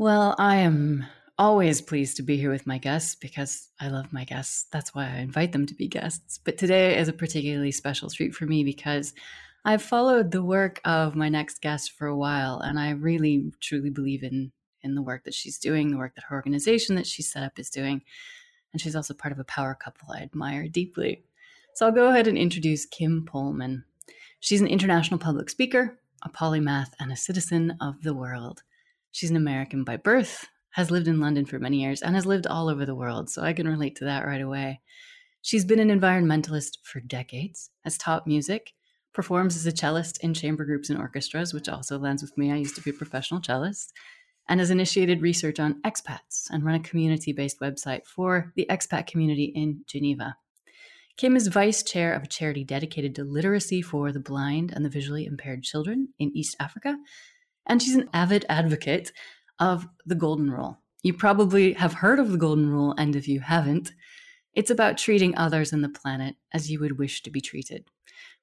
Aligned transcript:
Well, 0.00 0.34
I 0.38 0.56
am 0.56 1.04
always 1.36 1.82
pleased 1.82 2.16
to 2.16 2.22
be 2.22 2.38
here 2.38 2.50
with 2.50 2.66
my 2.66 2.78
guests 2.78 3.14
because 3.14 3.68
I 3.78 3.88
love 3.88 4.14
my 4.14 4.24
guests. 4.24 4.64
That's 4.72 4.94
why 4.94 5.04
I 5.04 5.18
invite 5.18 5.52
them 5.52 5.66
to 5.66 5.74
be 5.74 5.88
guests. 5.88 6.40
But 6.42 6.56
today 6.56 6.96
is 6.96 7.08
a 7.08 7.12
particularly 7.12 7.70
special 7.70 8.08
treat 8.08 8.34
for 8.34 8.46
me 8.46 8.64
because 8.64 9.12
I've 9.62 9.82
followed 9.82 10.30
the 10.30 10.42
work 10.42 10.80
of 10.86 11.16
my 11.16 11.28
next 11.28 11.60
guest 11.60 11.92
for 11.92 12.06
a 12.06 12.16
while 12.16 12.60
and 12.60 12.80
I 12.80 12.92
really 12.92 13.52
truly 13.60 13.90
believe 13.90 14.22
in 14.22 14.52
in 14.80 14.94
the 14.94 15.02
work 15.02 15.24
that 15.24 15.34
she's 15.34 15.58
doing, 15.58 15.90
the 15.90 15.98
work 15.98 16.14
that 16.14 16.24
her 16.30 16.34
organization 16.34 16.96
that 16.96 17.06
she 17.06 17.22
set 17.22 17.42
up 17.42 17.58
is 17.58 17.68
doing. 17.68 18.00
And 18.72 18.80
she's 18.80 18.96
also 18.96 19.12
part 19.12 19.32
of 19.32 19.38
a 19.38 19.44
power 19.44 19.74
couple 19.74 20.14
I 20.14 20.22
admire 20.22 20.66
deeply. 20.66 21.24
So 21.74 21.84
I'll 21.84 21.92
go 21.92 22.08
ahead 22.08 22.26
and 22.26 22.38
introduce 22.38 22.86
Kim 22.86 23.28
Polman. 23.30 23.84
She's 24.38 24.62
an 24.62 24.66
international 24.66 25.20
public 25.20 25.50
speaker, 25.50 26.00
a 26.22 26.30
polymath, 26.30 26.92
and 26.98 27.12
a 27.12 27.16
citizen 27.16 27.76
of 27.82 28.02
the 28.02 28.14
world. 28.14 28.62
She's 29.12 29.30
an 29.30 29.36
American 29.36 29.84
by 29.84 29.96
birth, 29.96 30.46
has 30.70 30.90
lived 30.90 31.08
in 31.08 31.20
London 31.20 31.44
for 31.44 31.58
many 31.58 31.82
years, 31.82 32.02
and 32.02 32.14
has 32.14 32.26
lived 32.26 32.46
all 32.46 32.68
over 32.68 32.86
the 32.86 32.94
world, 32.94 33.28
so 33.28 33.42
I 33.42 33.52
can 33.52 33.68
relate 33.68 33.96
to 33.96 34.04
that 34.04 34.24
right 34.24 34.40
away. 34.40 34.80
She's 35.42 35.64
been 35.64 35.80
an 35.80 36.00
environmentalist 36.00 36.78
for 36.82 37.00
decades, 37.00 37.70
has 37.84 37.98
taught 37.98 38.26
music, 38.26 38.72
performs 39.12 39.56
as 39.56 39.66
a 39.66 39.72
cellist 39.72 40.22
in 40.22 40.34
chamber 40.34 40.64
groups 40.64 40.90
and 40.90 40.98
orchestras, 40.98 41.52
which 41.52 41.68
also 41.68 41.98
lands 41.98 42.22
with 42.22 42.36
me. 42.38 42.52
I 42.52 42.56
used 42.56 42.76
to 42.76 42.82
be 42.82 42.90
a 42.90 42.94
professional 42.94 43.40
cellist, 43.40 43.92
and 44.48 44.60
has 44.60 44.70
initiated 44.70 45.22
research 45.22 45.58
on 45.58 45.80
expats 45.82 46.48
and 46.50 46.64
run 46.64 46.74
a 46.74 46.80
community 46.80 47.32
based 47.32 47.60
website 47.60 48.04
for 48.06 48.52
the 48.56 48.66
expat 48.70 49.06
community 49.06 49.44
in 49.44 49.82
Geneva. 49.86 50.36
Kim 51.16 51.36
is 51.36 51.48
vice 51.48 51.82
chair 51.82 52.12
of 52.12 52.22
a 52.22 52.28
charity 52.28 52.64
dedicated 52.64 53.14
to 53.14 53.24
literacy 53.24 53.82
for 53.82 54.10
the 54.10 54.20
blind 54.20 54.72
and 54.74 54.84
the 54.84 54.88
visually 54.88 55.26
impaired 55.26 55.62
children 55.62 56.08
in 56.18 56.34
East 56.34 56.56
Africa 56.58 56.96
and 57.66 57.82
she's 57.82 57.94
an 57.94 58.08
avid 58.12 58.44
advocate 58.48 59.12
of 59.58 59.86
the 60.06 60.14
Golden 60.14 60.50
Rule. 60.50 60.78
You 61.02 61.14
probably 61.14 61.72
have 61.74 61.94
heard 61.94 62.18
of 62.18 62.30
the 62.30 62.38
Golden 62.38 62.68
Rule, 62.68 62.94
and 62.98 63.16
if 63.16 63.26
you 63.28 63.40
haven't, 63.40 63.92
it's 64.54 64.70
about 64.70 64.98
treating 64.98 65.36
others 65.36 65.72
and 65.72 65.82
the 65.82 65.88
planet 65.88 66.36
as 66.52 66.70
you 66.70 66.80
would 66.80 66.98
wish 66.98 67.22
to 67.22 67.30
be 67.30 67.40
treated, 67.40 67.84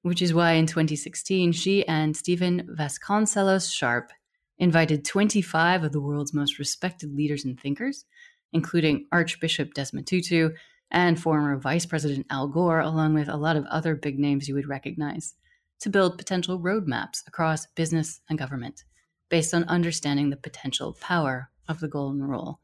which 0.01 0.21
is 0.21 0.33
why 0.33 0.53
in 0.53 0.65
2016, 0.65 1.51
she 1.51 1.85
and 1.87 2.15
Stephen 2.15 2.67
Vasconcellos 2.75 3.71
Sharpe 3.71 4.11
invited 4.57 5.05
25 5.05 5.83
of 5.83 5.91
the 5.91 6.01
world's 6.01 6.33
most 6.33 6.57
respected 6.57 7.13
leaders 7.13 7.45
and 7.45 7.59
thinkers, 7.59 8.05
including 8.53 9.05
Archbishop 9.11 9.73
Desmond 9.73 10.07
Tutu 10.07 10.51
and 10.89 11.21
former 11.21 11.57
Vice 11.57 11.85
President 11.85 12.25
Al 12.29 12.47
Gore, 12.47 12.79
along 12.79 13.13
with 13.13 13.27
a 13.27 13.35
lot 13.37 13.57
of 13.57 13.65
other 13.65 13.93
big 13.95 14.17
names 14.17 14.47
you 14.47 14.55
would 14.55 14.69
recognize, 14.69 15.35
to 15.81 15.89
build 15.89 16.17
potential 16.17 16.59
roadmaps 16.59 17.27
across 17.27 17.67
business 17.75 18.21
and 18.29 18.39
government 18.39 18.83
based 19.29 19.53
on 19.53 19.63
understanding 19.65 20.29
the 20.29 20.37
potential 20.37 20.93
power 20.99 21.49
of 21.67 21.79
the 21.79 21.87
golden 21.87 22.23
rule. 22.23 22.59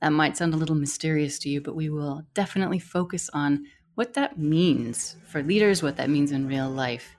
That 0.00 0.12
might 0.12 0.36
sound 0.36 0.54
a 0.54 0.56
little 0.56 0.76
mysterious 0.76 1.38
to 1.40 1.48
you, 1.48 1.60
but 1.60 1.74
we 1.74 1.90
will 1.90 2.22
definitely 2.34 2.78
focus 2.78 3.28
on 3.32 3.66
what 3.94 4.14
that 4.14 4.38
means 4.38 5.16
for 5.26 5.42
leaders, 5.42 5.82
what 5.82 5.96
that 5.96 6.10
means 6.10 6.30
in 6.30 6.46
real 6.46 6.70
life 6.70 7.16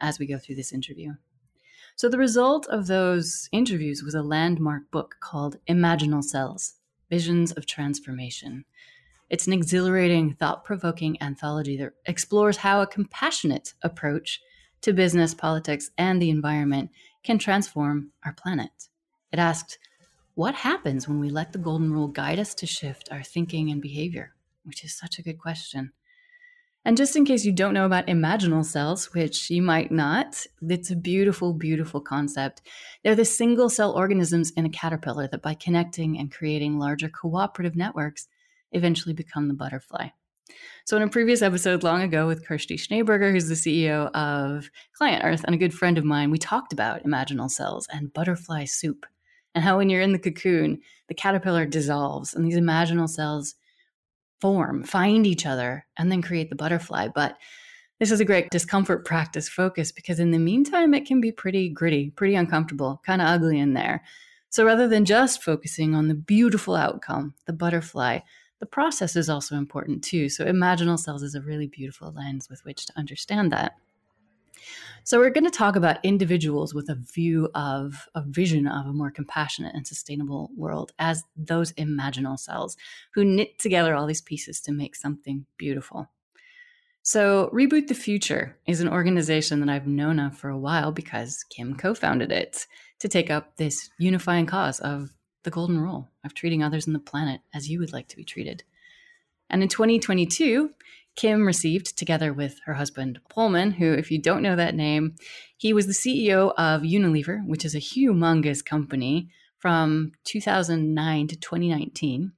as 0.00 0.18
we 0.18 0.26
go 0.26 0.38
through 0.38 0.56
this 0.56 0.72
interview. 0.72 1.12
So, 1.94 2.08
the 2.08 2.18
result 2.18 2.66
of 2.68 2.86
those 2.86 3.48
interviews 3.52 4.02
was 4.02 4.14
a 4.14 4.22
landmark 4.22 4.90
book 4.90 5.16
called 5.20 5.58
Imaginal 5.68 6.24
Cells 6.24 6.74
Visions 7.10 7.52
of 7.52 7.66
Transformation. 7.66 8.64
It's 9.28 9.46
an 9.46 9.52
exhilarating, 9.52 10.32
thought 10.32 10.64
provoking 10.64 11.20
anthology 11.22 11.76
that 11.76 11.92
explores 12.06 12.58
how 12.58 12.80
a 12.80 12.86
compassionate 12.86 13.74
approach 13.82 14.40
to 14.80 14.92
business, 14.92 15.34
politics, 15.34 15.90
and 15.96 16.20
the 16.20 16.30
environment 16.30 16.90
can 17.22 17.38
transform 17.38 18.12
our 18.24 18.32
planet. 18.32 18.88
It 19.32 19.38
asked, 19.38 19.78
What 20.34 20.54
happens 20.54 21.08
when 21.08 21.20
we 21.20 21.30
let 21.30 21.52
the 21.52 21.58
golden 21.58 21.92
rule 21.92 22.08
guide 22.08 22.38
us 22.38 22.54
to 22.56 22.66
shift 22.66 23.08
our 23.10 23.22
thinking 23.22 23.70
and 23.70 23.80
behavior? 23.80 24.34
Which 24.64 24.84
is 24.84 24.96
such 24.96 25.18
a 25.18 25.22
good 25.22 25.38
question. 25.38 25.92
And 26.84 26.96
just 26.96 27.14
in 27.14 27.24
case 27.24 27.44
you 27.44 27.52
don't 27.52 27.74
know 27.74 27.86
about 27.86 28.08
imaginal 28.08 28.64
cells, 28.64 29.14
which 29.14 29.50
you 29.50 29.62
might 29.62 29.92
not, 29.92 30.44
it's 30.62 30.90
a 30.90 30.96
beautiful, 30.96 31.52
beautiful 31.52 32.00
concept. 32.00 32.62
They're 33.04 33.14
the 33.14 33.24
single 33.24 33.68
cell 33.68 33.92
organisms 33.92 34.50
in 34.56 34.66
a 34.66 34.70
caterpillar 34.70 35.28
that, 35.28 35.42
by 35.42 35.54
connecting 35.54 36.18
and 36.18 36.32
creating 36.32 36.78
larger 36.78 37.08
cooperative 37.08 37.76
networks, 37.76 38.26
eventually 38.72 39.14
become 39.14 39.46
the 39.46 39.54
butterfly. 39.54 40.08
So, 40.84 40.96
in 40.96 41.02
a 41.02 41.08
previous 41.08 41.42
episode 41.42 41.82
long 41.82 42.02
ago 42.02 42.26
with 42.26 42.46
Kirsty 42.46 42.76
Schneeberger, 42.76 43.30
who's 43.30 43.48
the 43.48 43.54
CEO 43.54 44.10
of 44.12 44.68
Client 44.94 45.24
Earth 45.24 45.44
and 45.44 45.54
a 45.54 45.58
good 45.58 45.72
friend 45.72 45.96
of 45.96 46.04
mine, 46.04 46.30
we 46.30 46.38
talked 46.38 46.72
about 46.72 47.04
imaginal 47.04 47.50
cells 47.50 47.86
and 47.92 48.12
butterfly 48.12 48.64
soup 48.64 49.06
and 49.54 49.64
how 49.64 49.78
when 49.78 49.90
you're 49.90 50.00
in 50.00 50.12
the 50.12 50.18
cocoon, 50.18 50.80
the 51.08 51.14
caterpillar 51.14 51.66
dissolves 51.66 52.34
and 52.34 52.44
these 52.44 52.58
imaginal 52.58 53.08
cells 53.08 53.54
form, 54.40 54.82
find 54.82 55.26
each 55.26 55.46
other, 55.46 55.86
and 55.96 56.10
then 56.10 56.22
create 56.22 56.50
the 56.50 56.56
butterfly. 56.56 57.08
But 57.14 57.36
this 58.00 58.10
is 58.10 58.20
a 58.20 58.24
great 58.24 58.50
discomfort 58.50 59.04
practice 59.04 59.48
focus 59.48 59.92
because 59.92 60.18
in 60.18 60.32
the 60.32 60.38
meantime, 60.38 60.94
it 60.94 61.06
can 61.06 61.20
be 61.20 61.30
pretty 61.30 61.68
gritty, 61.68 62.10
pretty 62.10 62.34
uncomfortable, 62.34 63.00
kind 63.06 63.22
of 63.22 63.28
ugly 63.28 63.58
in 63.58 63.74
there. 63.74 64.02
So 64.48 64.64
rather 64.64 64.88
than 64.88 65.04
just 65.04 65.42
focusing 65.42 65.94
on 65.94 66.08
the 66.08 66.14
beautiful 66.14 66.74
outcome, 66.74 67.34
the 67.46 67.52
butterfly, 67.52 68.20
the 68.62 68.66
process 68.66 69.16
is 69.16 69.28
also 69.28 69.56
important 69.56 70.04
too. 70.04 70.28
So, 70.28 70.44
imaginal 70.44 70.96
cells 70.96 71.24
is 71.24 71.34
a 71.34 71.40
really 71.40 71.66
beautiful 71.66 72.12
lens 72.12 72.48
with 72.48 72.64
which 72.64 72.86
to 72.86 72.92
understand 72.96 73.50
that. 73.50 73.72
So, 75.02 75.18
we're 75.18 75.30
going 75.30 75.50
to 75.50 75.50
talk 75.50 75.74
about 75.74 75.98
individuals 76.04 76.72
with 76.72 76.88
a 76.88 76.94
view 76.94 77.48
of 77.56 78.08
a 78.14 78.22
vision 78.22 78.68
of 78.68 78.86
a 78.86 78.92
more 78.92 79.10
compassionate 79.10 79.74
and 79.74 79.84
sustainable 79.84 80.48
world 80.56 80.92
as 81.00 81.24
those 81.36 81.72
imaginal 81.72 82.38
cells 82.38 82.76
who 83.14 83.24
knit 83.24 83.58
together 83.58 83.96
all 83.96 84.06
these 84.06 84.20
pieces 84.20 84.60
to 84.60 84.70
make 84.70 84.94
something 84.94 85.44
beautiful. 85.58 86.08
So, 87.02 87.50
Reboot 87.52 87.88
the 87.88 87.94
Future 87.94 88.56
is 88.68 88.80
an 88.80 88.88
organization 88.88 89.58
that 89.58 89.70
I've 89.70 89.88
known 89.88 90.20
of 90.20 90.38
for 90.38 90.50
a 90.50 90.58
while 90.58 90.92
because 90.92 91.44
Kim 91.50 91.74
co 91.74 91.94
founded 91.94 92.30
it 92.30 92.68
to 93.00 93.08
take 93.08 93.28
up 93.28 93.56
this 93.56 93.90
unifying 93.98 94.46
cause 94.46 94.78
of 94.78 95.10
the 95.42 95.50
golden 95.50 95.80
rule 95.80 96.08
of 96.24 96.34
treating 96.34 96.62
others 96.62 96.86
and 96.86 96.94
the 96.94 97.00
planet 97.00 97.40
as 97.54 97.68
you 97.68 97.78
would 97.78 97.92
like 97.92 98.08
to 98.08 98.16
be 98.16 98.24
treated. 98.24 98.62
And 99.50 99.62
in 99.62 99.68
2022, 99.68 100.70
Kim 101.14 101.46
received, 101.46 101.96
together 101.98 102.32
with 102.32 102.58
her 102.64 102.74
husband 102.74 103.20
Polman, 103.30 103.74
who, 103.74 103.92
if 103.92 104.10
you 104.10 104.18
don't 104.18 104.42
know 104.42 104.56
that 104.56 104.74
name, 104.74 105.14
he 105.56 105.72
was 105.72 105.86
the 105.86 105.92
CEO 105.92 106.54
of 106.56 106.82
Unilever, 106.82 107.46
which 107.46 107.64
is 107.64 107.74
a 107.74 107.78
humongous 107.78 108.64
company 108.64 109.28
from 109.58 110.12
2009 110.24 111.28
to 111.28 111.36
2019 111.36 112.32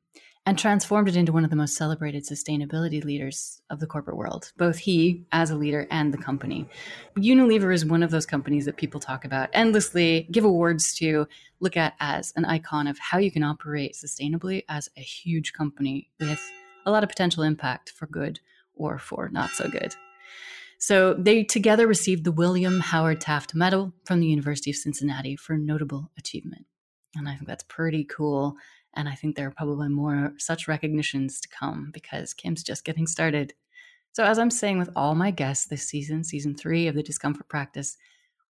and 0.46 0.58
transformed 0.58 1.08
it 1.08 1.16
into 1.16 1.32
one 1.32 1.44
of 1.44 1.50
the 1.50 1.56
most 1.56 1.74
celebrated 1.74 2.24
sustainability 2.24 3.02
leaders 3.02 3.62
of 3.70 3.80
the 3.80 3.86
corporate 3.86 4.16
world, 4.16 4.52
both 4.58 4.76
he 4.76 5.24
as 5.32 5.50
a 5.50 5.56
leader 5.56 5.86
and 5.90 6.12
the 6.12 6.18
company. 6.18 6.68
Unilever 7.16 7.72
is 7.72 7.84
one 7.84 8.02
of 8.02 8.10
those 8.10 8.26
companies 8.26 8.66
that 8.66 8.76
people 8.76 9.00
talk 9.00 9.24
about 9.24 9.48
endlessly, 9.54 10.28
give 10.30 10.44
awards 10.44 10.94
to, 10.96 11.26
look 11.60 11.76
at 11.76 11.94
as 11.98 12.32
an 12.36 12.44
icon 12.44 12.86
of 12.86 12.98
how 12.98 13.16
you 13.16 13.30
can 13.30 13.42
operate 13.42 13.94
sustainably 13.94 14.64
as 14.68 14.90
a 14.98 15.00
huge 15.00 15.54
company 15.54 16.10
with 16.20 16.40
a 16.84 16.90
lot 16.90 17.02
of 17.02 17.08
potential 17.08 17.42
impact 17.42 17.90
for 17.90 18.06
good 18.06 18.40
or 18.74 18.98
for 18.98 19.30
not 19.30 19.50
so 19.50 19.68
good. 19.68 19.94
So 20.78 21.14
they 21.14 21.44
together 21.44 21.86
received 21.86 22.24
the 22.24 22.32
William 22.32 22.80
Howard 22.80 23.20
Taft 23.22 23.54
Medal 23.54 23.94
from 24.04 24.20
the 24.20 24.26
University 24.26 24.70
of 24.70 24.76
Cincinnati 24.76 25.36
for 25.36 25.56
notable 25.56 26.10
achievement. 26.18 26.66
And 27.16 27.26
I 27.28 27.36
think 27.36 27.46
that's 27.46 27.64
pretty 27.64 28.04
cool 28.04 28.56
and 28.96 29.08
I 29.08 29.14
think 29.14 29.36
there 29.36 29.48
are 29.48 29.54
probably 29.56 29.88
more 29.88 30.32
such 30.38 30.68
recognitions 30.68 31.40
to 31.40 31.48
come 31.48 31.90
because 31.92 32.34
Kim's 32.34 32.62
just 32.62 32.84
getting 32.84 33.06
started. 33.06 33.54
So, 34.12 34.24
as 34.24 34.38
I'm 34.38 34.50
saying 34.50 34.78
with 34.78 34.90
all 34.96 35.14
my 35.14 35.30
guests 35.30 35.66
this 35.66 35.88
season, 35.88 36.24
season 36.24 36.54
three 36.56 36.88
of 36.88 36.94
the 36.94 37.02
Discomfort 37.02 37.48
Practice, 37.48 37.96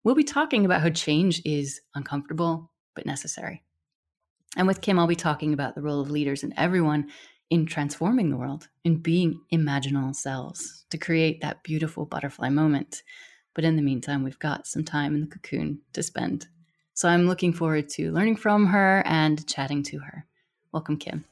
we'll 0.05 0.15
be 0.15 0.25
talking 0.25 0.65
about 0.65 0.83
how 0.83 0.91
change 0.91 1.43
is 1.45 1.81
uncomfortable 1.95 2.71
but 2.95 3.07
necessary. 3.07 3.63
And 4.57 4.67
with 4.67 4.81
Kim, 4.83 4.99
I'll 4.99 5.07
be 5.07 5.17
talking 5.17 5.53
about 5.53 5.75
the 5.75 5.83
role 5.83 6.01
of 6.01 6.11
leaders 6.11 6.43
and 6.43 6.55
everyone 6.57 7.11
in 7.51 7.67
transforming 7.67 8.31
the 8.31 8.37
world, 8.37 8.69
in 8.85 8.97
being 8.97 9.41
imaginal 9.53 10.15
selves 10.15 10.85
to 10.91 10.99
create 10.99 11.41
that 11.41 11.63
beautiful 11.63 12.07
butterfly 12.07 12.49
moment 12.49 13.03
But 13.55 13.65
in 13.65 13.77
the 13.77 13.83
meantime, 13.83 14.25
we've 14.25 14.39
got 14.39 14.67
some 14.67 14.85
time 14.85 15.15
in 15.15 15.23
the 15.23 15.27
cocoon 15.27 15.81
to 15.93 16.03
spend. 16.03 16.49
So 16.95 17.09
I'm 17.09 17.27
looking 17.27 17.53
forward 17.53 17.89
to 17.91 18.13
learning 18.13 18.37
from 18.37 18.67
her 18.67 19.03
and 19.07 19.47
chatting 19.47 19.83
to 19.85 19.99
her. 20.01 20.27
Welcome, 20.75 20.97
Kim. 20.97 21.25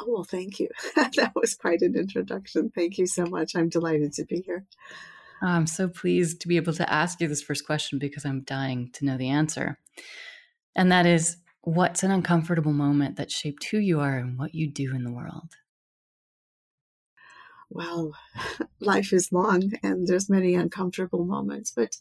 Oh, 0.00 0.06
well, 0.08 0.24
thank 0.24 0.58
you. 0.58 0.70
that 0.96 1.32
was 1.34 1.54
quite 1.54 1.82
an 1.82 1.94
introduction. 1.94 2.70
Thank 2.74 2.96
you 2.96 3.06
so 3.06 3.26
much. 3.26 3.54
I'm 3.54 3.68
delighted 3.68 4.14
to 4.14 4.24
be 4.24 4.40
here. 4.40 4.64
I'm 5.42 5.66
so 5.66 5.88
pleased 5.88 6.40
to 6.40 6.48
be 6.48 6.56
able 6.56 6.72
to 6.72 6.90
ask 6.90 7.20
you 7.20 7.28
this 7.28 7.42
first 7.42 7.66
question 7.66 7.98
because 7.98 8.24
I'm 8.24 8.44
dying 8.44 8.88
to 8.94 9.04
know 9.04 9.18
the 9.18 9.28
answer. 9.28 9.78
And 10.74 10.90
that 10.90 11.04
is 11.04 11.36
what's 11.60 12.02
an 12.02 12.10
uncomfortable 12.10 12.72
moment 12.72 13.16
that 13.16 13.30
shaped 13.30 13.64
who 13.64 13.76
you 13.76 14.00
are 14.00 14.16
and 14.16 14.38
what 14.38 14.54
you 14.54 14.70
do 14.70 14.94
in 14.94 15.04
the 15.04 15.12
world? 15.12 15.50
Well, 17.68 18.12
life 18.80 19.12
is 19.12 19.32
long 19.32 19.72
and 19.82 20.06
there's 20.06 20.30
many 20.30 20.54
uncomfortable 20.54 21.26
moments, 21.26 21.72
but 21.76 21.98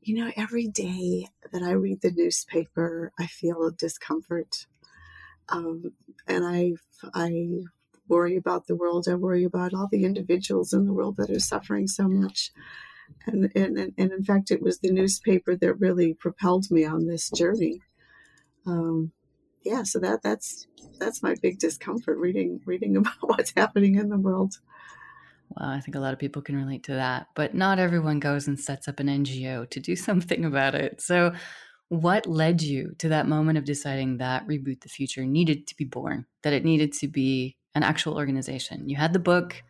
you 0.00 0.14
know, 0.14 0.32
every 0.34 0.66
day 0.66 1.28
that 1.52 1.62
I 1.62 1.72
read 1.72 2.00
the 2.00 2.10
newspaper, 2.10 3.12
I 3.18 3.26
feel 3.26 3.70
discomfort. 3.70 4.66
Um, 5.48 5.92
and 6.26 6.44
I, 6.44 6.72
I 7.12 7.48
worry 8.08 8.36
about 8.36 8.66
the 8.66 8.76
world. 8.76 9.06
I 9.08 9.14
worry 9.14 9.44
about 9.44 9.74
all 9.74 9.88
the 9.90 10.04
individuals 10.04 10.72
in 10.72 10.86
the 10.86 10.92
world 10.92 11.16
that 11.18 11.30
are 11.30 11.40
suffering 11.40 11.86
so 11.86 12.08
much. 12.08 12.50
And, 13.26 13.50
and, 13.54 13.78
and 13.78 14.12
in 14.12 14.24
fact, 14.24 14.50
it 14.50 14.62
was 14.62 14.78
the 14.78 14.90
newspaper 14.90 15.56
that 15.56 15.74
really 15.74 16.14
propelled 16.14 16.70
me 16.70 16.84
on 16.84 17.06
this 17.06 17.30
journey. 17.30 17.80
Um, 18.66 19.12
yeah, 19.64 19.82
so 19.82 19.98
that 20.00 20.22
that's 20.22 20.66
that's 20.98 21.22
my 21.22 21.34
big 21.40 21.58
discomfort 21.58 22.18
reading 22.18 22.60
reading 22.66 22.96
about 22.98 23.14
what's 23.20 23.52
happening 23.56 23.96
in 23.96 24.10
the 24.10 24.18
world. 24.18 24.54
Well, 25.50 25.68
I 25.68 25.80
think 25.80 25.94
a 25.94 26.00
lot 26.00 26.12
of 26.12 26.18
people 26.18 26.42
can 26.42 26.56
relate 26.56 26.84
to 26.84 26.94
that, 26.94 27.28
but 27.34 27.54
not 27.54 27.78
everyone 27.78 28.18
goes 28.18 28.48
and 28.48 28.58
sets 28.58 28.88
up 28.88 29.00
an 29.00 29.08
NGO 29.08 29.68
to 29.70 29.80
do 29.80 29.96
something 29.96 30.44
about 30.44 30.74
it. 30.74 31.00
So, 31.00 31.32
what 31.88 32.26
led 32.26 32.62
you 32.62 32.94
to 32.98 33.08
that 33.10 33.28
moment 33.28 33.58
of 33.58 33.64
deciding 33.64 34.18
that 34.18 34.46
Reboot 34.46 34.80
the 34.80 34.88
Future 34.88 35.24
needed 35.24 35.66
to 35.68 35.76
be 35.76 35.84
born, 35.84 36.26
that 36.42 36.52
it 36.52 36.64
needed 36.64 36.92
to 36.94 37.08
be 37.08 37.56
an 37.74 37.82
actual 37.82 38.16
organization? 38.16 38.88
You 38.88 38.96
had 38.96 39.12
the 39.12 39.18
book, 39.18 39.62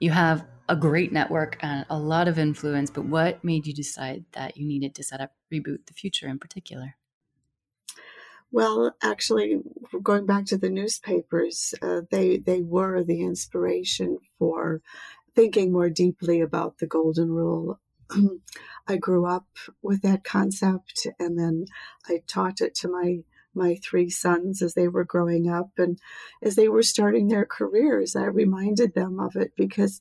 you 0.00 0.10
have 0.10 0.46
a 0.68 0.76
great 0.76 1.12
network 1.12 1.58
and 1.60 1.86
a 1.90 1.98
lot 1.98 2.28
of 2.28 2.38
influence, 2.38 2.90
but 2.90 3.04
what 3.04 3.42
made 3.44 3.66
you 3.66 3.74
decide 3.74 4.24
that 4.32 4.56
you 4.56 4.66
needed 4.66 4.94
to 4.96 5.02
set 5.02 5.20
up 5.20 5.32
Reboot 5.52 5.86
the 5.86 5.94
Future 5.94 6.28
in 6.28 6.38
particular? 6.38 6.96
Well, 8.52 8.96
actually, 9.02 9.60
going 10.02 10.24
back 10.26 10.46
to 10.46 10.56
the 10.56 10.70
newspapers, 10.70 11.74
uh, 11.82 12.02
they 12.10 12.38
they 12.38 12.62
were 12.62 13.02
the 13.02 13.22
inspiration 13.22 14.18
for 14.38 14.82
thinking 15.34 15.72
more 15.72 15.90
deeply 15.90 16.40
about 16.40 16.78
the 16.78 16.86
golden 16.86 17.30
rule. 17.32 17.80
I 18.88 18.96
grew 18.96 19.26
up 19.26 19.46
with 19.82 20.02
that 20.02 20.24
concept, 20.24 21.06
and 21.18 21.38
then 21.38 21.66
I 22.08 22.22
taught 22.26 22.60
it 22.60 22.74
to 22.76 22.88
my 22.88 23.20
my 23.54 23.76
three 23.76 24.10
sons 24.10 24.60
as 24.60 24.74
they 24.74 24.86
were 24.86 25.04
growing 25.04 25.48
up, 25.48 25.70
and 25.78 25.98
as 26.42 26.56
they 26.56 26.68
were 26.68 26.82
starting 26.82 27.28
their 27.28 27.46
careers, 27.46 28.14
I 28.14 28.26
reminded 28.26 28.94
them 28.94 29.18
of 29.18 29.34
it 29.36 29.52
because 29.56 30.00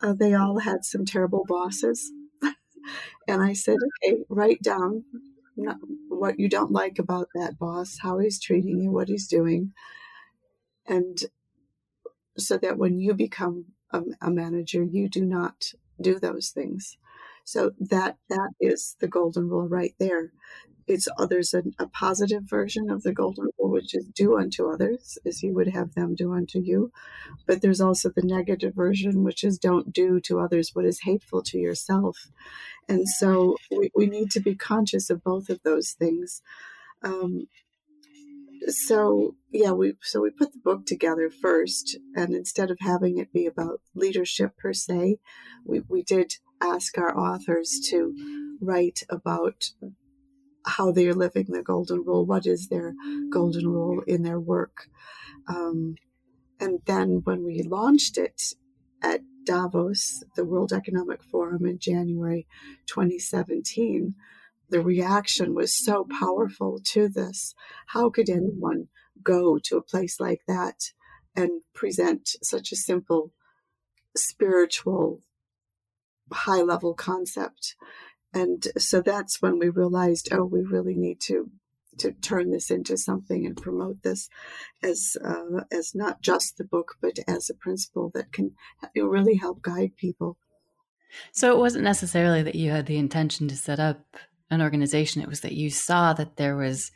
uh, 0.00 0.14
they 0.14 0.34
all 0.34 0.60
had 0.60 0.84
some 0.84 1.04
terrible 1.04 1.44
bosses. 1.46 2.10
and 3.28 3.42
I 3.42 3.52
said, 3.52 3.76
"Okay, 4.04 4.24
write 4.28 4.62
down 4.62 5.04
what 6.08 6.38
you 6.38 6.48
don't 6.48 6.72
like 6.72 6.98
about 6.98 7.28
that 7.34 7.58
boss, 7.58 7.98
how 8.00 8.18
he's 8.18 8.40
treating 8.40 8.80
you, 8.80 8.90
what 8.90 9.08
he's 9.08 9.28
doing, 9.28 9.72
and 10.86 11.18
so 12.36 12.58
that 12.58 12.78
when 12.78 12.98
you 12.98 13.14
become 13.14 13.66
a, 13.92 14.02
a 14.20 14.30
manager, 14.30 14.82
you 14.82 15.08
do 15.08 15.24
not 15.24 15.72
do 16.00 16.18
those 16.18 16.50
things. 16.50 16.96
So 17.44 17.72
that 17.78 18.16
that 18.28 18.50
is 18.60 18.96
the 19.00 19.08
golden 19.08 19.48
rule 19.48 19.68
right 19.68 19.94
there. 19.98 20.32
It's 20.86 21.08
uh, 21.18 21.26
there's 21.26 21.54
a, 21.54 21.62
a 21.78 21.86
positive 21.86 22.42
version 22.44 22.90
of 22.90 23.02
the 23.02 23.12
golden 23.12 23.48
rule, 23.58 23.70
which 23.70 23.94
is 23.94 24.06
do 24.06 24.36
unto 24.36 24.68
others 24.68 25.18
as 25.26 25.42
you 25.42 25.54
would 25.54 25.68
have 25.68 25.94
them 25.94 26.14
do 26.14 26.32
unto 26.32 26.58
you. 26.58 26.90
But 27.46 27.62
there's 27.62 27.80
also 27.80 28.10
the 28.10 28.22
negative 28.22 28.74
version, 28.74 29.24
which 29.24 29.44
is 29.44 29.58
don't 29.58 29.92
do 29.92 30.20
to 30.20 30.40
others 30.40 30.70
what 30.72 30.84
is 30.84 31.00
hateful 31.02 31.42
to 31.44 31.58
yourself. 31.58 32.28
And 32.88 33.08
so 33.08 33.56
we, 33.70 33.90
we 33.94 34.06
need 34.06 34.30
to 34.32 34.40
be 34.40 34.54
conscious 34.54 35.08
of 35.08 35.24
both 35.24 35.48
of 35.48 35.62
those 35.62 35.92
things. 35.92 36.42
Um, 37.02 37.46
so 38.68 39.34
yeah 39.52 39.72
we 39.72 39.94
so 40.02 40.20
we 40.20 40.30
put 40.30 40.52
the 40.52 40.58
book 40.58 40.86
together 40.86 41.30
first 41.30 41.98
and 42.14 42.34
instead 42.34 42.70
of 42.70 42.78
having 42.80 43.18
it 43.18 43.32
be 43.32 43.46
about 43.46 43.80
leadership 43.94 44.56
per 44.56 44.72
se 44.72 45.18
we, 45.64 45.82
we 45.88 46.02
did 46.02 46.34
ask 46.64 46.98
our 46.98 47.16
authors 47.18 47.80
to 47.90 48.14
write 48.60 49.02
about 49.10 49.70
how 50.66 50.90
they're 50.90 51.14
living 51.14 51.46
the 51.48 51.62
golden 51.62 52.02
rule 52.04 52.24
what 52.24 52.46
is 52.46 52.68
their 52.68 52.94
golden 53.30 53.66
rule 53.68 54.02
in 54.06 54.22
their 54.22 54.40
work 54.40 54.88
um, 55.48 55.94
and 56.58 56.80
then 56.86 57.20
when 57.24 57.44
we 57.44 57.62
launched 57.62 58.16
it 58.16 58.54
at 59.02 59.20
davos 59.44 60.24
the 60.36 60.44
world 60.44 60.72
economic 60.72 61.22
forum 61.22 61.66
in 61.66 61.78
january 61.78 62.46
2017 62.86 64.14
the 64.70 64.80
reaction 64.80 65.54
was 65.54 65.74
so 65.74 66.06
powerful 66.18 66.80
to 66.82 67.08
this. 67.08 67.54
How 67.86 68.10
could 68.10 68.28
anyone 68.28 68.88
go 69.22 69.58
to 69.58 69.76
a 69.76 69.82
place 69.82 70.18
like 70.18 70.42
that 70.48 70.90
and 71.36 71.62
present 71.74 72.30
such 72.42 72.72
a 72.72 72.76
simple 72.76 73.32
spiritual 74.16 75.22
high 76.32 76.62
level 76.62 76.94
concept? 76.94 77.76
And 78.32 78.66
so 78.78 79.00
that's 79.00 79.40
when 79.40 79.58
we 79.58 79.68
realized, 79.68 80.28
oh, 80.32 80.44
we 80.44 80.62
really 80.62 80.94
need 80.94 81.20
to 81.22 81.50
to 81.96 82.10
turn 82.10 82.50
this 82.50 82.72
into 82.72 82.96
something 82.96 83.46
and 83.46 83.56
promote 83.56 84.02
this 84.02 84.28
as 84.82 85.16
uh, 85.24 85.62
as 85.70 85.94
not 85.94 86.20
just 86.20 86.58
the 86.58 86.64
book, 86.64 86.96
but 87.00 87.20
as 87.28 87.48
a 87.48 87.54
principle 87.54 88.10
that 88.14 88.32
can 88.32 88.52
really 88.96 89.36
help 89.36 89.62
guide 89.62 89.92
people. 89.96 90.36
So 91.30 91.52
it 91.52 91.58
wasn't 91.58 91.84
necessarily 91.84 92.42
that 92.42 92.56
you 92.56 92.72
had 92.72 92.86
the 92.86 92.96
intention 92.96 93.46
to 93.46 93.56
set 93.56 93.78
up 93.78 94.16
an 94.50 94.62
organization 94.62 95.22
it 95.22 95.28
was 95.28 95.40
that 95.40 95.52
you 95.52 95.70
saw 95.70 96.12
that 96.14 96.36
there 96.36 96.56
was 96.56 96.90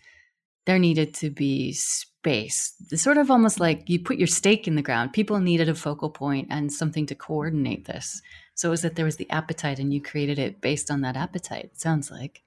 there 0.67 0.79
needed 0.79 1.15
to 1.15 1.31
be 1.31 1.73
space 1.73 2.75
it's 2.91 3.03
sort 3.03 3.19
of 3.19 3.31
almost 3.31 3.59
like 3.61 3.89
you 3.89 3.99
put 3.99 4.19
your 4.19 4.27
stake 4.27 4.69
in 4.69 4.75
the 4.75 4.83
ground 4.83 5.13
people 5.13 5.39
needed 5.41 5.69
a 5.69 5.75
focal 5.75 6.11
point 6.11 6.47
and 6.51 6.73
something 6.73 7.07
to 7.07 7.15
coordinate 7.15 7.87
this 7.87 8.21
so 8.59 8.69
it 8.69 8.71
was 8.71 8.83
that 8.83 8.97
there 8.97 9.05
was 9.05 9.17
the 9.17 9.31
appetite 9.31 9.79
and 9.79 9.93
you 9.93 10.01
created 10.03 10.39
it 10.39 10.61
based 10.61 10.91
on 10.91 11.01
that 11.01 11.17
appetite 11.17 11.65
it 11.65 11.81
sounds 11.81 12.11
like 12.11 12.43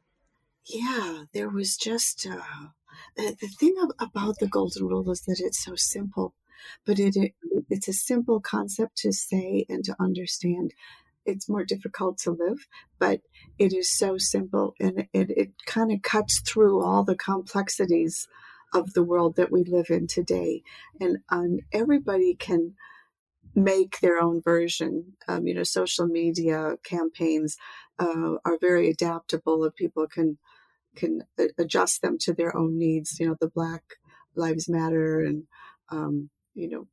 yeah 0.65 1.23
there 1.33 1.49
was 1.49 1.77
just 1.77 2.27
uh, 2.27 2.67
the 3.15 3.47
thing 3.59 3.75
about 3.99 4.35
the 4.39 4.47
golden 4.47 4.87
rule 4.87 5.09
is 5.09 5.21
that 5.21 5.39
it's 5.39 5.63
so 5.63 5.75
simple 5.75 6.33
but 6.85 6.99
it, 6.99 7.15
it 7.15 7.33
it's 7.69 7.87
a 7.87 7.93
simple 7.93 8.39
concept 8.39 8.97
to 8.97 9.11
say 9.11 9.65
and 9.69 9.83
to 9.85 9.95
understand 9.99 10.73
it's 11.25 11.49
more 11.49 11.63
difficult 11.63 12.17
to 12.19 12.31
live, 12.31 12.67
but 12.99 13.21
it 13.59 13.73
is 13.73 13.91
so 13.91 14.17
simple 14.17 14.73
and 14.79 15.07
it, 15.13 15.29
it 15.29 15.51
kind 15.65 15.91
of 15.91 16.01
cuts 16.01 16.39
through 16.39 16.83
all 16.83 17.03
the 17.03 17.15
complexities 17.15 18.27
of 18.73 18.93
the 18.93 19.03
world 19.03 19.35
that 19.35 19.51
we 19.51 19.63
live 19.63 19.89
in 19.89 20.07
today. 20.07 20.63
And 20.99 21.17
um, 21.29 21.59
everybody 21.71 22.35
can 22.35 22.73
make 23.55 23.99
their 23.99 24.19
own 24.19 24.41
version. 24.41 25.13
Um, 25.27 25.47
you 25.47 25.53
know, 25.53 25.63
social 25.63 26.07
media 26.07 26.75
campaigns 26.83 27.57
uh, 27.99 28.35
are 28.45 28.57
very 28.59 28.89
adaptable 28.89 29.63
and 29.63 29.75
people 29.75 30.07
can 30.07 30.37
can 30.95 31.21
adjust 31.57 32.01
them 32.01 32.17
to 32.19 32.33
their 32.33 32.55
own 32.55 32.77
needs. 32.77 33.19
You 33.19 33.27
know, 33.29 33.35
the 33.39 33.49
Black 33.49 33.83
Lives 34.35 34.67
Matter 34.69 35.21
and 35.21 35.43
um, 35.89 36.29
you 36.53 36.69
know 36.69 36.87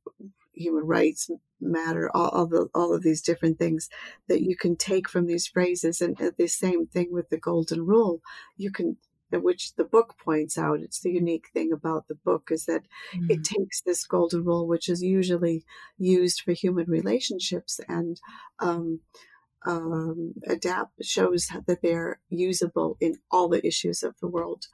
human 0.53 0.85
rights 0.85 1.29
matter, 1.61 2.09
all, 2.13 2.29
all, 2.29 2.47
the, 2.47 2.67
all 2.75 2.93
of 2.93 3.01
these 3.03 3.21
different 3.21 3.57
things 3.57 3.89
that 4.27 4.41
you 4.41 4.55
can 4.55 4.75
take 4.75 5.09
from 5.09 5.25
these 5.25 5.47
phrases. 5.47 6.01
And 6.01 6.17
the 6.37 6.47
same 6.47 6.87
thing 6.87 7.07
with 7.11 7.29
the 7.29 7.37
golden 7.37 7.85
rule. 7.85 8.21
You 8.57 8.71
can, 8.71 8.97
which 9.31 9.75
the 9.75 9.83
book 9.83 10.15
points 10.17 10.57
out, 10.57 10.79
it's 10.79 11.01
the 11.01 11.11
unique 11.11 11.49
thing 11.53 11.71
about 11.71 12.07
the 12.07 12.15
book 12.15 12.49
is 12.51 12.65
that 12.65 12.83
mm-hmm. 13.13 13.29
it 13.29 13.43
takes 13.43 13.81
this 13.81 14.05
golden 14.05 14.43
rule, 14.43 14.67
which 14.67 14.89
is 14.89 15.03
usually 15.03 15.63
used 15.97 16.41
for 16.41 16.53
human 16.53 16.85
relationships 16.87 17.79
and, 17.87 18.19
um, 18.59 19.01
um, 19.65 20.33
adapt 20.47 21.03
shows 21.03 21.49
that 21.67 21.81
they're 21.81 22.19
usable 22.29 22.97
in 22.99 23.17
all 23.29 23.49
the 23.49 23.65
issues 23.65 24.03
of 24.03 24.15
the 24.19 24.27
world. 24.27 24.67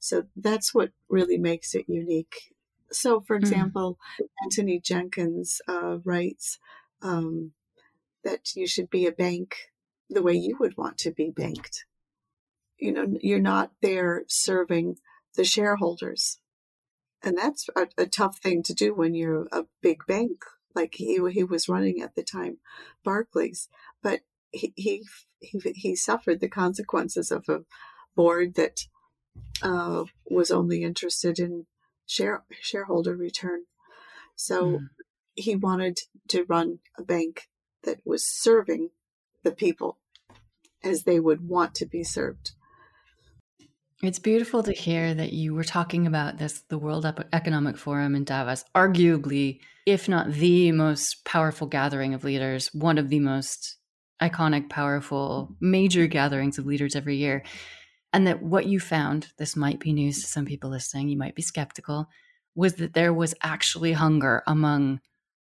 So 0.00 0.24
that's 0.36 0.74
what 0.74 0.90
really 1.08 1.38
makes 1.38 1.74
it 1.74 1.84
unique. 1.88 2.52
So, 2.90 3.20
for 3.20 3.36
hmm. 3.36 3.42
example, 3.42 3.98
mm. 4.20 4.26
Anthony 4.44 4.80
Jenkins 4.80 5.62
uh, 5.66 5.98
writes 6.04 6.58
um, 7.00 7.52
that 8.24 8.54
you 8.54 8.66
should 8.66 8.90
be 8.90 9.06
a 9.06 9.12
bank 9.12 9.56
the 10.10 10.22
way 10.22 10.34
you 10.34 10.56
would 10.60 10.76
want 10.76 10.98
to 10.98 11.10
be 11.10 11.30
banked. 11.30 11.86
You 12.78 12.92
know, 12.92 13.18
you're 13.20 13.38
not 13.38 13.72
there 13.80 14.24
serving 14.26 14.98
the 15.36 15.44
shareholders. 15.44 16.38
And 17.22 17.38
that's 17.38 17.68
a, 17.76 17.86
a 17.96 18.06
tough 18.06 18.38
thing 18.38 18.62
to 18.64 18.74
do 18.74 18.94
when 18.94 19.14
you're 19.14 19.46
a 19.52 19.64
big 19.80 20.04
bank 20.06 20.42
like 20.74 20.94
he, 20.94 21.20
he 21.30 21.44
was 21.44 21.68
running 21.68 22.00
at 22.00 22.14
the 22.14 22.22
time, 22.22 22.58
Barclays. 23.04 23.68
But 24.02 24.20
he, 24.50 24.72
he 24.76 25.04
he, 25.40 25.60
he 25.74 25.96
suffered 25.96 26.40
the 26.40 26.48
consequences 26.48 27.30
of 27.30 27.48
a 27.48 27.62
board 28.14 28.54
that 28.54 28.86
uh, 29.62 30.04
was 30.30 30.50
only 30.50 30.82
interested 30.82 31.38
in 31.38 31.66
share 32.06 32.44
shareholder 32.60 33.16
return. 33.16 33.64
So 34.36 34.64
mm. 34.64 34.88
he 35.34 35.56
wanted 35.56 36.00
to 36.28 36.44
run 36.44 36.78
a 36.98 37.02
bank 37.02 37.48
that 37.84 38.00
was 38.04 38.24
serving 38.24 38.90
the 39.42 39.52
people 39.52 39.98
as 40.84 41.02
they 41.02 41.18
would 41.18 41.48
want 41.48 41.74
to 41.76 41.86
be 41.86 42.04
served. 42.04 42.52
It's 44.02 44.18
beautiful 44.18 44.64
to 44.64 44.72
hear 44.72 45.14
that 45.14 45.32
you 45.32 45.54
were 45.54 45.62
talking 45.62 46.08
about 46.08 46.36
this, 46.36 46.62
the 46.62 46.76
World 46.76 47.06
Economic 47.32 47.76
Forum 47.76 48.16
in 48.16 48.24
Davos, 48.24 48.64
arguably, 48.74 49.60
if 49.86 50.08
not 50.08 50.32
the 50.32 50.72
most 50.72 51.24
powerful 51.24 51.68
gathering 51.68 52.12
of 52.12 52.24
leaders, 52.24 52.74
one 52.74 52.98
of 52.98 53.10
the 53.10 53.20
most 53.20 53.76
iconic, 54.20 54.68
powerful, 54.68 55.54
major 55.60 56.08
gatherings 56.08 56.58
of 56.58 56.66
leaders 56.66 56.96
every 56.96 57.14
year. 57.14 57.44
And 58.12 58.26
that 58.26 58.42
what 58.42 58.66
you 58.66 58.80
found, 58.80 59.28
this 59.38 59.54
might 59.54 59.78
be 59.78 59.92
news 59.92 60.20
to 60.20 60.26
some 60.26 60.46
people 60.46 60.70
listening, 60.70 61.08
you 61.08 61.16
might 61.16 61.36
be 61.36 61.42
skeptical, 61.42 62.08
was 62.56 62.74
that 62.74 62.94
there 62.94 63.14
was 63.14 63.36
actually 63.40 63.92
hunger 63.92 64.42
among 64.48 65.00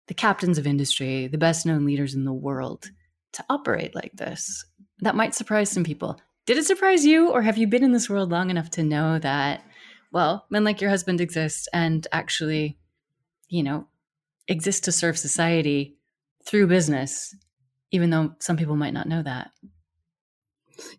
the 0.07 0.15
captains 0.15 0.57
of 0.57 0.65
industry, 0.65 1.27
the 1.27 1.37
best 1.37 1.67
known 1.67 1.85
leaders 1.85 2.15
in 2.15 2.25
the 2.25 2.33
world 2.33 2.89
to 3.33 3.45
operate 3.51 3.93
like 3.93 4.13
this. 4.15 4.65
That 5.01 5.15
might 5.15 5.35
surprise 5.35 5.69
some 5.69 5.83
people. 5.83 6.19
Did 6.47 6.57
it 6.57 6.65
surprise 6.65 7.05
you, 7.05 7.29
or 7.29 7.41
have 7.41 7.57
you 7.57 7.67
been 7.67 7.83
in 7.83 7.91
this 7.91 8.09
world 8.09 8.31
long 8.31 8.49
enough 8.49 8.69
to 8.71 8.83
know 8.83 9.19
that, 9.19 9.65
well, 10.13 10.45
men 10.49 10.63
like 10.63 10.79
your 10.79 10.89
husband 10.89 11.19
exist 11.19 11.67
and 11.73 12.07
actually, 12.13 12.77
you 13.49 13.63
know, 13.63 13.87
exist 14.47 14.85
to 14.85 14.93
serve 14.93 15.19
society 15.19 15.97
through 16.45 16.67
business, 16.67 17.35
even 17.91 18.11
though 18.11 18.33
some 18.39 18.55
people 18.55 18.77
might 18.77 18.93
not 18.93 19.09
know 19.09 19.21
that? 19.23 19.51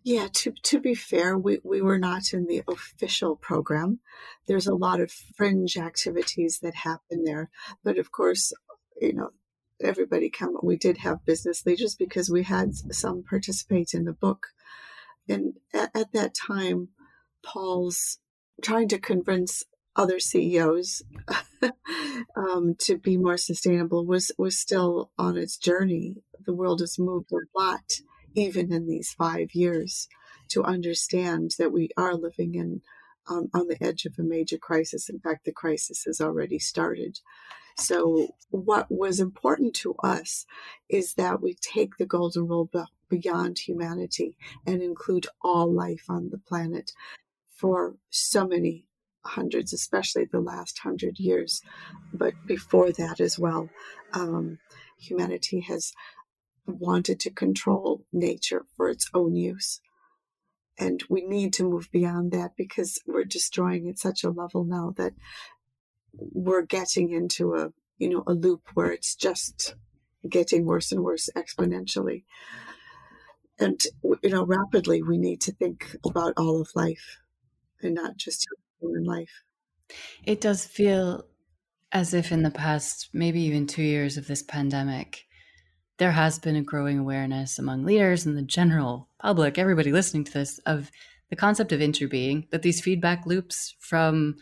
Yeah, 0.03 0.27
to 0.33 0.51
to 0.51 0.79
be 0.79 0.93
fair, 0.93 1.35
we, 1.35 1.57
we 1.63 1.81
were 1.81 1.97
not 1.97 2.31
in 2.31 2.45
the 2.45 2.61
official 2.67 3.35
program. 3.35 4.01
There's 4.45 4.67
a 4.67 4.75
lot 4.75 5.01
of 5.01 5.11
fringe 5.11 5.77
activities 5.77 6.59
that 6.59 6.75
happen 6.75 7.23
there. 7.23 7.49
But 7.83 7.97
of 7.97 8.11
course, 8.11 8.53
you 9.01 9.13
know, 9.13 9.29
everybody 9.81 10.29
come 10.29 10.57
we 10.61 10.77
did 10.77 10.97
have 10.97 11.25
business 11.25 11.65
leaders 11.65 11.95
because 11.95 12.29
we 12.29 12.43
had 12.43 12.75
some 12.93 13.23
participate 13.23 13.95
in 13.95 14.05
the 14.05 14.13
book 14.13 14.47
and 15.29 15.53
at, 15.73 15.91
at 15.95 16.11
that 16.13 16.33
time, 16.33 16.89
Paul's 17.43 18.19
trying 18.61 18.87
to 18.89 18.99
convince 18.99 19.63
other 19.95 20.19
CEOs 20.19 21.03
um, 22.35 22.75
to 22.79 22.97
be 22.97 23.17
more 23.17 23.37
sustainable 23.37 24.05
was 24.05 24.31
was 24.37 24.59
still 24.59 25.11
on 25.17 25.37
its 25.37 25.57
journey. 25.57 26.15
The 26.45 26.53
world 26.53 26.79
has 26.81 26.97
moved 26.97 27.31
a 27.31 27.59
lot, 27.59 27.83
even 28.33 28.71
in 28.71 28.87
these 28.87 29.11
five 29.11 29.49
years, 29.53 30.07
to 30.49 30.63
understand 30.63 31.51
that 31.59 31.71
we 31.71 31.89
are 31.97 32.15
living 32.15 32.55
in 32.55 32.81
on 33.29 33.67
the 33.67 33.77
edge 33.81 34.05
of 34.05 34.15
a 34.17 34.23
major 34.23 34.57
crisis. 34.57 35.09
In 35.09 35.19
fact, 35.19 35.45
the 35.45 35.51
crisis 35.51 36.03
has 36.05 36.19
already 36.19 36.59
started. 36.59 37.19
So, 37.77 38.35
what 38.49 38.87
was 38.89 39.19
important 39.19 39.73
to 39.75 39.95
us 40.03 40.45
is 40.89 41.13
that 41.13 41.41
we 41.41 41.53
take 41.53 41.97
the 41.97 42.05
golden 42.05 42.47
rule 42.47 42.69
beyond 43.07 43.59
humanity 43.59 44.35
and 44.65 44.81
include 44.81 45.27
all 45.41 45.71
life 45.71 46.03
on 46.09 46.29
the 46.29 46.37
planet 46.37 46.91
for 47.55 47.95
so 48.09 48.45
many 48.45 48.85
hundreds, 49.25 49.73
especially 49.73 50.25
the 50.25 50.41
last 50.41 50.79
hundred 50.79 51.19
years, 51.19 51.61
but 52.13 52.33
before 52.45 52.91
that 52.91 53.19
as 53.19 53.37
well. 53.37 53.69
Um, 54.13 54.59
humanity 54.97 55.61
has 55.61 55.93
wanted 56.65 57.19
to 57.21 57.29
control 57.29 58.05
nature 58.11 58.65
for 58.75 58.89
its 58.89 59.09
own 59.13 59.35
use. 59.35 59.81
And 60.79 61.03
we 61.09 61.25
need 61.25 61.53
to 61.53 61.69
move 61.69 61.89
beyond 61.91 62.31
that 62.31 62.51
because 62.55 62.99
we're 63.05 63.25
destroying 63.25 63.89
at 63.89 63.99
such 63.99 64.23
a 64.23 64.29
level 64.29 64.63
now 64.63 64.93
that 64.95 65.13
we're 66.13 66.63
getting 66.65 67.11
into 67.11 67.53
a 67.55 67.71
you 67.97 68.09
know 68.09 68.23
a 68.25 68.33
loop 68.33 68.61
where 68.73 68.91
it's 68.91 69.13
just 69.13 69.75
getting 70.27 70.65
worse 70.65 70.91
and 70.91 71.03
worse 71.03 71.29
exponentially. 71.35 72.23
And 73.59 73.79
you 74.23 74.29
know 74.29 74.45
rapidly 74.45 75.03
we 75.03 75.17
need 75.17 75.41
to 75.41 75.51
think 75.51 75.95
about 76.05 76.33
all 76.37 76.61
of 76.61 76.69
life 76.75 77.17
and 77.81 77.93
not 77.93 78.15
just 78.15 78.47
human 78.79 79.03
life. 79.03 79.43
It 80.23 80.39
does 80.39 80.65
feel 80.65 81.25
as 81.91 82.13
if 82.13 82.31
in 82.31 82.43
the 82.43 82.51
past 82.51 83.09
maybe 83.11 83.41
even 83.41 83.67
two 83.67 83.83
years 83.83 84.15
of 84.15 84.27
this 84.27 84.43
pandemic 84.43 85.25
there 85.99 86.11
has 86.11 86.39
been 86.39 86.55
a 86.55 86.61
growing 86.61 86.97
awareness 86.97 87.59
among 87.59 87.83
leaders 87.83 88.25
and 88.25 88.37
the 88.37 88.41
general 88.41 89.07
public 89.19 89.57
everybody 89.57 89.91
listening 89.91 90.23
to 90.23 90.33
this 90.33 90.57
of 90.59 90.91
the 91.29 91.35
concept 91.35 91.71
of 91.71 91.79
interbeing 91.79 92.49
that 92.49 92.63
these 92.63 92.81
feedback 92.81 93.25
loops 93.25 93.75
from 93.79 94.35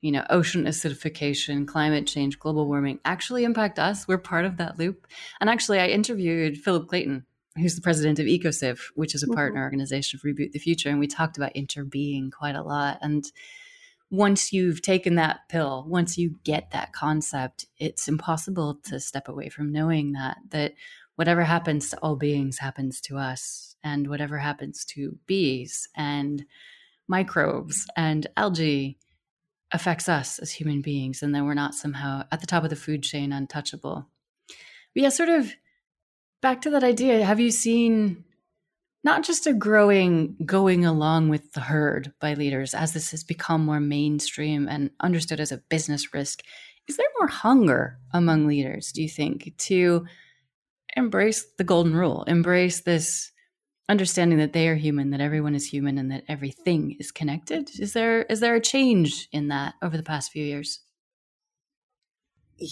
you 0.00 0.10
know 0.10 0.24
ocean 0.30 0.64
acidification 0.64 1.66
climate 1.66 2.06
change 2.06 2.38
global 2.38 2.66
warming 2.66 2.98
actually 3.04 3.44
impact 3.44 3.78
us 3.78 4.08
we're 4.08 4.18
part 4.18 4.44
of 4.44 4.56
that 4.56 4.78
loop 4.78 5.06
and 5.40 5.48
actually 5.48 5.78
i 5.78 5.86
interviewed 5.86 6.58
philip 6.58 6.88
clayton 6.88 7.24
who's 7.56 7.76
the 7.76 7.80
president 7.80 8.18
of 8.18 8.26
EcoCiv, 8.26 8.80
which 8.94 9.14
is 9.14 9.22
a 9.22 9.28
partner 9.28 9.60
mm-hmm. 9.60 9.64
organization 9.64 10.18
of 10.18 10.22
Reboot 10.22 10.52
the 10.52 10.58
Future. 10.58 10.88
And 10.88 10.98
we 10.98 11.06
talked 11.06 11.36
about 11.36 11.54
interbeing 11.54 12.32
quite 12.32 12.56
a 12.56 12.62
lot. 12.62 12.98
And 13.00 13.24
once 14.10 14.52
you've 14.52 14.82
taken 14.82 15.16
that 15.16 15.40
pill, 15.48 15.84
once 15.88 16.16
you 16.16 16.38
get 16.44 16.70
that 16.70 16.92
concept, 16.92 17.66
it's 17.78 18.08
impossible 18.08 18.78
to 18.84 19.00
step 19.00 19.28
away 19.28 19.48
from 19.48 19.72
knowing 19.72 20.12
that, 20.12 20.36
that 20.50 20.74
whatever 21.16 21.42
happens 21.42 21.90
to 21.90 21.98
all 21.98 22.16
beings 22.16 22.58
happens 22.58 23.00
to 23.02 23.18
us. 23.18 23.76
And 23.82 24.08
whatever 24.08 24.38
happens 24.38 24.84
to 24.86 25.18
bees 25.26 25.88
and 25.94 26.46
microbes 27.06 27.86
and 27.96 28.26
algae 28.36 28.98
affects 29.72 30.08
us 30.08 30.38
as 30.38 30.52
human 30.52 30.80
beings. 30.80 31.22
And 31.22 31.34
then 31.34 31.44
we're 31.44 31.54
not 31.54 31.74
somehow 31.74 32.24
at 32.32 32.40
the 32.40 32.46
top 32.46 32.64
of 32.64 32.70
the 32.70 32.76
food 32.76 33.02
chain 33.02 33.32
untouchable. 33.32 34.06
But 34.48 35.02
yeah, 35.02 35.08
sort 35.10 35.28
of 35.28 35.52
back 36.40 36.62
to 36.62 36.70
that 36.70 36.84
idea, 36.84 37.24
have 37.24 37.40
you 37.40 37.50
seen 37.50 38.24
not 39.04 39.22
just 39.22 39.46
a 39.46 39.52
growing 39.52 40.36
going 40.44 40.84
along 40.84 41.28
with 41.28 41.52
the 41.52 41.60
herd 41.60 42.12
by 42.20 42.34
leaders 42.34 42.74
as 42.74 42.92
this 42.92 43.10
has 43.10 43.22
become 43.22 43.64
more 43.64 43.80
mainstream 43.80 44.66
and 44.66 44.90
understood 45.00 45.40
as 45.40 45.52
a 45.52 45.58
business 45.68 46.14
risk? 46.14 46.42
Is 46.88 46.96
there 46.96 47.06
more 47.18 47.28
hunger 47.28 47.98
among 48.12 48.46
leaders, 48.46 48.92
do 48.92 49.02
you 49.02 49.08
think, 49.08 49.52
to 49.58 50.06
embrace 50.96 51.44
the 51.58 51.64
golden 51.64 51.94
rule, 51.94 52.24
embrace 52.24 52.80
this 52.80 53.30
understanding 53.88 54.38
that 54.38 54.54
they 54.54 54.68
are 54.68 54.74
human, 54.74 55.10
that 55.10 55.20
everyone 55.20 55.54
is 55.54 55.66
human, 55.66 55.98
and 55.98 56.10
that 56.10 56.24
everything 56.28 56.96
is 56.98 57.12
connected? 57.12 57.70
Is 57.78 57.92
there 57.92 58.22
is 58.24 58.40
there 58.40 58.54
a 58.54 58.60
change 58.60 59.28
in 59.32 59.48
that 59.48 59.74
over 59.82 59.96
the 59.96 60.02
past 60.02 60.32
few 60.32 60.44
years? 60.44 60.80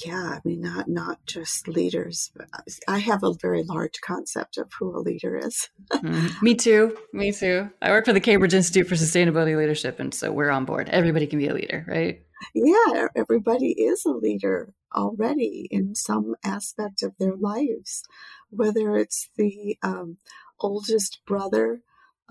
Yeah 0.04 0.36
i 0.36 0.40
mean 0.44 0.60
not 0.60 0.88
not 0.88 1.24
just 1.26 1.68
leaders 1.68 2.30
but 2.36 2.46
i 2.88 2.98
have 2.98 3.22
a 3.22 3.34
very 3.34 3.62
large 3.62 4.00
concept 4.00 4.56
of 4.56 4.70
who 4.78 4.96
a 4.96 5.00
leader 5.00 5.36
is. 5.36 5.68
Mm, 5.92 6.30
me 6.42 6.54
too 6.54 6.96
me 7.12 7.32
too. 7.32 7.70
I 7.80 7.90
work 7.90 8.04
for 8.04 8.12
the 8.12 8.20
cambridge 8.20 8.54
institute 8.54 8.88
for 8.88 8.94
sustainability 8.94 9.56
leadership 9.56 10.00
and 10.00 10.14
so 10.14 10.32
we're 10.32 10.50
on 10.50 10.64
board. 10.64 10.88
Everybody 10.88 11.26
can 11.26 11.38
be 11.38 11.48
a 11.48 11.54
leader 11.54 11.84
right? 11.88 12.22
Yeah 12.54 13.08
everybody 13.14 13.72
is 13.72 14.04
a 14.04 14.10
leader 14.10 14.74
already 14.94 15.68
in 15.70 15.94
some 15.94 16.34
aspect 16.44 17.02
of 17.02 17.12
their 17.18 17.36
lives 17.36 18.02
whether 18.50 18.96
it's 18.96 19.30
the 19.36 19.78
um, 19.82 20.18
oldest 20.60 21.20
brother 21.26 21.80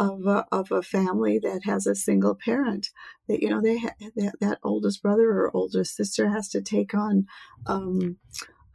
of 0.01 0.25
a, 0.25 0.45
of 0.51 0.71
a 0.71 0.81
family 0.81 1.37
that 1.37 1.63
has 1.63 1.85
a 1.85 1.93
single 1.93 2.33
parent 2.33 2.89
that 3.27 3.39
you 3.39 3.47
know 3.47 3.61
they 3.61 3.77
ha- 3.77 3.93
that, 4.15 4.33
that 4.41 4.57
oldest 4.63 5.03
brother 5.03 5.29
or 5.29 5.55
oldest 5.55 5.95
sister 5.95 6.29
has 6.29 6.49
to 6.49 6.59
take 6.59 6.95
on 6.95 7.27
um, 7.67 8.17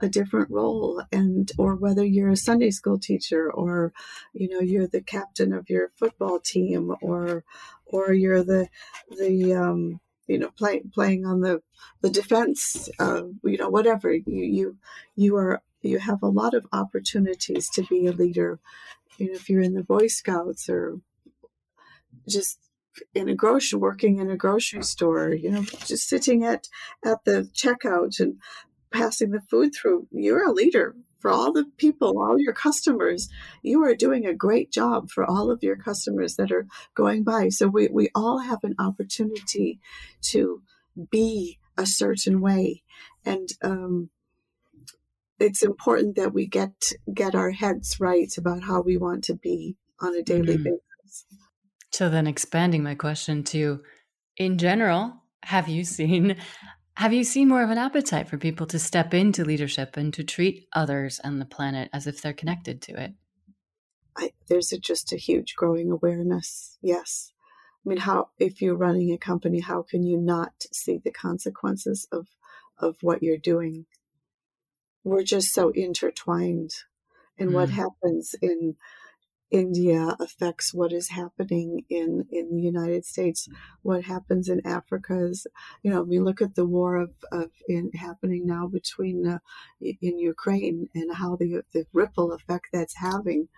a 0.00 0.08
different 0.08 0.48
role 0.50 1.02
and 1.10 1.50
or 1.58 1.74
whether 1.74 2.04
you're 2.04 2.30
a 2.30 2.36
sunday 2.36 2.70
school 2.70 2.96
teacher 2.96 3.50
or 3.50 3.92
you 4.34 4.48
know 4.48 4.60
you're 4.60 4.86
the 4.86 5.00
captain 5.00 5.52
of 5.52 5.68
your 5.68 5.90
football 5.96 6.38
team 6.38 6.94
or 7.02 7.42
or 7.86 8.12
you're 8.12 8.44
the 8.44 8.68
the 9.18 9.52
um, 9.52 9.98
you 10.28 10.38
know 10.38 10.50
play, 10.50 10.80
playing 10.94 11.26
on 11.26 11.40
the 11.40 11.60
the 12.02 12.10
defense 12.10 12.88
uh, 13.00 13.22
you 13.42 13.58
know 13.58 13.68
whatever 13.68 14.12
you 14.12 14.22
you 14.26 14.76
you 15.16 15.36
are 15.36 15.60
you 15.82 15.98
have 15.98 16.22
a 16.22 16.28
lot 16.28 16.54
of 16.54 16.68
opportunities 16.72 17.68
to 17.68 17.82
be 17.82 18.06
a 18.06 18.12
leader 18.12 18.60
you 19.18 19.26
know 19.26 19.34
if 19.34 19.50
you're 19.50 19.60
in 19.60 19.74
the 19.74 19.82
boy 19.82 20.06
scouts 20.06 20.68
or 20.68 21.00
just 22.28 22.58
in 23.14 23.28
a 23.28 23.34
grocery 23.34 23.78
working 23.78 24.18
in 24.18 24.30
a 24.30 24.36
grocery 24.36 24.82
store 24.82 25.34
you 25.34 25.50
know 25.50 25.62
just 25.84 26.08
sitting 26.08 26.44
at 26.44 26.68
at 27.04 27.24
the 27.24 27.50
checkout 27.54 28.18
and 28.20 28.36
passing 28.90 29.30
the 29.30 29.40
food 29.40 29.72
through 29.74 30.06
you're 30.10 30.48
a 30.48 30.52
leader 30.52 30.94
for 31.18 31.30
all 31.30 31.52
the 31.52 31.64
people 31.76 32.18
all 32.18 32.38
your 32.38 32.54
customers 32.54 33.28
you 33.62 33.82
are 33.82 33.94
doing 33.94 34.24
a 34.24 34.34
great 34.34 34.70
job 34.72 35.10
for 35.10 35.24
all 35.24 35.50
of 35.50 35.62
your 35.62 35.76
customers 35.76 36.36
that 36.36 36.50
are 36.50 36.66
going 36.94 37.22
by 37.22 37.48
so 37.48 37.68
we, 37.68 37.88
we 37.88 38.08
all 38.14 38.38
have 38.38 38.60
an 38.62 38.74
opportunity 38.78 39.78
to 40.22 40.62
be 41.10 41.58
a 41.76 41.84
certain 41.84 42.40
way 42.40 42.82
and 43.24 43.50
um, 43.62 44.08
it's 45.38 45.62
important 45.62 46.16
that 46.16 46.32
we 46.32 46.46
get 46.46 46.72
get 47.12 47.34
our 47.34 47.50
heads 47.50 48.00
right 48.00 48.32
about 48.38 48.62
how 48.62 48.80
we 48.80 48.96
want 48.96 49.24
to 49.24 49.34
be 49.34 49.76
on 50.00 50.14
a 50.16 50.22
daily 50.22 50.54
mm-hmm. 50.54 50.64
basis. 50.64 51.26
So 51.96 52.10
then 52.10 52.26
expanding 52.26 52.82
my 52.82 52.94
question 52.94 53.42
to 53.44 53.82
in 54.36 54.58
general, 54.58 55.14
have 55.42 55.66
you 55.66 55.82
seen 55.82 56.36
have 56.92 57.14
you 57.14 57.24
seen 57.24 57.48
more 57.48 57.62
of 57.62 57.70
an 57.70 57.78
appetite 57.78 58.28
for 58.28 58.36
people 58.36 58.66
to 58.66 58.78
step 58.78 59.14
into 59.14 59.46
leadership 59.46 59.96
and 59.96 60.12
to 60.12 60.22
treat 60.22 60.68
others 60.74 61.18
and 61.24 61.40
the 61.40 61.46
planet 61.46 61.88
as 61.94 62.06
if 62.06 62.20
they're 62.20 62.34
connected 62.34 62.82
to 62.82 63.02
it? 63.02 63.14
I, 64.14 64.32
there's 64.46 64.72
a, 64.72 64.78
just 64.78 65.10
a 65.14 65.16
huge 65.16 65.54
growing 65.56 65.90
awareness. 65.90 66.76
Yes. 66.82 67.32
I 67.86 67.88
mean, 67.88 67.98
how, 67.98 68.28
if 68.38 68.60
you're 68.60 68.76
running 68.76 69.10
a 69.10 69.16
company, 69.18 69.60
how 69.60 69.80
can 69.80 70.02
you 70.02 70.18
not 70.18 70.52
see 70.74 71.00
the 71.02 71.10
consequences 71.10 72.06
of, 72.12 72.26
of 72.78 72.96
what 73.00 73.22
you're 73.22 73.38
doing? 73.38 73.86
We're 75.02 75.22
just 75.22 75.54
so 75.54 75.70
intertwined. 75.70 76.72
And 77.38 77.50
mm. 77.50 77.54
what 77.54 77.70
happens 77.70 78.34
in 78.42 78.76
India 79.50 80.16
affects 80.18 80.74
what 80.74 80.92
is 80.92 81.10
happening 81.10 81.84
in, 81.88 82.26
in 82.32 82.50
the 82.50 82.60
United 82.60 83.04
States. 83.04 83.48
What 83.82 84.04
happens 84.04 84.48
in 84.48 84.66
Africa 84.66 85.26
is, 85.26 85.46
you 85.82 85.90
know, 85.90 86.02
we 86.02 86.18
look 86.18 86.42
at 86.42 86.56
the 86.56 86.66
war 86.66 86.96
of, 86.96 87.10
of 87.30 87.50
in, 87.68 87.90
happening 87.94 88.46
now 88.46 88.66
between 88.66 89.26
uh, 89.26 89.38
in 89.80 90.18
Ukraine 90.18 90.88
and 90.94 91.14
how 91.14 91.36
the 91.36 91.62
the 91.72 91.86
ripple 91.92 92.32
effect 92.32 92.68
that's 92.72 92.96
having 92.96 93.48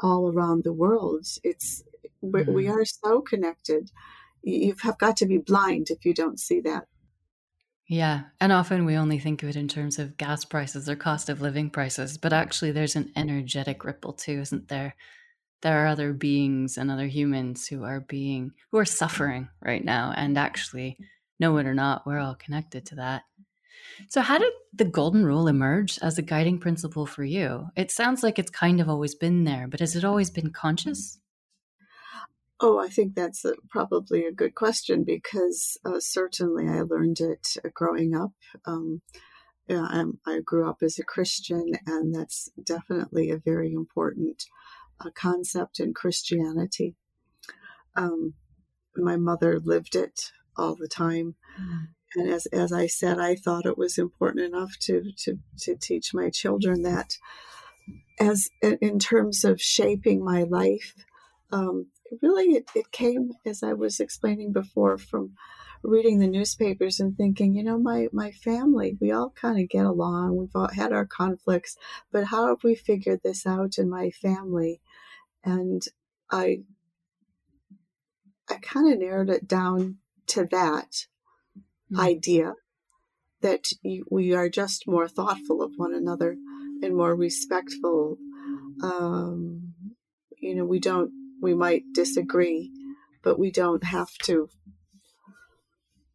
all 0.00 0.32
around 0.32 0.62
the 0.64 0.72
world. 0.72 1.26
It's 1.42 1.82
mm-hmm. 2.24 2.52
we 2.52 2.68
are 2.68 2.84
so 2.84 3.20
connected. 3.20 3.90
You 4.42 4.74
have 4.82 4.98
got 4.98 5.16
to 5.18 5.26
be 5.26 5.38
blind 5.38 5.88
if 5.90 6.04
you 6.04 6.14
don't 6.14 6.38
see 6.38 6.60
that. 6.60 6.86
Yeah. 7.88 8.22
And 8.40 8.52
often 8.52 8.84
we 8.84 8.96
only 8.96 9.18
think 9.18 9.42
of 9.42 9.50
it 9.50 9.56
in 9.56 9.68
terms 9.68 9.98
of 9.98 10.16
gas 10.16 10.44
prices 10.44 10.88
or 10.88 10.96
cost 10.96 11.28
of 11.28 11.40
living 11.40 11.68
prices, 11.68 12.16
but 12.16 12.32
actually 12.32 12.70
there's 12.70 12.96
an 12.96 13.12
energetic 13.16 13.84
ripple 13.84 14.12
too, 14.12 14.40
isn't 14.40 14.68
there? 14.68 14.94
There 15.62 15.84
are 15.84 15.86
other 15.86 16.12
beings 16.12 16.76
and 16.76 16.90
other 16.90 17.06
humans 17.06 17.66
who 17.66 17.84
are 17.84 18.00
being 18.00 18.52
who 18.70 18.78
are 18.78 18.84
suffering 18.84 19.48
right 19.64 19.84
now 19.84 20.12
and 20.16 20.36
actually 20.36 20.98
know 21.40 21.56
it 21.56 21.66
or 21.66 21.74
not 21.74 22.06
we're 22.06 22.18
all 22.18 22.34
connected 22.34 22.84
to 22.86 22.96
that. 22.96 23.22
So 24.08 24.20
how 24.20 24.38
did 24.38 24.52
the 24.72 24.84
golden 24.84 25.24
rule 25.24 25.48
emerge 25.48 25.98
as 26.02 26.18
a 26.18 26.22
guiding 26.22 26.58
principle 26.58 27.06
for 27.06 27.24
you? 27.24 27.66
It 27.76 27.90
sounds 27.90 28.22
like 28.22 28.38
it's 28.38 28.50
kind 28.50 28.80
of 28.80 28.88
always 28.88 29.14
been 29.14 29.44
there 29.44 29.66
but 29.68 29.80
has 29.80 29.96
it 29.96 30.04
always 30.04 30.30
been 30.30 30.50
conscious? 30.50 31.18
Oh 32.60 32.78
i 32.78 32.88
think 32.88 33.14
that's 33.14 33.44
a, 33.44 33.54
probably 33.70 34.24
a 34.24 34.32
good 34.32 34.54
question 34.54 35.04
because 35.04 35.78
uh, 35.84 35.98
certainly 35.98 36.68
i 36.68 36.82
learned 36.82 37.20
it 37.20 37.56
uh, 37.64 37.68
growing 37.74 38.14
up. 38.14 38.32
Um, 38.66 39.02
yeah, 39.68 40.04
i 40.26 40.40
grew 40.44 40.68
up 40.68 40.82
as 40.82 40.98
a 40.98 41.04
christian 41.04 41.72
and 41.86 42.14
that's 42.14 42.50
definitely 42.62 43.30
a 43.30 43.38
very 43.38 43.72
important 43.72 44.44
a 45.04 45.10
concept 45.10 45.80
in 45.80 45.94
Christianity. 45.94 46.94
Um, 47.96 48.34
my 48.96 49.16
mother 49.16 49.58
lived 49.58 49.96
it 49.96 50.32
all 50.56 50.74
the 50.74 50.88
time. 50.88 51.34
Mm. 51.60 51.88
And 52.14 52.30
as, 52.30 52.46
as 52.46 52.72
I 52.72 52.86
said, 52.86 53.18
I 53.18 53.36
thought 53.36 53.66
it 53.66 53.78
was 53.78 53.96
important 53.96 54.44
enough 54.44 54.76
to, 54.80 55.12
to, 55.18 55.38
to 55.60 55.76
teach 55.76 56.12
my 56.12 56.28
children 56.30 56.82
that 56.82 57.16
as 58.20 58.50
in 58.62 58.98
terms 58.98 59.44
of 59.44 59.60
shaping 59.60 60.24
my 60.24 60.42
life, 60.44 60.94
um, 61.50 61.86
really 62.20 62.54
it, 62.56 62.70
it 62.74 62.92
came, 62.92 63.32
as 63.44 63.62
I 63.62 63.72
was 63.72 64.00
explaining 64.00 64.52
before, 64.52 64.98
from 64.98 65.32
reading 65.82 66.18
the 66.18 66.28
newspapers 66.28 67.00
and 67.00 67.16
thinking, 67.16 67.56
you 67.56 67.64
know, 67.64 67.78
my, 67.78 68.08
my 68.12 68.30
family, 68.30 68.96
we 69.00 69.10
all 69.10 69.30
kind 69.30 69.60
of 69.60 69.68
get 69.68 69.84
along. 69.84 70.36
We've 70.36 70.54
all 70.54 70.68
had 70.68 70.92
our 70.92 71.06
conflicts, 71.06 71.76
but 72.12 72.26
how 72.26 72.48
have 72.48 72.62
we 72.62 72.74
figured 72.74 73.20
this 73.24 73.46
out 73.46 73.78
in 73.78 73.90
my 73.90 74.10
family? 74.10 74.80
And 75.44 75.82
I, 76.30 76.62
I 78.48 78.56
kind 78.56 78.92
of 78.92 78.98
narrowed 78.98 79.30
it 79.30 79.48
down 79.48 79.98
to 80.28 80.44
that 80.50 81.06
mm-hmm. 81.56 82.00
idea 82.00 82.54
that 83.40 83.66
we 84.10 84.32
are 84.32 84.48
just 84.48 84.86
more 84.86 85.08
thoughtful 85.08 85.62
of 85.62 85.72
one 85.76 85.94
another 85.94 86.36
and 86.82 86.96
more 86.96 87.14
respectful. 87.14 88.16
Um, 88.82 89.74
you 90.38 90.54
know, 90.54 90.64
we 90.64 90.78
don't, 90.78 91.10
we 91.40 91.54
might 91.54 91.82
disagree, 91.92 92.70
but 93.22 93.38
we 93.38 93.50
don't 93.50 93.82
have 93.82 94.12
to 94.24 94.48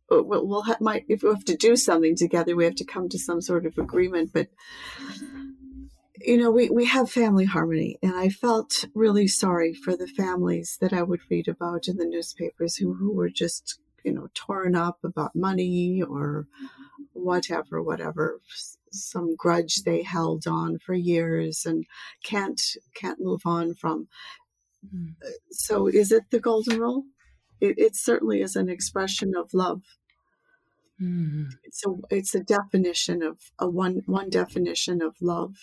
we'll, 0.10 0.45
we'll 0.45 0.62
have, 0.63 0.82
might 0.82 1.06
if 1.08 1.23
we 1.23 1.30
have 1.30 1.45
to 1.45 1.56
do 1.56 1.75
something 1.75 2.15
together, 2.15 2.56
we 2.56 2.65
have 2.65 2.75
to 2.75 2.86
come 2.86 3.10
to 3.10 3.19
some 3.19 3.41
sort 3.41 3.65
of 3.65 3.78
agreement. 3.78 4.32
But 4.34 4.47
you 6.21 6.38
know, 6.38 6.51
we 6.51 6.69
we 6.69 6.86
have 6.86 7.10
family 7.10 7.45
harmony, 7.45 7.97
and 8.01 8.15
I 8.15 8.30
felt 8.30 8.86
really 8.93 9.27
sorry 9.27 9.73
for 9.73 9.95
the 9.95 10.08
families 10.08 10.77
that 10.82 10.93
I 10.93 11.03
would 11.03 11.21
read 11.30 11.47
about 11.47 11.88
in 11.88 11.97
the 11.97 12.06
newspapers 12.06 12.75
who 12.77 12.93
who 12.93 13.13
were 13.13 13.30
just 13.30 13.80
you 14.03 14.13
know 14.13 14.27
torn 14.34 14.75
up 14.75 14.99
about 15.03 15.36
money 15.36 16.01
or 16.01 16.47
whatever, 17.13 17.82
whatever 17.82 18.39
some 18.91 19.36
grudge 19.36 19.84
they 19.84 20.01
held 20.03 20.47
on 20.47 20.80
for 20.80 20.93
years 20.93 21.65
and 21.65 21.86
can't 22.23 22.62
can't 22.93 23.19
move 23.19 23.41
on 23.45 23.73
from. 23.73 24.08
Mm. 24.93 25.15
So, 25.51 25.88
is 25.88 26.12
it 26.12 26.23
the 26.32 26.39
golden 26.39 26.80
rule? 26.80 27.03
It, 27.60 27.80
it 27.80 27.95
certainly 27.95 28.41
is 28.41 28.56
an 28.56 28.69
expression 28.69 29.34
of 29.36 29.53
love 29.53 29.82
Mm. 31.01 31.49
It's 31.63 31.86
a 31.86 31.91
it's 32.10 32.36
a 32.36 32.39
definition 32.39 33.21
of 33.21 33.38
a 33.60 33.69
one 33.69 34.01
one 34.06 34.30
definition 34.30 35.01
of 35.01 35.15
love. 35.21 35.56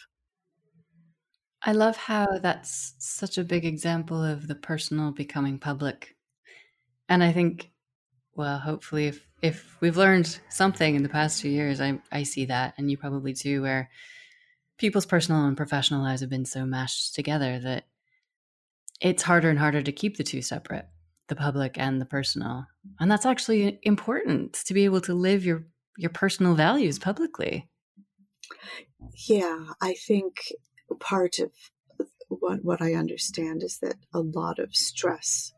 I 1.64 1.72
love 1.72 1.96
how 1.96 2.38
that's 2.38 2.94
such 2.98 3.38
a 3.38 3.44
big 3.44 3.64
example 3.64 4.22
of 4.22 4.48
the 4.48 4.54
personal 4.54 5.12
becoming 5.12 5.58
public. 5.58 6.14
And 7.08 7.22
I 7.22 7.32
think 7.32 7.70
well, 8.36 8.58
hopefully 8.58 9.06
if 9.08 9.26
if 9.42 9.76
we've 9.80 9.96
learned 9.96 10.40
something 10.48 10.94
in 10.94 11.02
the 11.02 11.08
past 11.08 11.40
few 11.40 11.50
years, 11.50 11.80
I 11.80 12.00
I 12.12 12.24
see 12.24 12.46
that 12.46 12.74
and 12.76 12.90
you 12.90 12.98
probably 12.98 13.32
too 13.32 13.62
where 13.62 13.90
people's 14.78 15.06
personal 15.06 15.44
and 15.46 15.56
professional 15.56 16.02
lives 16.02 16.20
have 16.20 16.30
been 16.30 16.44
so 16.44 16.66
mashed 16.66 17.14
together 17.14 17.58
that 17.60 17.84
it's 19.00 19.22
harder 19.22 19.50
and 19.50 19.58
harder 19.58 19.82
to 19.82 19.92
keep 19.92 20.16
the 20.16 20.24
two 20.24 20.42
separate 20.42 20.86
the 21.28 21.36
public 21.36 21.78
and 21.78 22.00
the 22.00 22.06
personal. 22.06 22.66
And 23.00 23.10
that's 23.10 23.24
actually 23.24 23.78
important 23.82 24.52
to 24.66 24.74
be 24.74 24.84
able 24.84 25.00
to 25.02 25.14
live 25.14 25.44
your 25.44 25.66
your 25.96 26.10
personal 26.10 26.54
values 26.54 26.98
publicly. 26.98 27.70
Yeah, 29.28 29.66
I 29.80 29.94
think 29.94 30.36
part 30.94 31.38
of 31.38 31.50
what 32.28 32.64
what 32.64 32.82
I 32.82 32.94
understand 32.94 33.62
is 33.62 33.78
that 33.78 33.96
a 34.12 34.20
lot 34.20 34.58
of 34.58 34.74
stress 34.74 35.52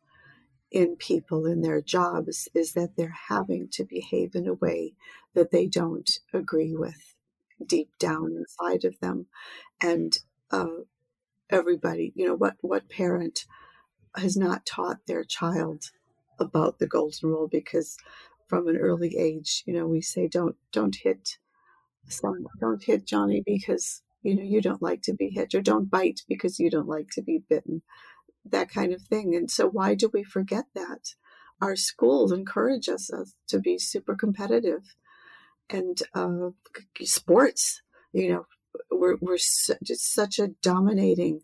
in 0.70 0.96
people 0.96 1.46
in 1.46 1.62
their 1.62 1.80
jobs 1.80 2.48
is 2.54 2.72
that 2.72 2.96
they're 2.96 3.16
having 3.28 3.68
to 3.72 3.84
behave 3.84 4.34
in 4.34 4.46
a 4.46 4.54
way 4.54 4.94
that 5.34 5.50
they 5.50 5.66
don't 5.66 6.10
agree 6.34 6.74
with 6.74 7.14
deep 7.64 7.90
down 7.98 8.32
inside 8.36 8.84
of 8.84 8.98
them. 9.00 9.26
And 9.80 10.18
uh, 10.50 10.82
everybody 11.50 12.12
you 12.16 12.26
know 12.26 12.34
what 12.34 12.56
what 12.60 12.88
parent 12.88 13.46
has 14.16 14.36
not 14.36 14.66
taught 14.66 14.98
their 15.06 15.24
child 15.24 15.84
about 16.38 16.78
the 16.78 16.86
golden 16.86 17.30
rule? 17.30 17.48
Because 17.48 17.96
from 18.48 18.68
an 18.68 18.76
early 18.76 19.16
age, 19.16 19.62
you 19.66 19.74
know, 19.74 19.86
we 19.86 20.00
say 20.00 20.28
don't 20.28 20.56
don't 20.72 20.96
hit 20.96 21.38
don't 22.60 22.84
hit 22.84 23.06
Johnny 23.06 23.42
because 23.44 24.02
you 24.22 24.34
know 24.34 24.42
you 24.42 24.60
don't 24.60 24.82
like 24.82 25.02
to 25.02 25.14
be 25.14 25.28
hit, 25.28 25.54
or 25.54 25.62
don't 25.62 25.90
bite 25.90 26.22
because 26.28 26.58
you 26.58 26.70
don't 26.70 26.88
like 26.88 27.08
to 27.12 27.22
be 27.22 27.42
bitten, 27.48 27.82
that 28.44 28.70
kind 28.70 28.92
of 28.92 29.02
thing. 29.02 29.34
And 29.34 29.50
so, 29.50 29.68
why 29.68 29.94
do 29.94 30.10
we 30.12 30.24
forget 30.24 30.64
that? 30.74 31.14
Our 31.60 31.76
schools 31.76 32.32
encourage 32.32 32.88
us 32.88 33.10
to 33.48 33.58
be 33.58 33.78
super 33.78 34.14
competitive, 34.14 34.94
and 35.70 35.98
uh, 36.14 36.50
sports. 37.02 37.82
You 38.12 38.28
know, 38.32 38.46
we're 38.90 39.16
we're 39.20 39.36
just 39.36 40.14
such 40.14 40.38
a 40.38 40.48
dominating 40.62 41.40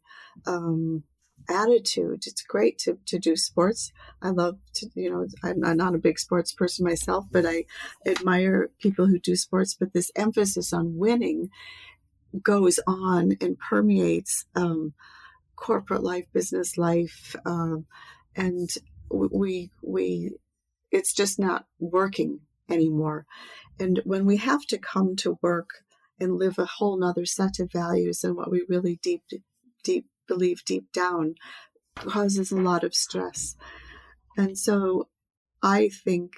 um, 0.47 1.05
attitude. 1.49 2.25
It's 2.27 2.43
great 2.43 2.79
to, 2.81 2.99
to 3.07 3.19
do 3.19 3.37
sports. 3.37 3.93
I 4.21 4.31
love 4.31 4.59
to, 4.75 4.89
you 4.95 5.11
know, 5.11 5.27
I'm, 5.43 5.65
I'm 5.65 5.77
not 5.77 5.95
a 5.95 5.99
big 5.99 6.19
sports 6.19 6.53
person 6.53 6.85
myself, 6.85 7.27
but 7.31 7.45
I 7.47 7.65
admire 8.07 8.71
people 8.81 9.07
who 9.07 9.19
do 9.19 9.37
sports. 9.37 9.75
But 9.79 9.93
this 9.93 10.11
emphasis 10.17 10.73
on 10.73 10.97
winning 10.97 11.51
goes 12.43 12.79
on 12.87 13.33
and 13.41 13.59
permeates 13.59 14.47
um, 14.55 14.95
corporate 15.57 16.03
life, 16.03 16.25
business 16.33 16.79
life, 16.79 17.35
um, 17.45 17.87
and 18.35 18.71
we 19.11 19.71
we 19.83 20.33
it's 20.91 21.13
just 21.13 21.39
not 21.39 21.67
working 21.79 22.41
anymore. 22.69 23.27
And 23.79 24.01
when 24.05 24.27
we 24.27 24.37
have 24.39 24.65
to 24.67 24.79
come 24.79 25.17
to 25.17 25.39
work 25.43 25.71
and 26.21 26.39
live 26.39 26.59
a 26.59 26.67
whole 26.67 26.99
nother 26.99 27.27
set 27.27 27.59
of 27.59 27.73
values 27.73 28.23
and 28.25 28.37
what 28.37 28.51
we 28.51 28.65
really 28.69 28.99
deep 29.03 29.23
deep 29.83 30.07
believe 30.29 30.65
deep 30.65 30.93
down 30.93 31.35
causes 31.97 32.53
a 32.53 32.57
lot 32.57 32.85
of 32.85 32.95
stress. 32.95 33.57
And 34.37 34.57
so 34.57 35.09
I 35.63 35.89
think 35.89 36.33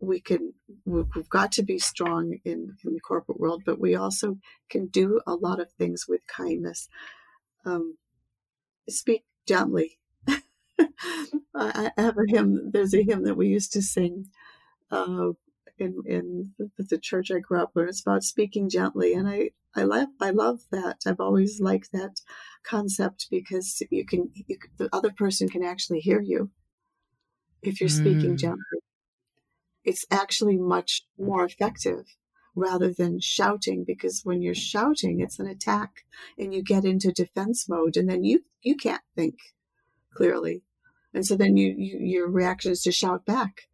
we 0.00 0.20
can, 0.20 0.54
we've 0.84 1.28
got 1.28 1.52
to 1.52 1.62
be 1.62 1.78
strong 1.78 2.38
in, 2.44 2.76
in 2.84 2.94
the 2.94 3.00
corporate 3.00 3.40
world, 3.40 3.62
but 3.66 3.80
we 3.80 3.94
also 3.94 4.38
can 4.68 4.86
do 4.86 5.20
a 5.26 5.34
lot 5.34 5.60
of 5.60 5.70
things 5.72 6.06
with 6.08 6.20
kindness. 6.26 6.88
Um, 7.64 7.98
speak 8.88 9.24
gently 9.46 9.98
I 11.54 11.90
have 11.96 12.16
a 12.16 12.24
hymn. 12.26 12.70
There's 12.72 12.94
a 12.94 13.02
hymn 13.02 13.24
that 13.24 13.36
we 13.36 13.48
used 13.48 13.72
to 13.72 13.82
sing 13.82 14.26
uh, 14.90 15.30
in 15.78 16.02
in 16.06 16.52
the 16.78 16.98
church 16.98 17.30
I 17.30 17.38
grew 17.38 17.60
up 17.60 17.72
in. 17.76 17.88
It's 17.88 18.00
about 18.00 18.24
speaking 18.24 18.68
gently, 18.68 19.14
and 19.14 19.28
I 19.28 19.50
I 19.74 19.82
love 19.82 20.08
I 20.20 20.30
love 20.30 20.60
that. 20.70 21.02
I've 21.06 21.20
always 21.20 21.60
liked 21.60 21.92
that 21.92 22.20
concept 22.62 23.28
because 23.30 23.82
you 23.90 24.04
can 24.06 24.30
you, 24.34 24.58
the 24.78 24.88
other 24.92 25.10
person 25.10 25.48
can 25.48 25.62
actually 25.62 26.00
hear 26.00 26.20
you 26.20 26.50
if 27.62 27.80
you're 27.80 27.90
mm. 27.90 27.98
speaking 27.98 28.36
gently. 28.36 28.64
It's 29.84 30.04
actually 30.10 30.58
much 30.58 31.06
more 31.18 31.44
effective 31.44 32.04
rather 32.54 32.92
than 32.92 33.20
shouting 33.20 33.84
because 33.86 34.22
when 34.24 34.42
you're 34.42 34.54
shouting 34.54 35.20
it's 35.20 35.38
an 35.38 35.46
attack 35.46 36.04
and 36.36 36.52
you 36.52 36.62
get 36.62 36.84
into 36.84 37.12
defense 37.12 37.68
mode 37.68 37.96
and 37.96 38.08
then 38.08 38.24
you 38.24 38.44
you 38.60 38.76
can't 38.76 39.02
think 39.14 39.36
clearly. 40.14 40.62
And 41.14 41.24
so 41.26 41.36
then 41.36 41.56
you, 41.56 41.74
you 41.76 41.98
your 41.98 42.28
reaction 42.28 42.72
is 42.72 42.82
to 42.82 42.92
shout 42.92 43.24
back. 43.24 43.68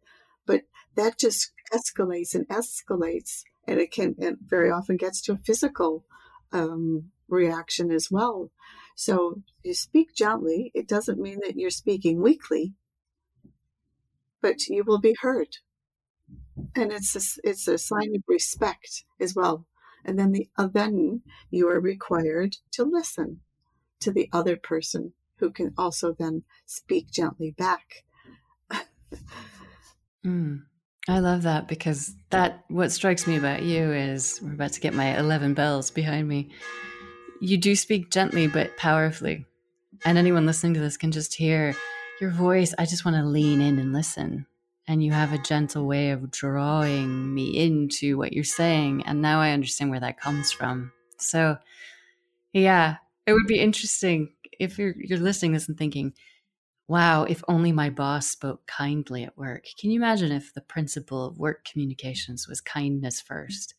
But 0.45 0.61
that 0.95 1.19
just 1.19 1.51
escalates 1.73 2.33
and 2.33 2.47
escalates 2.47 3.43
and 3.67 3.79
it 3.79 3.91
can 3.91 4.15
very 4.45 4.71
often 4.71 4.95
gets 4.97 5.21
to 5.23 5.33
a 5.33 5.37
physical 5.37 6.05
um, 6.53 7.11
reaction 7.27 7.91
as 7.91 8.09
well. 8.09 8.51
So 8.95 9.41
you 9.63 9.73
speak 9.73 10.15
gently 10.15 10.71
it 10.73 10.87
doesn't 10.87 11.19
mean 11.19 11.39
that 11.45 11.57
you're 11.57 11.69
speaking 11.69 12.21
weakly 12.21 12.73
but 14.41 14.67
you 14.67 14.83
will 14.85 14.99
be 14.99 15.15
heard 15.21 15.57
and 16.75 16.91
it's 16.91 17.15
a, 17.15 17.21
it's 17.47 17.67
a 17.67 17.77
sign 17.77 18.15
of 18.15 18.23
respect 18.27 19.03
as 19.19 19.35
well. 19.35 19.65
And 20.05 20.17
then 20.17 20.31
the 20.31 20.47
uh, 20.57 20.67
then 20.67 21.21
you 21.49 21.67
are 21.69 21.79
required 21.79 22.57
to 22.71 22.83
listen 22.83 23.41
to 23.99 24.11
the 24.11 24.29
other 24.31 24.55
person 24.55 25.13
who 25.39 25.51
can 25.51 25.73
also 25.77 26.13
then 26.17 26.43
speak 26.65 27.11
gently 27.11 27.51
back. 27.51 28.03
mm, 30.25 30.61
I 31.09 31.19
love 31.19 31.43
that 31.43 31.67
because 31.67 32.15
that 32.29 32.63
what 32.69 32.91
strikes 32.91 33.27
me 33.27 33.37
about 33.37 33.63
you 33.63 33.91
is 33.91 34.39
we're 34.41 34.53
about 34.53 34.73
to 34.73 34.79
get 34.79 34.93
my 34.93 35.17
eleven 35.17 35.53
bells 35.53 35.91
behind 35.91 36.27
me. 36.27 36.51
You 37.41 37.57
do 37.57 37.75
speak 37.75 38.11
gently 38.11 38.47
but 38.47 38.77
powerfully, 38.77 39.45
and 40.05 40.17
anyone 40.17 40.45
listening 40.45 40.73
to 40.75 40.79
this 40.79 40.97
can 40.97 41.11
just 41.11 41.35
hear 41.35 41.75
your 42.21 42.31
voice. 42.31 42.73
I 42.77 42.85
just 42.85 43.03
want 43.03 43.17
to 43.17 43.23
lean 43.23 43.61
in 43.61 43.77
and 43.77 43.93
listen 43.93 44.47
and 44.87 45.03
you 45.03 45.11
have 45.11 45.33
a 45.33 45.37
gentle 45.37 45.85
way 45.85 46.11
of 46.11 46.31
drawing 46.31 47.33
me 47.33 47.57
into 47.57 48.17
what 48.17 48.33
you're 48.33 48.43
saying 48.43 49.03
and 49.05 49.21
now 49.21 49.39
i 49.41 49.51
understand 49.51 49.89
where 49.89 49.99
that 49.99 50.19
comes 50.19 50.51
from. 50.51 50.91
So 51.17 51.57
yeah 52.53 52.97
it 53.25 53.33
would 53.33 53.47
be 53.47 53.59
interesting 53.59 54.33
if 54.59 54.77
you're 54.79 54.95
you're 54.97 55.19
listening 55.19 55.51
this 55.51 55.67
and 55.67 55.77
thinking 55.77 56.13
wow 56.87 57.23
if 57.23 57.43
only 57.47 57.71
my 57.71 57.89
boss 57.89 58.27
spoke 58.27 58.65
kindly 58.67 59.23
at 59.23 59.37
work. 59.37 59.65
Can 59.79 59.91
you 59.91 59.99
imagine 59.99 60.31
if 60.31 60.53
the 60.53 60.61
principle 60.61 61.25
of 61.25 61.37
work 61.37 61.65
communications 61.65 62.47
was 62.47 62.61
kindness 62.61 63.21
first? 63.21 63.75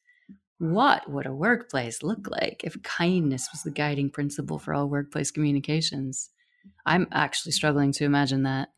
What 0.59 1.09
would 1.09 1.27
a 1.27 1.35
workplace 1.35 2.03
look 2.03 2.29
like 2.29 2.63
if 2.65 2.83
kindness 2.83 3.49
was 3.53 3.63
the 3.63 3.71
guiding 3.71 4.11
principle 4.11 4.59
for 4.59 4.75
all 4.75 4.89
workplace 4.89 5.31
communications? 5.31 6.31
I'm 6.85 7.07
actually 7.13 7.53
struggling 7.53 7.93
to 7.93 8.05
imagine 8.05 8.43
that 8.43 8.71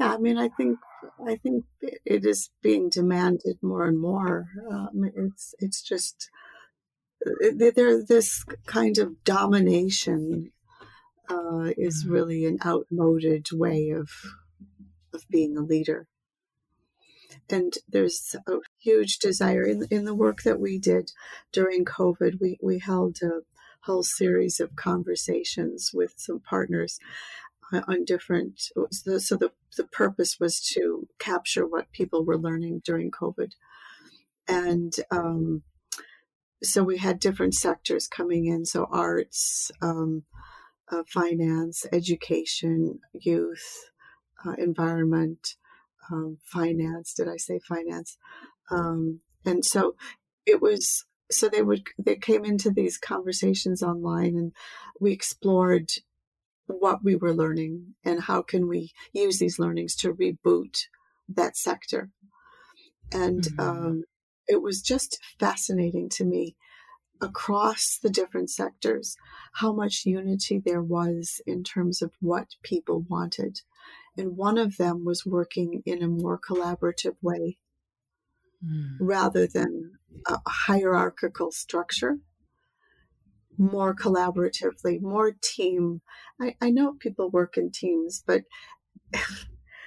yeah, 0.00 0.14
I 0.14 0.16
mean, 0.16 0.38
I 0.38 0.48
think 0.48 0.78
I 1.26 1.36
think 1.36 1.64
it 1.80 2.24
is 2.24 2.48
being 2.62 2.88
demanded 2.88 3.58
more 3.62 3.84
and 3.84 4.00
more. 4.00 4.46
Um, 4.70 5.04
it's 5.14 5.54
it's 5.58 5.82
just 5.82 6.30
there. 7.54 8.02
This 8.02 8.42
kind 8.66 8.96
of 8.96 9.22
domination 9.24 10.52
uh, 11.28 11.72
is 11.76 12.02
mm-hmm. 12.02 12.12
really 12.12 12.46
an 12.46 12.58
outmoded 12.64 13.48
way 13.52 13.90
of 13.90 14.08
of 15.12 15.28
being 15.28 15.58
a 15.58 15.62
leader. 15.62 16.06
And 17.50 17.74
there's 17.88 18.36
a 18.46 18.54
huge 18.78 19.18
desire 19.18 19.64
in 19.64 19.86
in 19.90 20.06
the 20.06 20.14
work 20.14 20.44
that 20.44 20.60
we 20.60 20.78
did 20.78 21.12
during 21.52 21.84
COVID. 21.84 22.40
We 22.40 22.58
we 22.62 22.78
held 22.78 23.18
a 23.22 23.40
whole 23.82 24.02
series 24.02 24.60
of 24.60 24.76
conversations 24.76 25.90
with 25.92 26.14
some 26.16 26.40
partners 26.40 26.98
on 27.72 28.04
different 28.04 28.60
so 28.90 29.36
the, 29.36 29.50
the 29.76 29.84
purpose 29.84 30.38
was 30.40 30.60
to 30.60 31.06
capture 31.18 31.66
what 31.66 31.92
people 31.92 32.24
were 32.24 32.38
learning 32.38 32.82
during 32.84 33.10
covid. 33.10 33.52
And 34.48 34.92
um, 35.10 35.62
so 36.62 36.82
we 36.82 36.98
had 36.98 37.20
different 37.20 37.54
sectors 37.54 38.08
coming 38.08 38.46
in. 38.46 38.66
So 38.66 38.86
arts 38.90 39.70
um, 39.80 40.24
uh, 40.90 41.04
finance 41.06 41.86
education 41.92 42.98
youth 43.12 43.90
uh, 44.44 44.54
environment 44.58 45.54
um, 46.10 46.38
finance 46.44 47.14
did 47.14 47.28
i 47.28 47.36
say 47.36 47.60
finance? 47.60 48.16
Um, 48.70 49.20
and 49.44 49.64
so 49.64 49.94
it 50.46 50.60
was 50.60 51.04
so 51.30 51.48
they 51.48 51.62
would 51.62 51.86
they 51.98 52.16
came 52.16 52.44
into 52.44 52.70
these 52.70 52.98
conversations 52.98 53.82
online 53.82 54.36
and 54.36 54.52
we 55.00 55.12
explored 55.12 55.90
what 56.78 57.04
we 57.04 57.16
were 57.16 57.34
learning 57.34 57.94
and 58.04 58.22
how 58.22 58.42
can 58.42 58.68
we 58.68 58.92
use 59.12 59.38
these 59.38 59.58
learnings 59.58 59.94
to 59.96 60.14
reboot 60.14 60.86
that 61.28 61.56
sector. 61.56 62.10
And 63.12 63.42
mm-hmm. 63.42 63.60
um, 63.60 64.04
it 64.46 64.62
was 64.62 64.82
just 64.82 65.18
fascinating 65.38 66.08
to 66.10 66.24
me 66.24 66.56
across 67.20 67.98
the 68.02 68.10
different 68.10 68.50
sectors 68.50 69.16
how 69.54 69.72
much 69.72 70.06
unity 70.06 70.58
there 70.64 70.82
was 70.82 71.40
in 71.46 71.62
terms 71.62 72.00
of 72.00 72.12
what 72.20 72.48
people 72.62 73.04
wanted. 73.08 73.60
And 74.16 74.36
one 74.36 74.58
of 74.58 74.76
them 74.76 75.04
was 75.04 75.26
working 75.26 75.82
in 75.84 76.02
a 76.02 76.08
more 76.08 76.38
collaborative 76.38 77.16
way 77.20 77.58
mm. 78.64 78.96
rather 78.98 79.46
than 79.46 79.92
a 80.26 80.38
hierarchical 80.46 81.52
structure 81.52 82.18
more 83.60 83.94
collaboratively, 83.94 85.00
more 85.00 85.32
team. 85.42 86.00
I, 86.40 86.56
I 86.60 86.70
know 86.70 86.94
people 86.94 87.30
work 87.30 87.56
in 87.56 87.70
teams, 87.70 88.24
but 88.26 88.42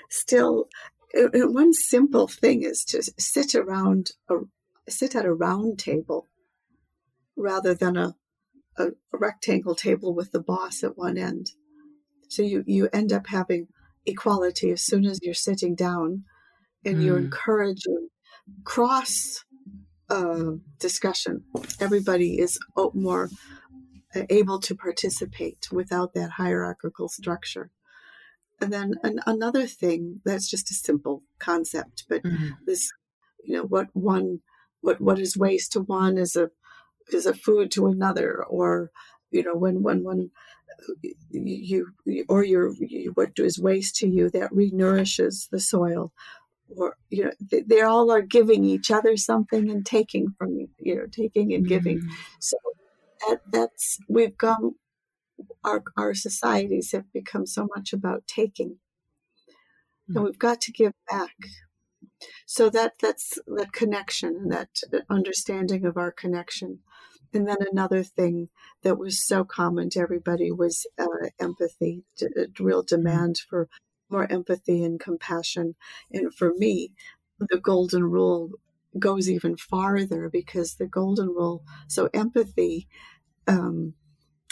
still, 0.10 0.68
one 1.14 1.74
simple 1.74 2.28
thing 2.28 2.64
is 2.64 2.86
to 2.86 3.02
sit 3.20 3.56
around 3.56 4.12
a 4.30 4.36
sit 4.90 5.16
at 5.16 5.26
a 5.26 5.34
round 5.34 5.80
table 5.80 6.28
rather 7.36 7.74
than 7.74 7.98
a, 7.98 8.16
a, 8.78 8.88
a 8.88 9.18
rectangle 9.18 9.76
table 9.76 10.14
with 10.14 10.32
the 10.32 10.42
boss 10.42 10.84
at 10.84 10.98
one 10.98 11.18
end. 11.18 11.52
So 12.28 12.42
you, 12.42 12.64
you 12.68 12.90
end 12.92 13.14
up 13.14 13.28
having 13.28 13.68
equality 14.06 14.72
as 14.72 14.84
soon 14.84 15.06
as 15.06 15.20
you're 15.22 15.34
sitting 15.34 15.76
down 15.76 16.24
and 16.84 16.98
mm. 16.98 17.06
you're 17.06 17.18
encouraging 17.18 18.10
cross 18.66 19.46
uh, 20.10 20.52
discussion. 20.80 21.44
Everybody 21.80 22.40
is 22.40 22.60
more 22.94 23.30
able 24.30 24.60
to 24.60 24.76
participate 24.76 25.68
without 25.72 26.14
that 26.14 26.32
hierarchical 26.32 27.10
structure. 27.10 27.72
And 28.62 28.72
then 28.72 28.96
an, 29.04 29.20
another 29.26 29.68
thing 29.68 30.22
that's 30.24 30.50
just 30.50 30.72
a 30.72 30.76
simple 30.76 31.24
concept, 31.40 32.06
but 32.08 32.24
mm-hmm. 32.24 32.50
this, 32.66 32.92
you 33.44 33.56
know, 33.56 33.64
what 33.64 33.88
one, 33.94 34.40
what 34.82 35.02
what 35.02 35.20
is 35.20 35.36
waste 35.36 35.74
to 35.74 35.82
one 35.82 36.18
is 36.18 36.36
a 36.36 36.50
is 37.12 37.26
a 37.26 37.34
food 37.34 37.72
to 37.72 37.88
another, 37.88 38.44
or 38.44 38.92
you 39.32 39.44
know, 39.44 39.56
when 39.56 39.82
when 39.82 40.04
one 40.04 40.30
you, 41.32 41.88
or 42.30 42.44
your 42.44 42.74
you, 42.80 43.12
what 43.16 43.32
is 43.38 43.60
waste 43.60 43.96
to 43.98 44.08
you 44.08 44.30
that 44.30 44.52
renourishes 44.52 45.50
the 45.50 45.60
soil 45.60 46.12
or 46.76 46.96
you 47.10 47.26
know 47.26 47.32
they, 47.40 47.62
they, 47.62 47.82
all 47.82 48.12
are 48.12 48.22
giving 48.22 48.64
each 48.64 48.90
other 48.90 49.16
something 49.18 49.70
and 49.70 49.86
taking 49.86 50.34
from 50.38 50.68
you 50.80 50.96
know 50.96 51.06
taking 51.12 51.54
and 51.54 51.68
giving 51.68 52.00
mm-hmm. 52.00 52.14
so 52.40 52.58
that 53.28 53.40
that's 53.52 53.98
we've 54.10 54.38
gone 54.38 54.76
our 55.64 55.84
our 55.98 56.14
societies 56.14 56.92
have 56.92 57.12
become 57.14 57.46
so 57.46 57.68
much 57.76 57.94
about 57.94 58.28
taking 58.28 58.72
mm-hmm. 58.72 60.18
and 60.18 60.26
we've 60.26 60.40
got 60.40 60.62
to 60.62 60.72
give 60.72 60.94
back 61.10 61.36
so 62.46 62.70
that 62.70 62.94
that's 63.02 63.40
the 63.48 63.68
connection 63.72 64.50
that 64.50 64.70
understanding 65.10 65.86
of 65.86 65.98
our 65.98 66.12
connection 66.12 66.80
and 67.34 67.48
then 67.48 67.58
another 67.72 68.04
thing 68.04 68.50
that 68.84 69.00
was 69.00 69.26
so 69.26 69.44
common 69.44 69.90
to 69.90 70.00
everybody 70.00 70.52
was 70.52 70.86
uh, 71.00 71.08
empathy 71.40 72.04
a 72.22 72.48
real 72.60 72.82
hmm. 72.82 72.96
demand 72.96 73.38
for 73.50 73.68
more 74.10 74.32
empathy 74.32 74.84
and 74.84 75.00
compassion 75.00 75.76
and 76.12 76.34
for 76.34 76.54
me 76.56 76.92
the 77.40 77.58
golden 77.58 78.04
rule 78.04 78.52
goes 79.00 79.30
even 79.30 79.58
farther 79.58 80.30
because 80.30 80.76
the 80.76 80.86
golden 80.86 81.28
rule 81.28 81.64
so 81.88 82.10
empathy 82.14 82.88
um, 83.48 83.94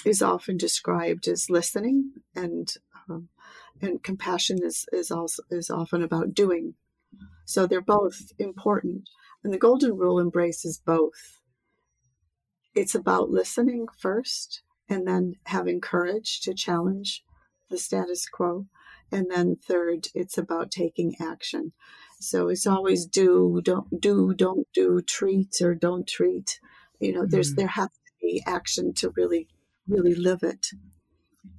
is 0.06 0.22
often 0.22 0.58
described 0.58 1.28
as 1.28 1.50
listening, 1.50 2.14
and 2.36 2.74
um, 3.10 3.30
and 3.82 4.04
compassion 4.04 4.60
is 4.64 4.86
is 4.92 5.12
also 5.12 5.44
is 5.50 5.70
often 5.70 6.02
about 6.02 6.34
doing. 6.34 6.76
So 7.46 7.68
they're 7.68 7.82
both 7.82 8.32
important, 8.40 9.10
and 9.44 9.54
the 9.54 9.58
golden 9.58 9.98
rule 9.98 10.20
embraces 10.20 10.82
both. 10.84 11.40
It's 12.74 12.96
about 12.96 13.30
listening 13.30 13.88
first, 14.00 14.64
and 14.88 15.08
then 15.08 15.36
having 15.46 15.82
courage 15.82 16.42
to 16.42 16.54
challenge 16.54 17.24
the 17.70 17.78
status 17.78 18.28
quo. 18.30 18.68
And 19.12 19.30
then 19.30 19.58
third, 19.58 20.08
it's 20.14 20.38
about 20.38 20.72
taking 20.72 21.16
action. 21.20 21.74
So 22.20 22.48
it's 22.50 22.68
always 22.68 23.06
do, 23.06 23.62
don't 23.64 24.00
do, 24.00 24.34
don't 24.34 24.68
do, 24.74 25.02
treat 25.02 25.60
or 25.62 25.76
don't 25.76 26.08
treat. 26.08 26.60
You 27.00 27.14
know, 27.14 27.22
mm-hmm. 27.22 27.30
there's 27.30 27.56
there 27.56 27.68
has 27.68 27.90
to 28.22 28.28
be 28.28 28.44
action 28.46 28.94
to 28.96 29.12
really, 29.16 29.48
really 29.88 30.16
live 30.16 30.44
it. 30.44 30.68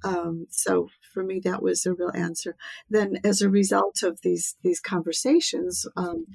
Um, 0.03 0.47
so 0.49 0.89
for 1.13 1.23
me, 1.23 1.39
that 1.43 1.61
was 1.61 1.85
a 1.85 1.93
real 1.93 2.11
answer. 2.13 2.55
Then, 2.89 3.17
as 3.23 3.41
a 3.41 3.49
result 3.49 4.01
of 4.03 4.19
these 4.21 4.55
these 4.63 4.79
conversations, 4.79 5.85
um, 5.95 6.25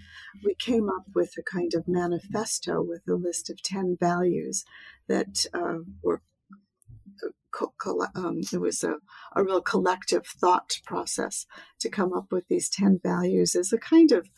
we 0.44 0.54
came 0.54 0.88
up 0.88 1.04
with 1.14 1.32
a 1.38 1.42
kind 1.42 1.72
of 1.74 1.88
manifesto 1.88 2.82
with 2.82 3.02
a 3.08 3.14
list 3.14 3.50
of 3.50 3.62
ten 3.62 3.96
values 3.98 4.64
that 5.08 5.46
uh, 5.52 5.78
were. 6.02 6.22
Um, 8.14 8.40
it 8.52 8.60
was 8.60 8.84
a, 8.84 8.96
a 9.34 9.42
real 9.42 9.60
collective 9.60 10.24
thought 10.26 10.78
process 10.84 11.44
to 11.80 11.88
come 11.88 12.12
up 12.12 12.26
with 12.30 12.46
these 12.46 12.68
10 12.68 13.00
values 13.02 13.56
as 13.56 13.72
a 13.72 13.78
kind 13.78 14.12
of 14.12 14.28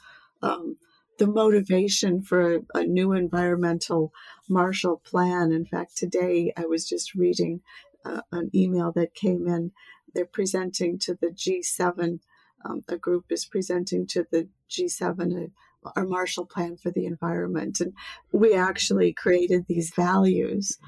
um, 0.40 0.79
the 1.20 1.26
motivation 1.26 2.22
for 2.22 2.56
a, 2.56 2.61
a, 2.74 2.85
new 2.85 3.12
environmental 3.12 4.11
Marshall 4.48 5.02
Plan. 5.04 5.52
In 5.52 5.66
fact, 5.66 5.94
today 5.94 6.50
I 6.56 6.64
was 6.64 6.88
just 6.88 7.14
reading 7.14 7.61
uh, 8.06 8.22
an 8.33 8.50
email 8.54 8.90
that 8.92 9.14
came 9.14 9.46
in. 9.46 9.72
They're 10.14 10.24
presenting 10.24 10.98
to 11.00 11.14
the 11.14 11.28
G7. 11.28 12.20
Um, 12.64 12.83
a 12.88 12.96
group 12.96 13.26
is 13.28 13.44
presenting 13.44 14.06
to 14.09 14.24
the 14.33 14.48
G7 14.70 15.50
a, 15.85 15.90
our 15.94 16.06
Marshall 16.06 16.46
Plan 16.46 16.78
for 16.78 16.90
the 16.90 17.04
environment, 17.04 17.80
and 17.80 17.92
we 18.33 18.54
actually 18.54 19.12
created 19.12 19.66
these 19.68 19.92
values. 19.94 20.78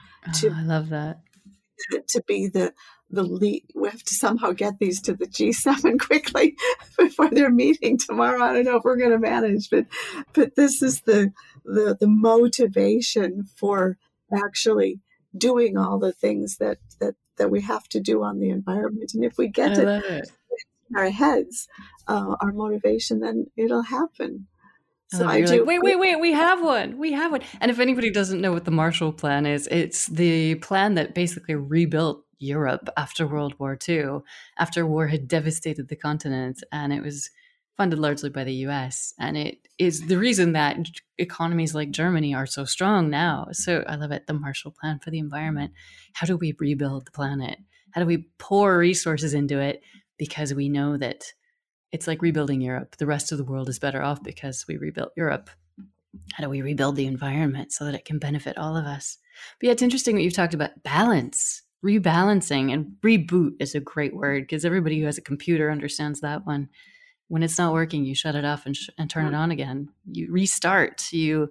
To, 0.41 0.49
oh, 0.49 0.55
I 0.57 0.63
love 0.63 0.89
that. 0.89 1.21
To 2.09 2.23
be 2.27 2.49
the 2.49 2.73
the 3.13 3.23
lead, 3.23 3.63
we 3.75 3.89
have 3.89 4.03
to 4.03 4.15
somehow 4.15 4.53
get 4.53 4.79
these 4.79 5.01
to 5.03 5.15
the 5.15 5.27
G7 5.27 6.01
quickly 6.07 6.57
before 6.99 7.31
their 7.31 7.51
meeting 7.51 7.99
tomorrow. 7.99 8.43
I 8.43 8.55
don't 8.55 8.65
know 8.65 8.77
if 8.77 8.85
we're 8.85 8.97
going 8.97 9.11
to 9.11 9.19
manage, 9.19 9.71
but 9.71 9.87
but 10.33 10.57
this 10.57 10.83
is 10.83 11.03
the 11.03 11.33
the 11.65 11.97
the 12.01 12.09
motivation 12.09 13.45
for 13.57 13.99
actually 14.33 15.01
doing 15.37 15.77
all 15.77 15.99
the 15.99 16.13
things 16.13 16.57
that 16.57 16.79
that 17.01 17.15
that 17.37 17.51
we 17.51 17.61
have 17.61 17.87
to 17.89 18.01
do 18.01 18.23
on 18.23 18.41
the 18.41 18.51
environment. 18.51 19.13
And 19.15 19.25
if 19.25 19.37
we 19.37 19.49
get 19.49 19.79
it, 19.79 19.89
it, 19.89 20.31
in 20.91 20.97
our 20.97 21.11
heads, 21.11 21.69
uh, 22.09 22.37
our 22.41 22.53
motivation, 22.53 23.21
then 23.21 23.47
it'll 23.57 23.83
happen. 23.83 24.47
So 25.11 25.27
I 25.27 25.43
do. 25.43 25.59
Like, 25.59 25.67
wait, 25.67 25.83
wait, 25.83 25.97
wait. 25.97 26.21
We 26.21 26.33
have 26.33 26.63
one. 26.63 26.97
We 26.97 27.13
have 27.13 27.33
one. 27.33 27.43
And 27.61 27.71
if 27.71 27.79
anybody 27.79 28.11
doesn't 28.11 28.41
know 28.41 28.53
what 28.53 28.65
the 28.65 28.71
Marshall 28.71 29.13
Plan 29.13 29.45
is, 29.45 29.69
it's 29.71 30.07
the 30.07 30.55
plan 30.57 30.95
that 30.95 31.15
basically 31.15 31.55
rebuilt 31.55 32.22
Europe 32.43 32.89
after 32.97 33.27
World 33.27 33.55
War 33.59 33.79
II, 33.89 34.21
after 34.59 34.85
war 34.85 35.07
had 35.07 35.29
devastated 35.29 35.89
the 35.89 35.97
continent, 35.97 36.63
and 36.73 36.93
it 36.93 37.03
was 37.03 37.31
funded 37.77 37.99
largely 37.99 38.31
by 38.31 38.45
the 38.45 38.67
US. 38.67 39.15
And 39.19 39.37
it 39.37 39.67
is 39.79 40.07
the 40.07 40.19
reason 40.19 40.53
that 40.53 40.77
economies 41.19 41.75
like 41.75 41.91
Germany 41.91 42.35
are 42.35 42.47
so 42.47 42.65
strong 42.65 43.09
now. 43.09 43.49
So 43.53 43.83
I 43.87 43.97
love 43.97 44.13
it. 44.13 44.27
The 44.27 44.35
Marshall 44.35 44.73
Plan 44.79 44.99
for 44.99 45.11
the 45.11 45.19
environment. 45.19 45.73
How 46.13 46.27
do 46.27 46.37
we 46.37 46.55
rebuild 46.59 47.07
the 47.07 47.13
planet? 47.13 47.59
How 47.93 48.01
do 48.01 48.07
we 48.07 48.29
pour 48.39 48.77
resources 48.77 49.35
into 49.35 49.59
it? 49.59 49.83
Because 50.19 50.53
we 50.53 50.69
know 50.69 50.97
that 50.99 51.33
it's 51.93 52.07
like 52.07 52.23
rebuilding 52.23 52.61
Europe. 52.61 52.97
The 52.97 53.07
rest 53.07 53.33
of 53.33 53.39
the 53.39 53.45
world 53.45 53.69
is 53.69 53.79
better 53.79 54.03
off 54.03 54.23
because 54.23 54.67
we 54.69 54.77
rebuilt 54.77 55.13
Europe. 55.17 55.51
How 56.35 56.45
do 56.45 56.51
we 56.51 56.63
rebuild 56.63 56.97
the 56.97 57.07
environment 57.07 57.73
so 57.73 57.85
that 57.85 57.95
it 57.95 58.05
can 58.05 58.19
benefit 58.19 58.59
all 58.59 58.77
of 58.77 58.85
us? 58.85 59.19
But 59.59 59.67
yeah, 59.67 59.73
it's 59.73 59.83
interesting 59.83 60.15
what 60.15 60.23
you've 60.23 60.35
talked 60.35 60.55
about 60.55 60.83
balance, 60.83 61.63
rebalancing, 61.85 62.73
and 62.73 62.97
reboot 63.03 63.53
is 63.59 63.75
a 63.75 63.81
great 63.81 64.15
word 64.15 64.45
because 64.45 64.65
everybody 64.65 65.01
who 65.01 65.07
has 65.07 65.19
a 65.19 65.23
computer 65.23 65.71
understands 65.71 66.21
that 66.21 66.47
one 66.47 66.69
when 67.33 67.43
it's 67.43 67.57
not 67.57 67.73
working, 67.73 68.05
you 68.05 68.15
shut 68.15 68.35
it 68.35 68.45
off 68.45 68.67
and, 68.67 68.77
sh- 68.77 68.91
and 68.99 69.09
turn 69.09 69.25
it 69.25 69.35
on 69.35 69.51
again. 69.51 69.89
You 70.05 70.31
restart. 70.31 71.11
You 71.15 71.51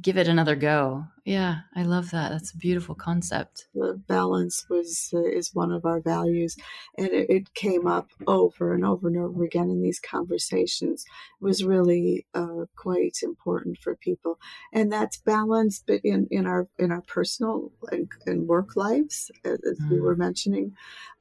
give 0.00 0.16
it 0.16 0.28
another 0.28 0.56
go. 0.56 1.04
Yeah, 1.24 1.60
I 1.74 1.82
love 1.82 2.10
that. 2.10 2.30
That's 2.30 2.52
a 2.52 2.56
beautiful 2.56 2.94
concept. 2.94 3.68
The 3.74 4.00
balance 4.08 4.64
was 4.70 5.10
uh, 5.12 5.22
is 5.22 5.54
one 5.54 5.72
of 5.72 5.84
our 5.84 6.00
values, 6.00 6.56
and 6.96 7.08
it, 7.08 7.28
it, 7.28 7.54
came 7.54 7.86
up 7.86 8.08
over 8.26 8.72
and 8.72 8.84
over 8.84 9.08
and 9.08 9.18
over 9.18 9.44
again 9.44 9.70
in 9.70 9.82
these 9.82 10.00
conversations. 10.00 11.04
It 11.40 11.44
was 11.44 11.64
really 11.64 12.26
uh, 12.34 12.64
quite 12.76 13.18
important 13.22 13.78
for 13.78 13.94
people, 13.96 14.38
and 14.72 14.92
that's 14.92 15.18
balance, 15.18 15.82
but 15.86 16.00
in, 16.04 16.28
in 16.30 16.46
our 16.46 16.68
in 16.78 16.90
our 16.90 17.02
personal 17.02 17.72
and, 17.90 18.08
and 18.26 18.48
work 18.48 18.76
lives, 18.76 19.30
as 19.44 19.58
mm. 19.80 19.90
we 19.90 20.00
were 20.00 20.16
mm. 20.16 20.20
mentioning, 20.20 20.72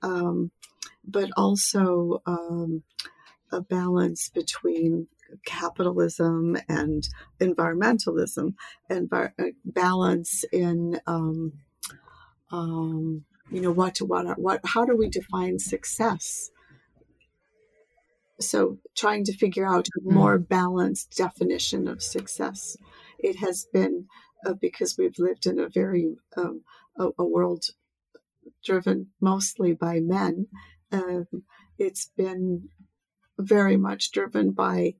um, 0.01 0.51
but 1.05 1.29
also. 1.35 2.21
Um, 2.25 2.83
a 3.49 3.61
balance 3.61 4.29
between 4.29 5.07
capitalism 5.45 6.57
and 6.67 7.09
environmentalism 7.39 8.53
and 8.89 9.09
balance 9.65 10.43
in 10.51 10.99
um, 11.07 11.53
um, 12.51 13.25
you 13.51 13.61
know 13.61 13.71
what 13.71 13.95
to 13.95 14.05
what 14.05 14.39
what 14.39 14.61
how 14.65 14.85
do 14.85 14.95
we 14.95 15.09
define 15.09 15.59
success 15.59 16.51
so 18.39 18.77
trying 18.95 19.23
to 19.23 19.35
figure 19.35 19.65
out 19.65 19.87
a 19.87 20.01
mm. 20.01 20.11
more 20.11 20.37
balanced 20.37 21.15
definition 21.17 21.87
of 21.87 22.03
success 22.03 22.77
it 23.19 23.37
has 23.37 23.67
been 23.73 24.05
uh, 24.45 24.53
because 24.53 24.97
we've 24.97 25.17
lived 25.17 25.45
in 25.45 25.59
a 25.59 25.69
very 25.69 26.15
um, 26.35 26.61
a, 26.97 27.09
a, 27.17 27.25
world 27.25 27.65
driven 28.63 29.07
mostly 29.19 29.73
by 29.73 29.99
men 29.99 30.47
um, 30.91 31.25
it's 31.77 32.11
been 32.17 32.69
very 33.39 33.77
much 33.77 34.11
driven 34.11 34.51
by 34.51 34.93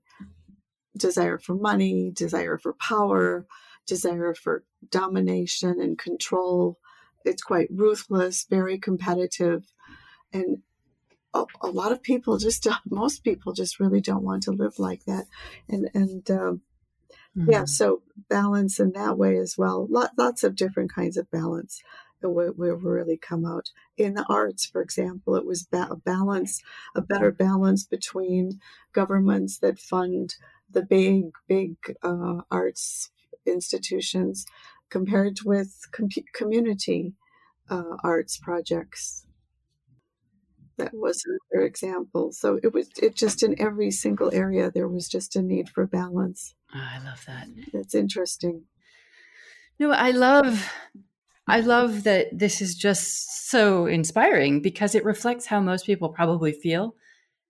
desire 0.98 1.38
for 1.38 1.56
money, 1.56 2.12
desire 2.14 2.58
for 2.58 2.74
power, 2.74 3.46
desire 3.86 4.34
for 4.34 4.64
domination 4.90 5.80
and 5.82 5.98
control. 5.98 6.78
It's 7.26 7.42
quite 7.42 7.70
ruthless, 7.72 8.46
very 8.50 8.78
competitive. 8.78 9.64
And 10.32 10.60
a, 11.34 11.46
a 11.62 11.68
lot 11.68 11.92
of 11.92 12.04
people 12.04 12.38
just, 12.38 12.68
most 12.90 13.24
people 13.24 13.54
just 13.54 13.80
really 13.80 14.02
don't 14.02 14.24
want 14.24 14.44
to 14.44 14.52
live 14.52 14.80
like 14.80 15.06
that. 15.06 15.26
And, 15.68 15.90
and, 15.94 16.30
um, 16.32 16.62
mm-hmm. 17.38 17.52
yeah, 17.52 17.66
so 17.66 18.04
balance 18.30 18.80
in 18.80 18.92
that 18.94 19.18
way 19.18 19.38
as 19.38 19.58
well. 19.58 19.88
Lot, 19.90 20.12
lots 20.18 20.44
of 20.44 20.56
different 20.56 20.94
kinds 20.94 21.18
of 21.18 21.32
balance 21.32 21.82
will, 22.22 22.54
will 22.54 22.76
really 22.76 23.18
come 23.18 23.46
out. 23.46 23.70
In 23.98 24.16
the 24.16 24.26
arts, 24.30 24.66
for 24.66 24.82
example, 24.82 25.36
it 25.36 25.46
was 25.46 25.64
ba- 25.64 25.88
a 25.90 25.96
balance, 25.96 26.62
a 26.96 27.02
better 27.02 27.32
balance 27.32 27.86
between 27.86 28.60
governments 28.94 29.60
that 29.60 29.80
fund 29.80 30.36
the 30.70 30.84
big, 30.84 31.32
big 31.48 31.76
uh, 32.04 32.42
arts 32.52 33.10
institutions 33.46 34.46
compared 34.90 35.40
with 35.46 35.88
com- 35.92 36.10
community 36.34 37.14
uh, 37.70 37.96
arts 38.04 38.38
projects. 38.38 39.26
That 40.78 40.94
was 40.94 41.24
another 41.26 41.66
example. 41.66 42.32
So 42.32 42.60
it 42.62 42.72
was 42.72 42.90
it 43.02 43.16
just 43.16 43.42
in 43.42 43.60
every 43.60 43.90
single 43.90 44.32
area 44.34 44.70
there 44.70 44.88
was 44.88 45.10
just 45.10 45.36
a 45.36 45.42
need 45.42 45.70
for 45.70 45.88
balance. 45.88 46.54
Oh, 46.74 46.80
I 46.80 47.04
love 47.04 47.26
that. 47.26 47.48
It's 47.74 47.96
interesting. 47.96 48.66
No, 49.80 49.92
I 49.92 50.12
love 50.12 50.72
I 51.48 51.62
love 51.62 52.04
that 52.04 52.38
this 52.38 52.62
is 52.62 52.76
just 52.76 53.50
so 53.50 53.86
inspiring 53.86 54.62
because 54.62 54.94
it 54.94 55.06
reflects 55.06 55.46
how 55.48 55.62
most 55.62 55.86
people 55.86 56.10
probably 56.10 56.52
feel 56.52 56.96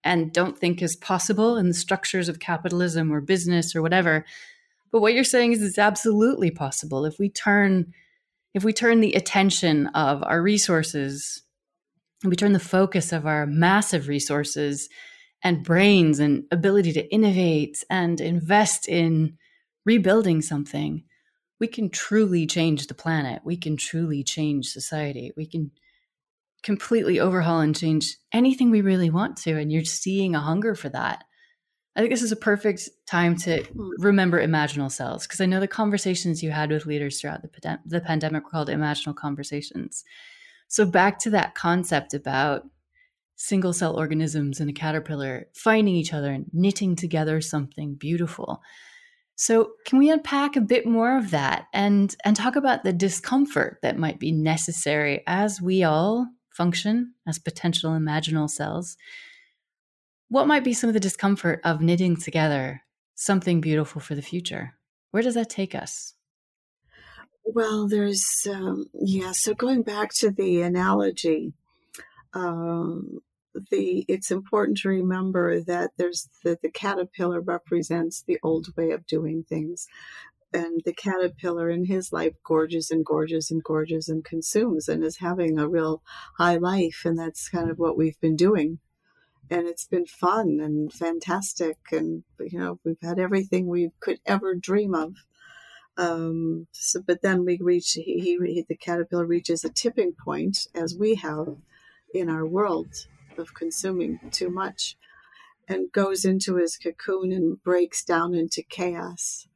and 0.04 0.32
don't 0.32 0.58
think 0.58 0.82
is 0.82 0.96
possible 0.96 1.58
in 1.58 1.68
the 1.68 1.74
structures 1.74 2.30
of 2.30 2.40
capitalism 2.40 3.12
or 3.12 3.22
business 3.22 3.76
or 3.76 3.82
whatever. 3.82 4.26
But 4.92 5.02
what 5.02 5.14
you're 5.14 5.24
saying 5.24 5.54
is 5.54 5.62
it's 5.62 5.78
absolutely 5.78 6.52
possible 6.52 7.06
if 7.06 7.20
we 7.20 7.30
turn 7.30 7.94
if 8.54 8.64
we 8.64 8.74
turn 8.74 9.02
the 9.02 9.14
attention 9.14 9.88
of 9.88 10.24
our 10.24 10.42
resources 10.42 11.44
and 12.24 12.32
we 12.32 12.36
turn 12.36 12.54
the 12.54 12.60
focus 12.60 13.12
of 13.12 13.28
our 13.28 13.46
massive 13.46 14.08
resources 14.08 14.90
and 15.44 15.64
brains 15.64 16.20
and 16.20 16.46
ability 16.50 16.92
to 16.94 17.14
innovate 17.14 17.84
and 17.90 18.20
invest 18.20 18.88
in 18.88 19.38
rebuilding 19.86 20.42
something 20.42 21.04
we 21.60 21.68
can 21.68 21.90
truly 21.90 22.46
change 22.46 22.88
the 22.88 22.94
planet. 22.94 23.42
We 23.44 23.58
can 23.58 23.78
truly 23.78 24.24
change 24.24 24.68
society. 24.68 25.32
We 25.36 25.46
can 25.46 25.72
completely 26.64 27.20
overhaul 27.20 27.60
and 27.60 27.78
change 27.78 28.18
anything 28.34 28.72
we 28.72 28.82
really 28.82 29.10
want 29.10 29.38
to. 29.38 29.58
And 29.58 29.72
you're 29.72 29.86
seeing 29.86 30.36
a 30.36 30.40
hunger 30.40 30.76
for 30.76 30.90
that. 30.90 31.24
I 31.98 32.02
think 32.02 32.12
this 32.12 32.22
is 32.22 32.32
a 32.32 32.38
perfect 32.38 32.90
time 33.08 33.36
to 33.38 33.64
hmm. 33.64 33.90
remember 33.98 34.40
imaginal 34.40 34.92
cells 34.92 35.26
because 35.26 35.42
I 35.42 35.48
know 35.48 35.60
the 35.60 35.68
conversations 35.68 36.44
you 36.44 36.52
had 36.52 36.70
with 36.70 36.86
leaders 36.86 37.20
throughout 37.20 37.42
the, 37.42 37.80
the 37.86 38.02
pandemic 38.02 38.44
were 38.44 38.52
called 38.52 38.70
imaginal 38.70 39.16
conversations. 39.16 40.04
So, 40.68 40.86
back 40.86 41.18
to 41.20 41.32
that 41.32 41.56
concept 41.56 42.14
about 42.14 42.64
single 43.36 43.74
cell 43.74 43.96
organisms 43.96 44.60
and 44.60 44.70
a 44.70 44.74
caterpillar 44.74 45.48
finding 45.56 45.96
each 45.96 46.14
other 46.14 46.32
and 46.32 46.46
knitting 46.54 46.96
together 46.96 47.42
something 47.42 47.96
beautiful. 47.96 48.62
So, 49.36 49.72
can 49.86 49.98
we 49.98 50.12
unpack 50.12 50.56
a 50.56 50.62
bit 50.62 50.86
more 50.86 51.18
of 51.18 51.32
that 51.32 51.66
and 51.74 52.16
and 52.24 52.36
talk 52.36 52.56
about 52.56 52.84
the 52.84 52.94
discomfort 52.94 53.80
that 53.82 53.98
might 53.98 54.20
be 54.20 54.32
necessary 54.32 55.24
as 55.26 55.60
we 55.60 55.84
all 55.84 56.28
function 56.58 57.14
as 57.28 57.38
potential 57.40 57.92
imaginal 57.92 58.50
cells, 58.50 58.98
what 60.30 60.48
might 60.48 60.64
be 60.64 60.74
some 60.74 60.90
of 60.90 60.96
the 60.96 61.00
discomfort 61.00 61.62
of 61.64 61.82
knitting 61.82 62.18
together 62.18 62.82
something 63.16 63.62
beautiful 63.62 64.02
for 64.02 64.16
the 64.16 64.22
future? 64.22 64.74
Where 65.12 65.24
does 65.24 65.36
that 65.36 65.50
take 65.50 65.74
us? 65.76 66.16
Well, 67.46 67.88
there's, 67.88 68.26
um, 68.52 68.88
yeah, 68.94 69.32
so 69.32 69.54
going 69.54 69.84
back 69.84 70.10
to 70.18 70.32
the 70.32 70.64
analogy, 70.64 71.54
um, 72.34 73.20
the 73.72 74.06
it's 74.08 74.32
important 74.32 74.78
to 74.80 74.90
remember 74.90 75.62
that 75.62 75.92
there's 75.98 76.30
the, 76.44 76.58
the 76.62 76.70
caterpillar 76.70 77.42
represents 77.42 78.22
the 78.22 78.38
old 78.44 78.68
way 78.78 78.92
of 78.92 79.08
doing 79.08 79.44
things 79.44 79.88
and 80.54 80.82
the 80.86 80.94
caterpillar 80.94 81.70
in 81.70 81.86
his 81.86 82.14
life 82.14 82.34
gorges 82.44 82.90
and 82.90 83.06
gorges 83.06 83.52
and 83.52 83.64
gorges 83.64 84.08
and 84.08 84.24
consumes 84.24 84.88
and 84.88 85.04
is 85.04 85.18
having 85.18 85.60
a 85.60 85.68
real 85.68 86.02
high 86.38 86.56
life 86.56 87.02
and 87.06 87.20
that's 87.20 87.50
kind 87.50 87.70
of 87.70 87.78
what 87.78 87.98
we've 87.98 88.20
been 88.22 88.36
doing. 88.36 88.80
And 89.50 89.68
it's 89.68 89.86
been 89.86 90.06
fun 90.06 90.60
and 90.62 90.92
fantastic 90.92 91.78
and 91.92 92.24
you 92.40 92.60
know 92.60 92.80
we've 92.84 93.02
had 93.02 93.20
everything 93.20 93.68
we 93.68 93.92
could 94.00 94.20
ever 94.26 94.56
dream 94.56 94.94
of. 94.94 95.14
Um, 95.98 96.68
so, 96.72 97.02
but 97.06 97.22
then 97.22 97.44
we 97.44 97.58
reach 97.60 97.94
he, 97.94 98.20
he 98.20 98.66
the 98.68 98.76
caterpillar 98.76 99.26
reaches 99.26 99.64
a 99.64 99.70
tipping 99.70 100.14
point 100.14 100.68
as 100.76 100.96
we 100.98 101.16
have 101.16 101.58
in 102.14 102.30
our 102.30 102.46
world 102.46 102.94
of 103.38 103.54
consuming 103.54 104.20
too 104.32 104.50
much 104.50 104.96
and 105.68 105.92
goes 105.92 106.24
into 106.24 106.56
his 106.56 106.78
cocoon 106.78 107.32
and 107.32 107.62
breaks 107.64 108.04
down 108.04 108.34
into 108.34 108.64
chaos 108.64 109.48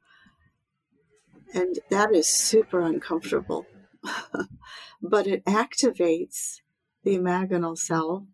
and 1.54 1.80
that 1.90 2.14
is 2.14 2.28
super 2.28 2.82
uncomfortable 2.82 3.66
but 5.02 5.28
it 5.28 5.44
activates 5.46 6.62
the 7.04 7.18
imaginal 7.18 7.78
cell 7.78 8.28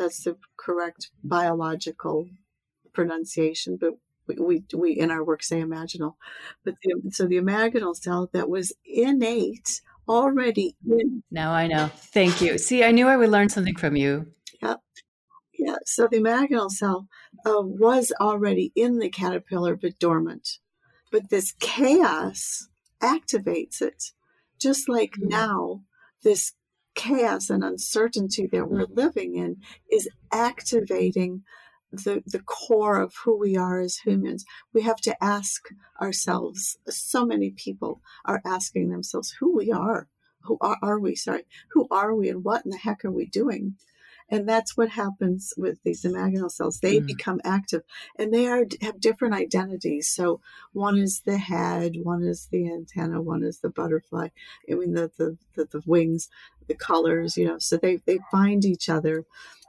that's 0.00 0.24
the 0.24 0.36
correct 0.56 1.10
biological 1.22 2.28
pronunciation, 2.92 3.76
but 3.78 3.98
we, 4.26 4.34
we, 4.36 4.64
we 4.74 4.92
in 4.92 5.10
our 5.10 5.22
work 5.22 5.42
say 5.42 5.60
imaginal. 5.60 6.14
But 6.64 6.76
the, 6.82 7.10
so 7.10 7.26
the 7.26 7.36
imaginal 7.36 7.94
cell 7.94 8.30
that 8.32 8.48
was 8.48 8.72
innate 8.84 9.82
already 10.08 10.74
in. 10.88 11.22
Now 11.30 11.52
I 11.52 11.66
know. 11.66 11.90
Thank 11.94 12.40
you. 12.40 12.56
See, 12.58 12.82
I 12.82 12.92
knew 12.92 13.08
I 13.08 13.16
would 13.16 13.30
learn 13.30 13.50
something 13.50 13.76
from 13.76 13.94
you. 13.94 14.32
Yeah. 14.62 14.76
Yeah. 15.58 15.76
So 15.84 16.08
the 16.10 16.18
imaginal 16.18 16.70
cell 16.70 17.06
uh, 17.44 17.60
was 17.60 18.12
already 18.18 18.72
in 18.74 18.98
the 18.98 19.10
caterpillar, 19.10 19.76
but 19.76 19.98
dormant. 19.98 20.58
But 21.10 21.30
this 21.30 21.52
chaos 21.60 22.68
activates 23.02 23.82
it. 23.82 24.12
Just 24.58 24.88
like 24.88 25.12
mm-hmm. 25.12 25.28
now, 25.28 25.82
this 26.22 26.52
chaos 26.94 27.50
and 27.50 27.64
uncertainty 27.64 28.46
that 28.52 28.68
we're 28.68 28.86
living 28.90 29.36
in 29.36 29.56
is 29.90 30.08
activating 30.32 31.42
the, 31.92 32.22
the 32.26 32.40
core 32.40 33.00
of 33.00 33.14
who 33.24 33.36
we 33.36 33.56
are 33.56 33.80
as 33.80 33.96
humans. 33.96 34.44
We 34.72 34.82
have 34.82 35.00
to 35.02 35.24
ask 35.24 35.68
ourselves, 36.00 36.78
so 36.88 37.24
many 37.24 37.50
people 37.50 38.00
are 38.24 38.40
asking 38.44 38.90
themselves 38.90 39.34
who 39.40 39.56
we 39.56 39.72
are. 39.72 40.08
Who 40.42 40.56
are, 40.60 40.78
are 40.82 40.98
we? 40.98 41.16
Sorry, 41.16 41.44
who 41.72 41.86
are 41.90 42.14
we 42.14 42.28
and 42.28 42.44
what 42.44 42.64
in 42.64 42.70
the 42.70 42.78
heck 42.78 43.04
are 43.04 43.10
we 43.10 43.26
doing? 43.26 43.76
And 44.30 44.48
that's 44.48 44.76
what 44.76 44.90
happens 44.90 45.52
with 45.56 45.82
these 45.82 46.02
imaginal 46.02 46.50
cells. 46.50 46.78
They 46.78 46.98
mm. 47.00 47.06
become 47.06 47.40
active 47.44 47.82
and 48.16 48.32
they 48.32 48.46
are 48.46 48.64
have 48.80 49.00
different 49.00 49.34
identities. 49.34 50.10
So 50.10 50.40
one 50.72 50.98
is 50.98 51.22
the 51.22 51.38
head, 51.38 51.96
one 52.02 52.22
is 52.22 52.46
the 52.50 52.70
antenna, 52.70 53.20
one 53.20 53.42
is 53.42 53.58
the 53.58 53.70
butterfly. 53.70 54.28
I 54.70 54.74
mean 54.74 54.94
the 54.94 55.10
the, 55.18 55.36
the, 55.54 55.64
the 55.64 55.82
wings, 55.84 56.28
the 56.68 56.74
colors, 56.74 57.36
you 57.36 57.46
know, 57.46 57.58
so 57.58 57.76
they, 57.76 57.96
they 58.06 58.20
find 58.30 58.64
each 58.64 58.88
other. 58.88 59.24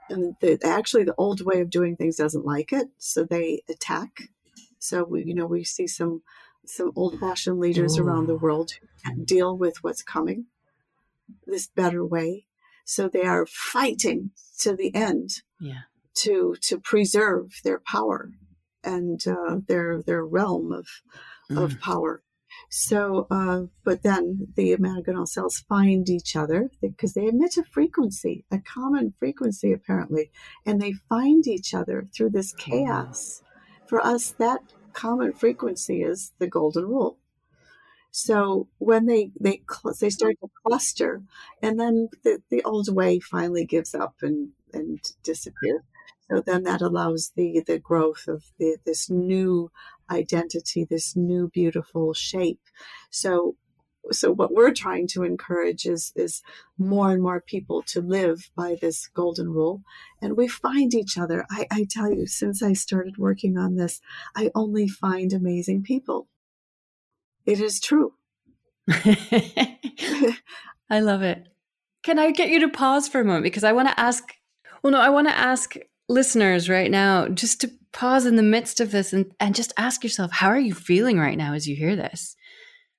And 0.10 0.36
the, 0.42 0.60
actually 0.64 1.06
the 1.06 1.16
old 1.18 1.44
way 1.44 1.62
of 1.62 1.70
doing 1.70 1.96
things 1.96 2.18
doesn't 2.18 2.46
like 2.46 2.72
it. 2.72 2.90
So 2.98 3.24
they 3.24 3.64
attack. 3.70 4.30
So 4.78 5.04
we, 5.04 5.24
you 5.24 5.34
know, 5.34 5.48
we 5.48 5.64
see 5.64 5.88
some 5.88 6.22
some 6.66 6.92
old 6.96 7.20
fashioned 7.20 7.60
leaders 7.60 7.98
around 7.98 8.28
the 8.28 8.36
world 8.36 8.74
who 9.04 9.26
deal 9.26 9.58
with 9.58 9.84
what's 9.84 10.04
coming 10.04 10.46
this 11.48 11.68
better 11.68 12.06
way 12.06 12.46
so 12.86 13.08
they 13.08 13.24
are 13.24 13.46
fighting 13.46 14.32
to 14.60 14.76
the 14.76 14.94
end 14.96 15.30
yeah. 15.60 15.84
to 16.16 16.56
to 16.62 16.80
preserve 16.80 17.60
their 17.64 17.80
power 17.80 18.32
and 18.84 19.22
uh, 19.28 19.58
their 19.68 20.02
their 20.02 20.26
realm 20.26 20.72
of 20.72 20.88
mm. 21.50 21.64
of 21.64 21.80
power. 21.80 22.24
So, 22.70 23.28
uh, 23.30 23.64
but 23.84 24.04
then 24.04 24.48
the 24.56 24.76
imaginal 24.76 25.28
cells 25.28 25.64
find 25.68 26.10
each 26.10 26.36
other 26.36 26.70
because 26.82 27.14
they 27.14 27.28
emit 27.28 27.58
a 27.58 27.64
frequency, 27.64 28.46
a 28.52 28.60
common 28.60 29.14
frequency 29.20 29.74
apparently, 29.74 30.32
and 30.66 30.82
they 30.82 30.94
find 31.10 31.48
each 31.48 31.74
other 31.74 32.08
through 32.16 32.30
this 32.30 32.54
chaos. 32.54 33.42
For 33.88 34.00
us, 34.00 34.32
that 34.32 34.62
common 34.94 35.34
frequency 35.34 36.02
is 36.02 36.34
the 36.40 36.48
golden 36.48 36.86
rule. 36.86 37.18
So 38.12 38.68
when 38.78 39.06
they 39.06 39.32
they 39.40 39.62
cl- 39.70 39.96
they 40.00 40.10
start 40.10 40.36
to 40.42 40.50
cluster, 40.66 41.24
and 41.62 41.80
then 41.80 42.10
the, 42.24 42.42
the 42.50 42.64
old 42.64 42.94
way 42.94 43.20
finally 43.20 43.66
gives 43.66 43.96
up 43.96 44.16
and 44.22 44.50
and 44.74 45.00
disappears. 45.24 45.82
So 46.30 46.42
then 46.42 46.64
that 46.64 46.82
allows 46.82 47.32
the 47.36 47.64
the 47.66 47.80
growth 47.80 48.28
of 48.28 48.44
the, 48.60 48.78
this 48.86 49.10
new 49.10 49.72
identity, 50.10 50.86
this 50.86 51.16
new 51.16 51.50
beautiful 51.50 52.14
shape. 52.14 52.62
So 53.10 53.56
so 54.12 54.32
what 54.32 54.54
we're 54.54 54.74
trying 54.74 55.08
to 55.08 55.24
encourage 55.24 55.86
is 55.86 56.12
is 56.16 56.42
more 56.78 57.12
and 57.12 57.22
more 57.22 57.40
people 57.42 57.84
to 57.84 58.02
live 58.02 58.50
by 58.56 58.76
this 58.82 59.08
golden 59.08 59.50
rule 59.50 59.84
and 60.22 60.36
we 60.36 60.48
find 60.48 60.94
each 60.96 61.18
other 61.18 61.46
I, 61.52 61.68
I 61.72 61.86
tell 61.90 62.12
you 62.12 62.26
since 62.26 62.64
i 62.64 62.74
started 62.74 63.18
working 63.20 63.58
on 63.60 63.76
this 63.76 64.02
i 64.36 64.50
only 64.56 64.88
find 64.88 65.32
amazing 65.34 65.84
people 65.84 66.28
it 67.46 67.60
is 67.60 67.80
true. 67.80 68.14
I 68.90 69.78
love 71.00 71.22
it. 71.22 71.48
Can 72.04 72.20
I 72.20 72.32
get 72.32 72.50
you 72.50 72.60
to 72.62 72.70
pause 72.70 73.08
for 73.08 73.22
a 73.22 73.26
moment? 73.26 73.44
Because 73.44 73.64
I 73.64 73.74
want 73.74 73.90
to 73.90 74.00
ask, 74.00 74.34
well, 74.84 74.92
no, 74.92 75.00
I 75.00 75.10
want 75.10 75.28
to 75.28 75.38
ask 75.38 75.76
listeners 76.10 76.70
right 76.70 76.90
now 76.90 77.28
just 77.28 77.62
to 77.62 77.72
pause 77.94 78.26
in 78.26 78.36
the 78.36 78.44
midst 78.44 78.80
of 78.80 78.92
this 78.92 79.14
and, 79.14 79.32
and 79.40 79.56
just 79.56 79.74
ask 79.78 80.04
yourself, 80.04 80.32
how 80.32 80.48
are 80.48 80.60
you 80.60 80.74
feeling 80.74 81.20
right 81.20 81.38
now 81.38 81.54
as 81.54 81.68
you 81.68 81.76
hear 81.76 81.96
this? 81.96 82.36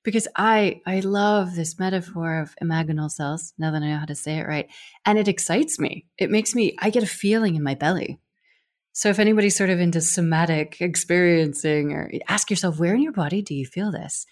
Because 0.05 0.27
I 0.37 0.81
I 0.87 1.01
love 1.01 1.55
this 1.55 1.79
metaphor 1.79 2.41
of 2.41 2.55
imaginal 2.63 3.11
cells, 3.11 3.53
now 3.59 3.71
that 3.71 3.83
I 3.83 3.89
know 3.89 3.99
how 3.99 4.07
to 4.07 4.15
say 4.15 4.39
it 4.39 4.49
right. 4.49 4.69
And 5.05 5.19
it 5.19 5.29
excites 5.29 5.79
me. 5.79 6.07
It 6.19 6.31
makes 6.31 6.55
me, 6.55 6.77
I 6.81 6.91
get 6.91 7.05
a 7.05 7.07
feeling 7.07 7.55
in 7.55 7.63
my 7.63 7.75
belly. 7.75 8.19
So 8.93 9.09
if 9.09 9.19
anybody's 9.19 9.57
sort 9.57 9.71
of 9.71 9.81
into 9.81 10.03
somatic 10.03 10.77
experiencing 10.81 11.93
or 11.93 12.11
ask 12.29 12.51
yourself, 12.51 12.79
where 12.79 12.95
in 12.95 13.03
your 13.03 13.13
body 13.13 13.41
do 13.41 13.55
you 13.55 13.65
feel 13.65 13.91
this? 13.91 14.27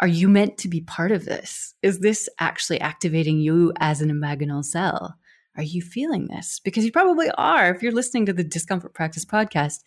Are 0.00 0.08
you 0.08 0.28
meant 0.28 0.58
to 0.58 0.68
be 0.68 0.80
part 0.80 1.12
of 1.12 1.24
this? 1.24 1.74
Is 1.80 2.00
this 2.00 2.28
actually 2.40 2.80
activating 2.80 3.38
you 3.38 3.72
as 3.78 4.00
an 4.00 4.10
imaginal 4.10 4.64
cell? 4.64 5.16
Are 5.56 5.62
you 5.62 5.80
feeling 5.80 6.26
this? 6.26 6.60
Because 6.64 6.84
you 6.84 6.90
probably 6.90 7.30
are. 7.38 7.72
If 7.72 7.82
you're 7.82 7.92
listening 7.92 8.26
to 8.26 8.32
the 8.32 8.42
Discomfort 8.42 8.94
Practice 8.94 9.24
podcast, 9.24 9.80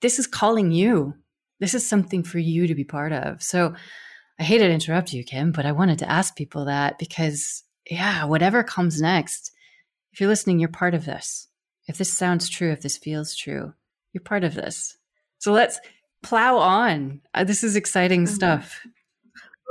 this 0.00 0.18
is 0.18 0.26
calling 0.26 0.72
you. 0.72 1.14
This 1.60 1.74
is 1.74 1.86
something 1.86 2.22
for 2.22 2.38
you 2.38 2.66
to 2.66 2.74
be 2.74 2.84
part 2.84 3.12
of. 3.12 3.42
So 3.42 3.74
I 4.38 4.44
hate 4.44 4.58
to 4.58 4.70
interrupt 4.70 5.12
you, 5.12 5.22
Kim, 5.22 5.52
but 5.52 5.66
I 5.66 5.72
wanted 5.72 5.98
to 5.98 6.10
ask 6.10 6.34
people 6.34 6.64
that 6.64 6.98
because, 6.98 7.62
yeah, 7.90 8.24
whatever 8.24 8.62
comes 8.62 9.00
next, 9.00 9.52
if 10.12 10.20
you're 10.20 10.30
listening, 10.30 10.58
you're 10.58 10.70
part 10.70 10.94
of 10.94 11.04
this 11.04 11.45
if 11.86 11.98
this 11.98 12.12
sounds 12.12 12.48
true, 12.48 12.72
if 12.72 12.82
this 12.82 12.96
feels 12.96 13.34
true, 13.34 13.74
you're 14.12 14.22
part 14.22 14.44
of 14.44 14.54
this. 14.54 14.96
So 15.38 15.52
let's 15.52 15.78
plow 16.22 16.58
on. 16.58 17.20
Uh, 17.34 17.44
this 17.44 17.62
is 17.62 17.76
exciting 17.76 18.24
mm-hmm. 18.24 18.34
stuff. 18.34 18.80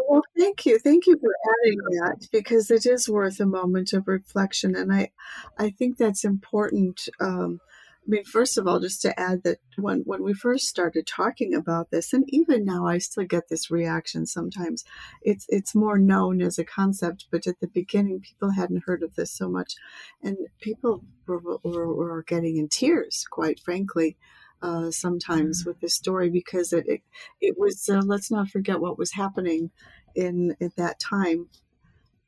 Well, 0.08 0.23
thank 0.38 0.65
you. 0.65 0.78
Thank 0.80 1.08
you 1.08 1.17
for 1.17 1.34
adding 1.63 1.78
that 1.78 2.28
because 2.32 2.70
it 2.70 2.86
is 2.86 3.09
worth 3.09 3.39
a 3.39 3.45
moment 3.45 3.93
of 3.93 4.07
reflection. 4.07 4.76
And 4.76 4.93
I, 4.93 5.11
I 5.57 5.72
think 5.72 5.97
that's 5.97 6.24
important. 6.24 7.09
Um, 7.20 7.59
I 8.06 8.12
mean, 8.12 8.24
first 8.24 8.58
of 8.60 8.68
all, 8.68 8.80
just 8.80 9.01
to 9.01 9.20
add 9.20 9.41
that 9.43 9.58
when, 9.78 10.01
when 10.01 10.22
we 10.22 10.34
first 10.36 10.68
started 10.68 11.08
talking 11.08 11.56
about 11.56 11.89
this, 11.89 12.14
and 12.14 12.24
even 12.28 12.64
now 12.64 12.86
I 12.86 12.99
still 12.99 13.26
get 13.26 13.49
this 13.49 13.72
reaction 13.72 14.28
sometimes, 14.28 14.86
it's 15.24 15.47
it's 15.49 15.74
more 15.74 15.97
known 15.97 16.39
as 16.39 16.60
a 16.60 16.64
concept, 16.64 17.26
but 17.32 17.47
at 17.47 17.60
the 17.62 17.68
beginning 17.68 18.20
people 18.20 18.51
hadn't 18.51 18.84
heard 18.86 19.01
of 19.01 19.16
this 19.16 19.32
so 19.32 19.49
much. 19.49 19.74
And 20.22 20.38
people 20.62 21.03
were, 21.26 21.39
were, 21.64 21.93
were 21.95 22.24
getting 22.24 22.58
in 22.58 22.70
tears, 22.70 23.26
quite 23.28 23.60
frankly, 23.60 24.18
uh, 24.62 24.91
sometimes 24.91 25.62
mm-hmm. 25.62 25.72
with 25.72 25.80
this 25.80 25.95
story 25.95 26.30
because 26.30 26.74
it, 26.74 26.86
it, 26.88 27.01
it 27.41 27.56
was, 27.58 27.89
uh, 27.89 28.01
let's 28.06 28.30
not 28.30 28.49
forget 28.49 28.80
what 28.80 28.99
was 28.99 29.14
happening 29.14 29.72
in 30.16 30.56
at 30.62 30.76
that 30.76 30.99
time 30.99 31.47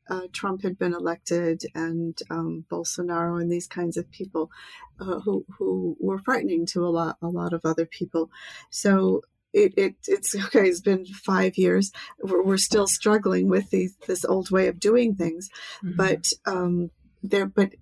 uh, 0.08 0.22
Trump 0.32 0.62
had 0.62 0.78
been 0.78 0.94
elected 0.94 1.62
and 1.74 2.18
um, 2.30 2.64
Bolsonaro 2.70 3.40
and 3.40 3.50
these 3.50 3.66
kinds 3.66 3.96
of 3.96 4.10
people 4.10 4.50
uh, 5.00 5.20
who 5.20 5.44
who 5.58 5.96
were 6.00 6.18
frightening 6.18 6.66
to 6.66 6.84
a 6.84 6.88
lot 6.88 7.16
a 7.22 7.28
lot 7.28 7.52
of 7.52 7.62
other 7.64 7.86
people. 7.86 8.30
So 8.70 9.22
it, 9.52 9.74
it 9.76 9.94
it's 10.06 10.34
okay. 10.46 10.68
It's 10.68 10.80
been 10.80 11.06
five 11.06 11.56
years. 11.56 11.92
We're, 12.20 12.42
we're 12.42 12.56
still 12.56 12.86
struggling 12.86 13.48
with 13.48 13.70
these, 13.70 13.96
this 14.06 14.24
old 14.24 14.50
way 14.50 14.68
of 14.68 14.80
doing 14.80 15.14
things, 15.14 15.50
mm-hmm. 15.84 15.96
but 15.96 16.32
um, 16.46 16.90
there, 17.22 17.46
but 17.46 17.72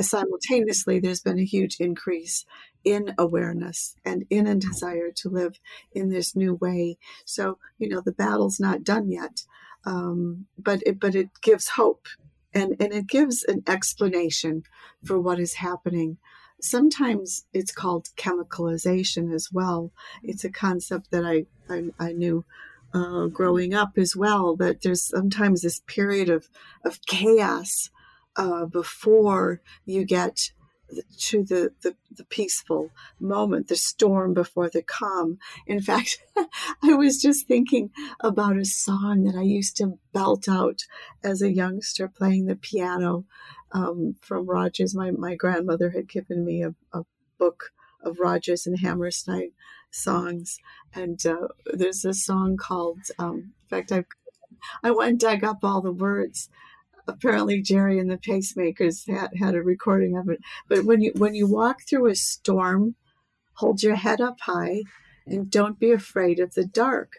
simultaneously, 0.00 0.98
there's 0.98 1.20
been 1.20 1.38
a 1.38 1.44
huge 1.44 1.76
increase 1.78 2.44
in 2.84 3.14
awareness 3.18 3.94
and 4.04 4.24
in 4.30 4.46
a 4.46 4.54
desire 4.54 5.10
to 5.14 5.28
live 5.28 5.60
in 5.92 6.08
this 6.08 6.34
new 6.34 6.54
way. 6.54 6.96
So, 7.24 7.58
you 7.78 7.88
know, 7.88 8.00
the 8.00 8.12
battle's 8.12 8.58
not 8.58 8.84
done 8.84 9.10
yet, 9.10 9.42
um, 9.84 10.46
but 10.58 10.82
it, 10.86 11.00
but 11.00 11.14
it 11.14 11.28
gives 11.42 11.68
hope 11.68 12.06
and, 12.52 12.76
and 12.80 12.92
it 12.92 13.06
gives 13.06 13.44
an 13.44 13.62
explanation 13.66 14.62
for 15.04 15.20
what 15.20 15.38
is 15.38 15.54
happening. 15.54 16.18
Sometimes 16.60 17.46
it's 17.52 17.72
called 17.72 18.08
chemicalization 18.16 19.32
as 19.34 19.48
well. 19.52 19.92
It's 20.22 20.44
a 20.44 20.50
concept 20.50 21.10
that 21.10 21.24
I, 21.24 21.46
I, 21.72 21.84
I 21.98 22.12
knew 22.12 22.44
uh, 22.92 23.26
growing 23.26 23.72
up 23.72 23.96
as 23.96 24.16
well, 24.16 24.56
that 24.56 24.82
there's 24.82 25.02
sometimes 25.02 25.62
this 25.62 25.80
period 25.86 26.28
of, 26.28 26.48
of 26.84 27.00
chaos 27.06 27.90
uh, 28.36 28.66
before 28.66 29.60
you 29.84 30.04
get 30.04 30.50
to 31.18 31.44
the, 31.44 31.72
the, 31.82 31.94
the, 32.10 32.24
peaceful 32.24 32.90
moment, 33.18 33.68
the 33.68 33.76
storm 33.76 34.34
before 34.34 34.68
the 34.68 34.82
calm. 34.82 35.38
In 35.66 35.80
fact, 35.80 36.22
I 36.82 36.94
was 36.94 37.20
just 37.20 37.46
thinking 37.46 37.90
about 38.20 38.56
a 38.56 38.64
song 38.64 39.24
that 39.24 39.36
I 39.36 39.42
used 39.42 39.76
to 39.78 39.98
belt 40.12 40.48
out 40.48 40.84
as 41.22 41.42
a 41.42 41.52
youngster 41.52 42.08
playing 42.08 42.46
the 42.46 42.56
piano 42.56 43.24
um, 43.72 44.16
from 44.20 44.46
Rodgers. 44.46 44.94
My, 44.94 45.10
my 45.10 45.34
grandmother 45.34 45.90
had 45.90 46.08
given 46.08 46.44
me 46.44 46.62
a, 46.62 46.74
a 46.92 47.04
book 47.38 47.72
of 48.02 48.18
Rodgers 48.18 48.66
and 48.66 48.78
Hammerstein 48.78 49.52
songs. 49.90 50.58
And 50.94 51.24
uh, 51.26 51.48
there's 51.72 52.04
a 52.04 52.14
song 52.14 52.56
called, 52.56 53.00
um, 53.18 53.52
in 53.62 53.68
fact, 53.68 53.92
I 53.92 54.04
I 54.82 54.90
went 54.90 55.10
and 55.10 55.20
dug 55.20 55.44
up 55.44 55.64
all 55.64 55.80
the 55.80 55.92
words 55.92 56.48
apparently 57.14 57.62
Gerry 57.62 57.98
and 57.98 58.10
the 58.10 58.18
Pacemakers 58.18 59.08
had, 59.08 59.30
had 59.38 59.54
a 59.54 59.62
recording 59.62 60.16
of 60.16 60.28
it. 60.28 60.40
But 60.68 60.84
when 60.84 61.00
you 61.00 61.12
when 61.16 61.34
you 61.34 61.46
walk 61.46 61.82
through 61.88 62.08
a 62.08 62.14
storm, 62.14 62.96
hold 63.54 63.82
your 63.82 63.96
head 63.96 64.20
up 64.20 64.40
high 64.40 64.82
and 65.26 65.50
don't 65.50 65.78
be 65.78 65.92
afraid 65.92 66.40
of 66.40 66.54
the 66.54 66.64
dark. 66.64 67.14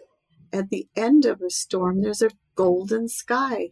At 0.54 0.70
the 0.70 0.88
end 0.96 1.26
of 1.26 1.42
a 1.42 1.50
storm, 1.50 2.02
there's 2.02 2.22
a 2.22 2.32
golden 2.56 3.08
sky 3.08 3.72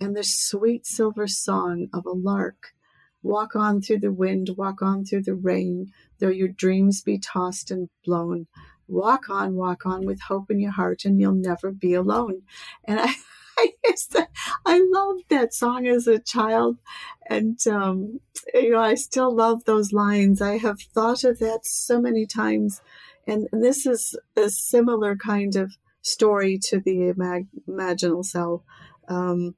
and 0.00 0.16
the 0.16 0.24
sweet 0.24 0.86
silver 0.86 1.26
song 1.26 1.88
of 1.92 2.06
a 2.06 2.12
lark. 2.12 2.72
Walk 3.22 3.54
on 3.54 3.82
through 3.82 4.00
the 4.00 4.12
wind, 4.12 4.50
walk 4.56 4.80
on 4.80 5.04
through 5.04 5.22
the 5.24 5.34
rain, 5.34 5.92
though 6.18 6.28
your 6.28 6.48
dreams 6.48 7.02
be 7.02 7.18
tossed 7.18 7.70
and 7.70 7.90
blown. 8.04 8.46
Walk 8.88 9.28
on, 9.28 9.54
walk 9.54 9.84
on 9.84 10.06
with 10.06 10.22
hope 10.22 10.50
in 10.50 10.58
your 10.58 10.72
heart, 10.72 11.04
and 11.04 11.20
you'll 11.20 11.34
never 11.34 11.70
be 11.70 11.94
alone. 11.94 12.42
And 12.84 13.00
I 13.00 13.14
I 13.60 13.72
used 13.86 14.12
to, 14.12 14.26
I 14.64 14.80
loved 14.92 15.24
that 15.28 15.52
song 15.52 15.86
as 15.86 16.06
a 16.06 16.18
child, 16.18 16.78
and 17.28 17.58
um, 17.66 18.20
you 18.54 18.70
know 18.70 18.80
I 18.80 18.94
still 18.94 19.34
love 19.34 19.64
those 19.64 19.92
lines. 19.92 20.40
I 20.40 20.58
have 20.58 20.80
thought 20.80 21.24
of 21.24 21.38
that 21.40 21.60
so 21.64 22.00
many 22.00 22.26
times, 22.26 22.80
and, 23.26 23.48
and 23.52 23.62
this 23.62 23.86
is 23.86 24.16
a 24.36 24.48
similar 24.48 25.16
kind 25.16 25.56
of 25.56 25.72
story 26.02 26.58
to 26.68 26.80
the 26.80 27.12
imag- 27.12 27.48
imaginal 27.68 28.24
cell. 28.24 28.64
Um, 29.08 29.54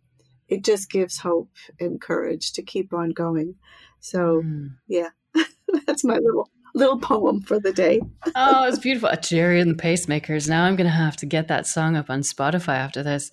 it 0.49 0.65
just 0.65 0.91
gives 0.91 1.19
hope 1.19 1.51
and 1.79 2.01
courage 2.01 2.53
to 2.55 2.63
keep 2.63 2.93
on 2.93 3.11
going. 3.11 3.55
So 4.01 4.43
mm. 4.45 4.75
yeah, 4.89 5.11
that's 5.87 6.05
my 6.05 6.17
little 6.17 6.51
little 6.75 6.99
poem 6.99 7.41
for 7.41 7.61
the 7.61 7.73
day. 7.73 8.01
oh, 8.35 8.65
it's 8.65 8.79
beautiful. 8.79 9.11
Gerry 9.21 9.61
and 9.61 9.71
the 9.71 9.83
Pacemakers. 9.83 10.49
Now 10.49 10.65
I'm 10.65 10.77
going 10.77 10.87
to 10.87 10.91
have 10.91 11.17
to 11.19 11.27
get 11.27 11.49
that 11.49 11.67
song 11.67 11.97
up 11.97 12.11
on 12.11 12.21
Spotify 12.21 12.77
after 12.77 13.03
this 13.03 13.31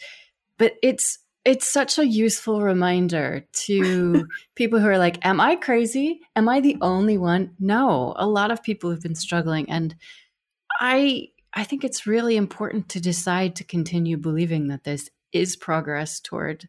but 0.60 0.74
it's 0.84 1.18
it's 1.46 1.68
such 1.68 1.98
a 1.98 2.06
useful 2.06 2.62
reminder 2.62 3.46
to 3.54 4.28
people 4.56 4.78
who 4.80 4.88
are 4.88 5.00
like 5.00 5.26
am 5.26 5.42
i 5.42 5.56
crazy? 5.56 6.22
Am 6.36 6.48
i 6.48 6.60
the 6.60 6.78
only 6.82 7.18
one? 7.18 7.56
No 7.58 8.14
a 8.18 8.28
lot 8.28 8.52
of 8.52 8.62
people 8.62 8.92
have 8.92 9.02
been 9.02 9.16
struggling. 9.16 9.68
And 9.72 9.96
i 10.80 11.28
i 11.56 11.64
think 11.64 11.84
it's 11.84 12.06
really 12.06 12.38
important 12.38 12.90
to 12.90 13.02
decide 13.02 13.56
to 13.56 13.64
continue 13.64 14.18
believing 14.18 14.68
that 14.68 14.84
this 14.84 15.10
is 15.34 15.56
progress 15.56 16.20
toward 16.20 16.68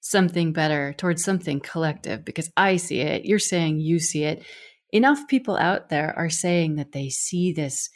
something 0.00 0.52
better 0.52 0.94
towards 0.96 1.22
something 1.24 1.60
collective 1.60 2.24
because 2.24 2.50
i 2.56 2.76
see 2.76 3.00
it 3.00 3.24
you're 3.24 3.38
saying 3.38 3.78
you 3.78 3.98
see 4.00 4.24
it. 4.24 4.44
Enough 4.90 5.28
people 5.28 5.56
out 5.58 5.90
there 5.90 6.14
are 6.16 6.30
saying 6.30 6.76
that 6.76 6.92
they 6.92 7.10
see 7.10 7.52
this 7.52 7.90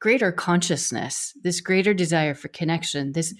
greater 0.00 0.32
consciousness 0.32 1.32
this 1.42 1.60
greater 1.60 1.94
desire 1.94 2.34
for 2.34 2.48
connection 2.48 3.12
this 3.12 3.32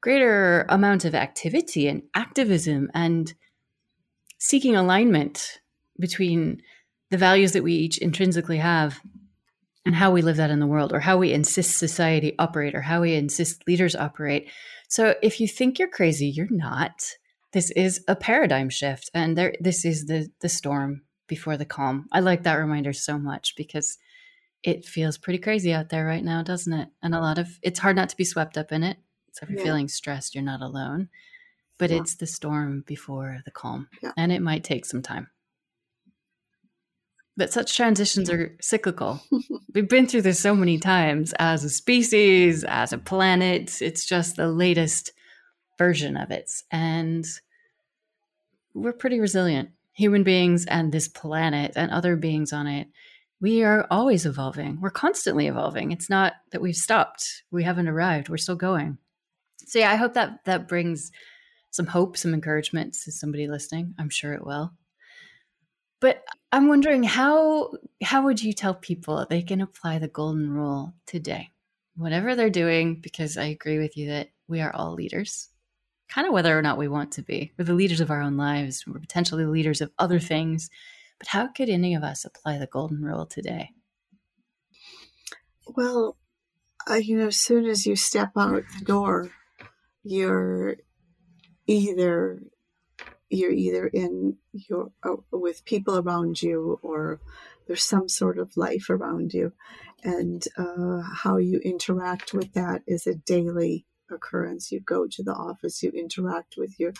greater 0.00 0.66
amount 0.68 1.04
of 1.04 1.14
activity 1.14 1.88
and 1.88 2.02
activism 2.14 2.90
and 2.94 3.34
seeking 4.38 4.74
alignment 4.74 5.60
between 5.98 6.62
the 7.10 7.18
values 7.18 7.52
that 7.52 7.62
we 7.62 7.74
each 7.74 7.98
intrinsically 7.98 8.56
have 8.58 9.00
and 9.84 9.94
how 9.94 10.10
we 10.10 10.22
live 10.22 10.36
that 10.36 10.50
in 10.50 10.60
the 10.60 10.66
world 10.66 10.92
or 10.92 11.00
how 11.00 11.18
we 11.18 11.32
insist 11.32 11.76
society 11.76 12.34
operate 12.38 12.74
or 12.74 12.80
how 12.80 13.00
we 13.00 13.14
insist 13.14 13.66
leaders 13.66 13.96
operate. 13.96 14.48
So 14.88 15.14
if 15.22 15.40
you 15.40 15.48
think 15.48 15.78
you're 15.78 15.88
crazy 15.88 16.28
you're 16.28 16.50
not. 16.50 17.16
This 17.52 17.70
is 17.72 18.04
a 18.06 18.14
paradigm 18.14 18.70
shift 18.70 19.10
and 19.12 19.36
there 19.36 19.54
this 19.60 19.84
is 19.84 20.06
the 20.06 20.30
the 20.40 20.48
storm 20.48 21.02
before 21.26 21.56
the 21.56 21.64
calm. 21.64 22.06
I 22.12 22.20
like 22.20 22.44
that 22.44 22.54
reminder 22.54 22.92
so 22.92 23.18
much 23.18 23.54
because 23.56 23.98
it 24.62 24.84
feels 24.84 25.18
pretty 25.18 25.38
crazy 25.38 25.72
out 25.72 25.88
there 25.88 26.06
right 26.06 26.24
now 26.24 26.42
doesn't 26.42 26.72
it? 26.72 26.88
And 27.02 27.14
a 27.14 27.20
lot 27.20 27.38
of 27.38 27.58
it's 27.62 27.80
hard 27.80 27.96
not 27.96 28.08
to 28.10 28.16
be 28.16 28.24
swept 28.24 28.56
up 28.56 28.72
in 28.72 28.82
it 28.84 28.98
so 29.32 29.44
if 29.44 29.50
you're 29.50 29.58
yeah. 29.60 29.64
feeling 29.64 29.88
stressed, 29.88 30.34
you're 30.34 30.44
not 30.44 30.60
alone. 30.60 31.08
But 31.78 31.90
yeah. 31.90 31.98
it's 31.98 32.14
the 32.14 32.26
storm 32.26 32.84
before 32.86 33.40
the 33.44 33.50
calm, 33.50 33.88
yeah. 34.02 34.12
and 34.16 34.30
it 34.30 34.42
might 34.42 34.64
take 34.64 34.84
some 34.84 35.00
time. 35.00 35.28
But 37.36 37.52
such 37.52 37.74
transitions 37.74 38.28
are 38.28 38.54
cyclical. 38.60 39.22
We've 39.74 39.88
been 39.88 40.06
through 40.06 40.22
this 40.22 40.38
so 40.38 40.54
many 40.54 40.78
times 40.78 41.32
as 41.38 41.64
a 41.64 41.70
species, 41.70 42.64
as 42.64 42.92
a 42.92 42.98
planet. 42.98 43.80
It's 43.80 44.04
just 44.04 44.36
the 44.36 44.48
latest 44.48 45.12
version 45.78 46.18
of 46.18 46.30
it. 46.30 46.50
And 46.70 47.24
we're 48.74 48.92
pretty 48.92 49.20
resilient. 49.20 49.70
Human 49.94 50.22
beings 50.22 50.66
and 50.66 50.92
this 50.92 51.08
planet 51.08 51.72
and 51.76 51.90
other 51.90 52.14
beings 52.14 52.52
on 52.52 52.66
it, 52.66 52.88
we 53.40 53.62
are 53.62 53.86
always 53.90 54.26
evolving. 54.26 54.78
We're 54.82 54.90
constantly 54.90 55.46
evolving. 55.46 55.92
It's 55.92 56.10
not 56.10 56.34
that 56.50 56.60
we've 56.60 56.76
stopped, 56.76 57.44
we 57.50 57.62
haven't 57.64 57.88
arrived, 57.88 58.28
we're 58.28 58.36
still 58.36 58.56
going 58.56 58.98
so 59.66 59.78
yeah, 59.78 59.90
I 59.90 59.96
hope 59.96 60.14
that 60.14 60.44
that 60.44 60.68
brings 60.68 61.10
some 61.70 61.86
hope, 61.86 62.16
some 62.16 62.34
encouragement 62.34 62.94
to 63.04 63.12
somebody 63.12 63.48
listening. 63.48 63.94
I'm 63.98 64.10
sure 64.10 64.32
it 64.32 64.44
will. 64.44 64.72
But 66.00 66.24
I'm 66.50 66.68
wondering 66.68 67.02
how 67.02 67.72
how 68.02 68.24
would 68.24 68.42
you 68.42 68.52
tell 68.52 68.74
people 68.74 69.26
they 69.28 69.42
can 69.42 69.60
apply 69.60 69.98
the 69.98 70.08
golden 70.08 70.50
rule 70.50 70.94
today? 71.06 71.50
Whatever 71.96 72.34
they're 72.34 72.50
doing, 72.50 72.96
because 73.00 73.36
I 73.36 73.46
agree 73.46 73.78
with 73.78 73.96
you 73.96 74.08
that 74.08 74.28
we 74.48 74.60
are 74.60 74.74
all 74.74 74.94
leaders, 74.94 75.50
kind 76.08 76.26
of 76.26 76.32
whether 76.32 76.58
or 76.58 76.62
not 76.62 76.78
we 76.78 76.88
want 76.88 77.12
to 77.12 77.22
be. 77.22 77.52
We're 77.58 77.64
the 77.64 77.74
leaders 77.74 78.00
of 78.00 78.10
our 78.10 78.22
own 78.22 78.36
lives. 78.36 78.84
We're 78.86 78.98
potentially 78.98 79.44
the 79.44 79.50
leaders 79.50 79.80
of 79.80 79.92
other 79.98 80.18
things. 80.18 80.70
But 81.18 81.28
how 81.28 81.48
could 81.48 81.68
any 81.68 81.94
of 81.94 82.02
us 82.02 82.24
apply 82.24 82.58
the 82.58 82.66
golden 82.66 83.02
rule 83.02 83.26
today? 83.26 83.70
Well, 85.66 86.16
uh, 86.90 86.94
you 86.94 87.18
know, 87.18 87.26
as 87.26 87.36
soon 87.36 87.66
as 87.66 87.84
you 87.84 87.94
step 87.94 88.30
out 88.36 88.64
the 88.78 88.84
door, 88.84 89.30
you're 90.02 90.76
either 91.66 92.42
you're 93.28 93.52
either 93.52 93.86
in 93.86 94.36
your 94.52 94.90
uh, 95.04 95.16
with 95.30 95.64
people 95.64 95.98
around 95.98 96.42
you 96.42 96.78
or 96.82 97.20
there's 97.66 97.84
some 97.84 98.08
sort 98.08 98.38
of 98.38 98.56
life 98.56 98.90
around 98.90 99.32
you. 99.32 99.52
And 100.02 100.44
uh, 100.58 101.02
how 101.02 101.36
you 101.36 101.60
interact 101.60 102.32
with 102.34 102.52
that 102.54 102.82
is 102.86 103.06
a 103.06 103.14
daily 103.14 103.86
occurrence. 104.10 104.72
You 104.72 104.80
go 104.80 105.06
to 105.06 105.22
the 105.22 105.34
office 105.34 105.82
you 105.82 105.90
interact 105.90 106.56
with 106.56 106.80
your 106.80 106.92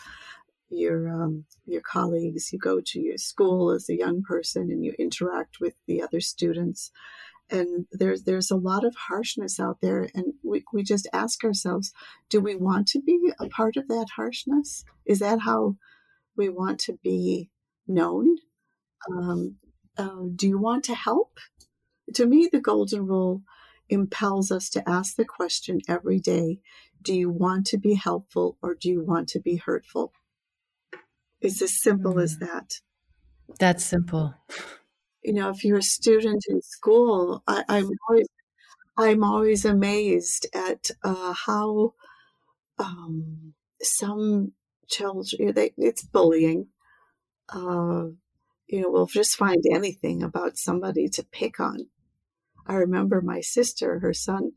your 0.69 1.09
um, 1.09 1.43
your 1.65 1.81
colleagues. 1.81 2.53
You 2.53 2.59
go 2.59 2.79
to 2.79 2.99
your 2.99 3.17
school 3.17 3.71
as 3.71 3.89
a 3.89 3.97
young 3.97 4.23
person 4.23 4.71
and 4.71 4.85
you 4.85 4.93
interact 4.97 5.59
with 5.59 5.73
the 5.87 6.01
other 6.01 6.21
students 6.21 6.91
and 7.51 7.85
there's 7.91 8.23
there's 8.23 8.49
a 8.49 8.55
lot 8.55 8.83
of 8.83 8.95
harshness 8.95 9.59
out 9.59 9.79
there 9.81 10.09
and 10.15 10.33
we, 10.43 10.63
we 10.73 10.83
just 10.83 11.07
ask 11.13 11.43
ourselves 11.43 11.91
do 12.29 12.39
we 12.39 12.55
want 12.55 12.87
to 12.87 13.01
be 13.01 13.31
a 13.39 13.47
part 13.49 13.77
of 13.77 13.87
that 13.89 14.07
harshness? 14.15 14.83
Is 15.05 15.19
that 15.19 15.41
how 15.41 15.75
we 16.37 16.49
want 16.49 16.79
to 16.81 16.97
be 17.03 17.49
known? 17.87 18.37
Um, 19.11 19.57
uh, 19.97 20.23
do 20.35 20.47
you 20.47 20.57
want 20.57 20.85
to 20.85 20.95
help? 20.95 21.37
To 22.15 22.25
me 22.25 22.49
the 22.51 22.61
golden 22.61 23.05
rule 23.05 23.43
impels 23.89 24.51
us 24.51 24.69
to 24.69 24.89
ask 24.89 25.15
the 25.15 25.25
question 25.25 25.81
every 25.87 26.19
day 26.19 26.59
do 27.01 27.13
you 27.13 27.29
want 27.29 27.65
to 27.65 27.77
be 27.77 27.95
helpful 27.95 28.57
or 28.61 28.75
do 28.75 28.87
you 28.87 29.03
want 29.03 29.27
to 29.29 29.39
be 29.39 29.55
hurtful? 29.57 30.13
It's 31.41 31.61
as 31.61 31.81
simple 31.81 32.13
mm. 32.13 32.23
as 32.23 32.37
that. 32.37 32.79
That's 33.59 33.83
simple 33.83 34.35
you 35.23 35.33
know, 35.33 35.49
if 35.49 35.63
you're 35.65 35.79
a 35.79 35.83
student 35.83 36.43
in 36.49 36.61
school, 36.61 37.43
I, 37.47 37.63
am 37.69 37.89
always 38.09 38.27
I'm 38.97 39.23
always 39.23 39.65
amazed 39.65 40.47
at 40.53 40.91
uh, 41.03 41.33
how 41.33 41.93
um, 42.79 43.53
some 43.81 44.53
children 44.89 45.53
they, 45.53 45.73
it's 45.77 46.03
bullying. 46.03 46.67
uh, 47.49 48.05
you 48.67 48.81
know, 48.81 48.89
will 48.89 49.05
just 49.07 49.35
find 49.37 49.63
anything 49.71 50.23
about 50.23 50.57
somebody 50.57 51.09
to 51.09 51.25
pick 51.31 51.59
on. 51.59 51.87
I 52.67 52.75
remember 52.75 53.21
my 53.21 53.41
sister, 53.41 53.99
her 53.99 54.13
son, 54.13 54.51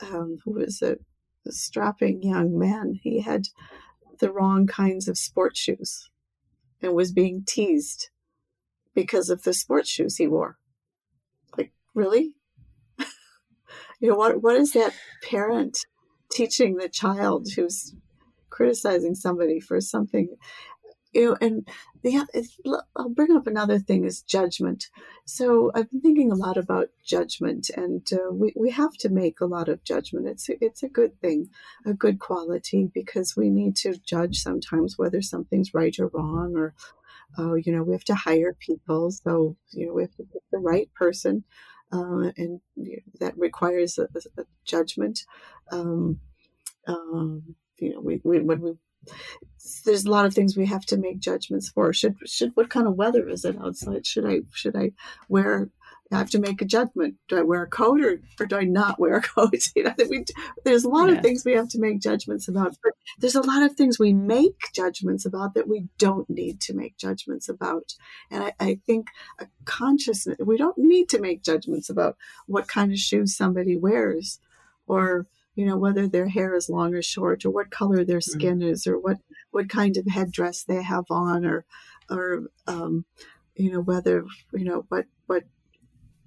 um, 0.00 0.38
who 0.44 0.52
was 0.52 0.82
a, 0.82 0.96
a 1.46 1.52
strapping 1.52 2.22
young 2.22 2.58
man, 2.58 3.00
he 3.02 3.20
had 3.22 3.48
the 4.20 4.32
wrong 4.32 4.66
kinds 4.66 5.08
of 5.08 5.18
sports 5.18 5.60
shoes 5.60 6.10
and 6.82 6.94
was 6.94 7.12
being 7.12 7.44
teased 7.46 8.10
because 8.94 9.30
of 9.30 9.42
the 9.42 9.52
sports 9.52 9.90
shoes 9.90 10.16
he 10.16 10.26
wore. 10.26 10.58
Like, 11.56 11.72
really? 11.94 12.34
you 14.00 14.10
know, 14.10 14.16
what, 14.16 14.42
what 14.42 14.56
is 14.56 14.72
that 14.72 14.94
parent 15.22 15.78
teaching 16.30 16.76
the 16.76 16.88
child 16.88 17.48
who's 17.54 17.94
criticizing 18.50 19.14
somebody 19.14 19.60
for 19.60 19.80
something 19.80 20.28
you 21.12 21.26
know, 21.26 21.36
and 21.40 21.68
the 22.02 22.26
I'll 22.96 23.08
bring 23.10 23.36
up 23.36 23.46
another 23.46 23.78
thing 23.78 24.04
is 24.04 24.22
judgment. 24.22 24.86
So 25.26 25.70
I've 25.74 25.90
been 25.90 26.00
thinking 26.00 26.32
a 26.32 26.36
lot 26.36 26.56
about 26.56 26.88
judgment, 27.04 27.70
and 27.76 28.06
uh, 28.12 28.32
we 28.32 28.52
we 28.56 28.70
have 28.70 28.94
to 29.00 29.08
make 29.08 29.40
a 29.40 29.46
lot 29.46 29.68
of 29.68 29.84
judgment. 29.84 30.26
It's 30.26 30.48
it's 30.48 30.82
a 30.82 30.88
good 30.88 31.20
thing, 31.20 31.48
a 31.84 31.92
good 31.92 32.18
quality, 32.18 32.90
because 32.92 33.36
we 33.36 33.50
need 33.50 33.76
to 33.76 33.94
judge 33.98 34.38
sometimes 34.38 34.96
whether 34.96 35.22
something's 35.22 35.74
right 35.74 35.96
or 35.98 36.08
wrong, 36.08 36.54
or 36.56 36.74
uh, 37.38 37.54
you 37.54 37.72
know, 37.72 37.82
we 37.82 37.92
have 37.92 38.04
to 38.04 38.14
hire 38.14 38.54
people, 38.58 39.10
so 39.10 39.56
you 39.70 39.86
know, 39.86 39.94
we 39.94 40.02
have 40.02 40.14
to 40.16 40.24
pick 40.24 40.42
the 40.50 40.58
right 40.58 40.88
person, 40.94 41.44
uh, 41.92 42.30
and 42.36 42.60
you 42.76 42.96
know, 42.96 43.02
that 43.20 43.36
requires 43.38 43.98
a, 43.98 44.08
a 44.38 44.44
judgment. 44.64 45.20
Um, 45.70 46.20
um, 46.86 47.54
you 47.78 47.94
know, 47.94 48.00
we, 48.00 48.20
we 48.24 48.40
when 48.40 48.60
we 48.60 48.72
there's 49.84 50.04
a 50.04 50.10
lot 50.10 50.26
of 50.26 50.34
things 50.34 50.56
we 50.56 50.66
have 50.66 50.84
to 50.86 50.96
make 50.96 51.20
judgments 51.20 51.70
for. 51.70 51.92
Should 51.92 52.16
should 52.26 52.52
what 52.54 52.70
kind 52.70 52.86
of 52.86 52.94
weather 52.96 53.28
is 53.28 53.44
it 53.44 53.56
outside? 53.60 54.06
Should 54.06 54.26
I 54.26 54.40
should 54.52 54.76
I 54.76 54.92
wear? 55.28 55.70
I 56.12 56.18
have 56.18 56.30
to 56.30 56.38
make 56.38 56.60
a 56.60 56.66
judgment. 56.66 57.16
Do 57.28 57.38
I 57.38 57.42
wear 57.42 57.62
a 57.62 57.68
coat 57.68 58.00
or, 58.02 58.20
or 58.38 58.46
do 58.46 58.56
I 58.56 58.64
not 58.64 58.98
wear 58.98 59.16
a 59.16 59.22
coat? 59.22 59.70
You 59.74 59.84
know, 59.84 59.94
we, 60.08 60.24
there's 60.64 60.84
a 60.84 60.88
lot 60.88 61.10
of 61.10 61.20
things 61.20 61.44
we 61.44 61.54
have 61.54 61.68
to 61.70 61.80
make 61.80 62.00
judgments 62.00 62.48
about. 62.48 62.76
But 62.82 62.92
there's 63.18 63.34
a 63.34 63.42
lot 63.42 63.62
of 63.62 63.74
things 63.74 63.98
we 63.98 64.12
make 64.12 64.72
judgments 64.74 65.24
about 65.24 65.54
that 65.54 65.68
we 65.68 65.88
don't 65.98 66.28
need 66.28 66.60
to 66.62 66.74
make 66.74 66.96
judgments 66.96 67.48
about. 67.48 67.94
And 68.30 68.44
I, 68.44 68.52
I 68.60 68.80
think 68.86 69.08
a 69.38 69.46
consciousness, 69.64 70.36
we 70.38 70.56
don't 70.56 70.78
need 70.78 71.08
to 71.10 71.20
make 71.20 71.42
judgments 71.42 71.88
about 71.88 72.16
what 72.46 72.68
kind 72.68 72.92
of 72.92 72.98
shoes 72.98 73.36
somebody 73.36 73.76
wears 73.76 74.38
or 74.86 75.26
you 75.54 75.66
know 75.66 75.76
whether 75.76 76.08
their 76.08 76.28
hair 76.28 76.54
is 76.54 76.68
long 76.68 76.94
or 76.94 77.02
short 77.02 77.44
or 77.44 77.50
what 77.50 77.70
color 77.70 78.04
their 78.04 78.18
mm-hmm. 78.18 78.38
skin 78.38 78.58
mm-hmm. 78.60 78.68
is 78.68 78.86
or 78.86 78.98
what 78.98 79.18
what 79.50 79.68
kind 79.68 79.96
of 79.96 80.06
headdress 80.06 80.64
they 80.64 80.82
have 80.82 81.04
on 81.10 81.44
or 81.44 81.64
or 82.10 82.44
um, 82.66 83.04
you 83.54 83.70
know 83.70 83.80
whether 83.80 84.24
you 84.52 84.64
know 84.64 84.84
what 84.88 85.06
what 85.26 85.44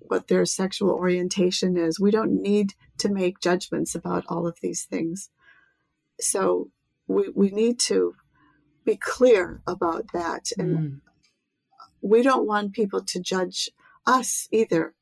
what 0.08 0.28
their 0.28 0.46
sexual 0.46 0.92
orientation 0.92 1.78
is 1.78 2.00
we 2.00 2.12
don't 2.12 2.42
need 2.42 2.74
to 2.98 3.10
make 3.10 3.40
judgments 3.40 3.96
about 3.96 4.24
all 4.28 4.48
of 4.48 4.58
these 4.62 4.84
things 4.84 5.30
so 6.20 6.70
we 7.08 7.30
we 7.36 7.50
need 7.50 7.80
to 7.80 8.14
be 8.86 8.96
clear 8.96 9.62
about 9.68 10.06
that 10.14 10.52
and 10.58 10.78
mm. 10.78 11.02
we 12.02 12.22
don't 12.22 12.48
want 12.48 12.74
people 12.74 13.02
to 13.02 13.20
judge 13.20 13.70
us 14.06 14.48
either 14.52 14.94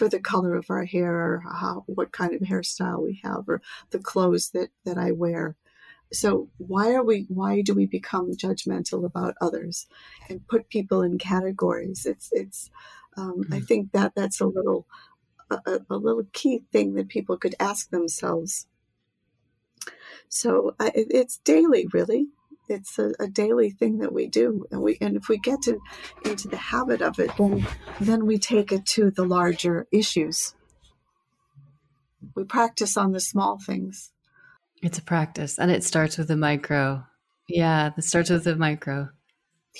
for 0.00 0.08
the 0.08 0.18
color 0.18 0.54
of 0.54 0.70
our 0.70 0.86
hair 0.86 1.14
or 1.14 1.42
how, 1.46 1.84
what 1.86 2.10
kind 2.10 2.32
of 2.32 2.40
hairstyle 2.40 3.02
we 3.02 3.20
have 3.22 3.46
or 3.48 3.60
the 3.90 3.98
clothes 3.98 4.48
that, 4.54 4.70
that 4.86 4.96
I 4.96 5.12
wear. 5.12 5.56
So 6.10 6.48
why 6.56 6.94
are 6.94 7.04
we 7.04 7.26
why 7.28 7.60
do 7.60 7.74
we 7.74 7.84
become 7.84 8.32
judgmental 8.32 9.04
about 9.04 9.34
others 9.42 9.86
and 10.30 10.48
put 10.48 10.70
people 10.70 11.02
in 11.02 11.18
categories? 11.18 12.06
It's 12.06 12.30
it's 12.32 12.70
um, 13.16 13.44
mm-hmm. 13.44 13.54
I 13.54 13.60
think 13.60 13.92
that 13.92 14.12
that's 14.14 14.40
a 14.40 14.46
little 14.46 14.86
a, 15.50 15.80
a, 15.90 15.96
little 15.96 16.24
key 16.32 16.62
thing 16.72 16.94
that 16.94 17.08
people 17.08 17.36
could 17.36 17.54
ask 17.58 17.90
themselves. 17.90 18.66
So 20.28 20.76
I, 20.78 20.92
it's 20.94 21.38
daily, 21.38 21.88
really. 21.92 22.28
It's 22.68 22.98
a, 23.00 23.12
a, 23.18 23.26
daily 23.26 23.70
thing 23.70 23.98
that 23.98 24.12
we 24.12 24.28
do 24.28 24.64
and 24.70 24.80
we 24.80 24.96
and 25.00 25.16
if 25.16 25.28
we 25.28 25.38
get 25.38 25.62
to, 25.62 25.80
into 26.24 26.46
the 26.46 26.56
habit 26.56 27.02
of 27.02 27.18
it 27.18 27.32
then 27.36 27.66
then 28.00 28.26
we 28.26 28.38
take 28.38 28.70
it 28.70 28.86
to 28.86 29.10
the 29.10 29.24
larger 29.24 29.88
issues. 29.90 30.54
We 32.36 32.44
practice 32.44 32.96
on 32.96 33.10
the 33.10 33.18
small 33.18 33.58
things. 33.58 34.12
It's 34.82 34.98
a 34.98 35.02
practice 35.02 35.58
and 35.58 35.68
it 35.68 35.82
starts 35.82 36.16
with 36.16 36.28
the 36.28 36.36
micro. 36.36 37.04
Yeah 37.48 37.90
it 37.96 38.04
starts 38.04 38.30
with 38.30 38.44
the 38.44 38.54
micro 38.54 39.08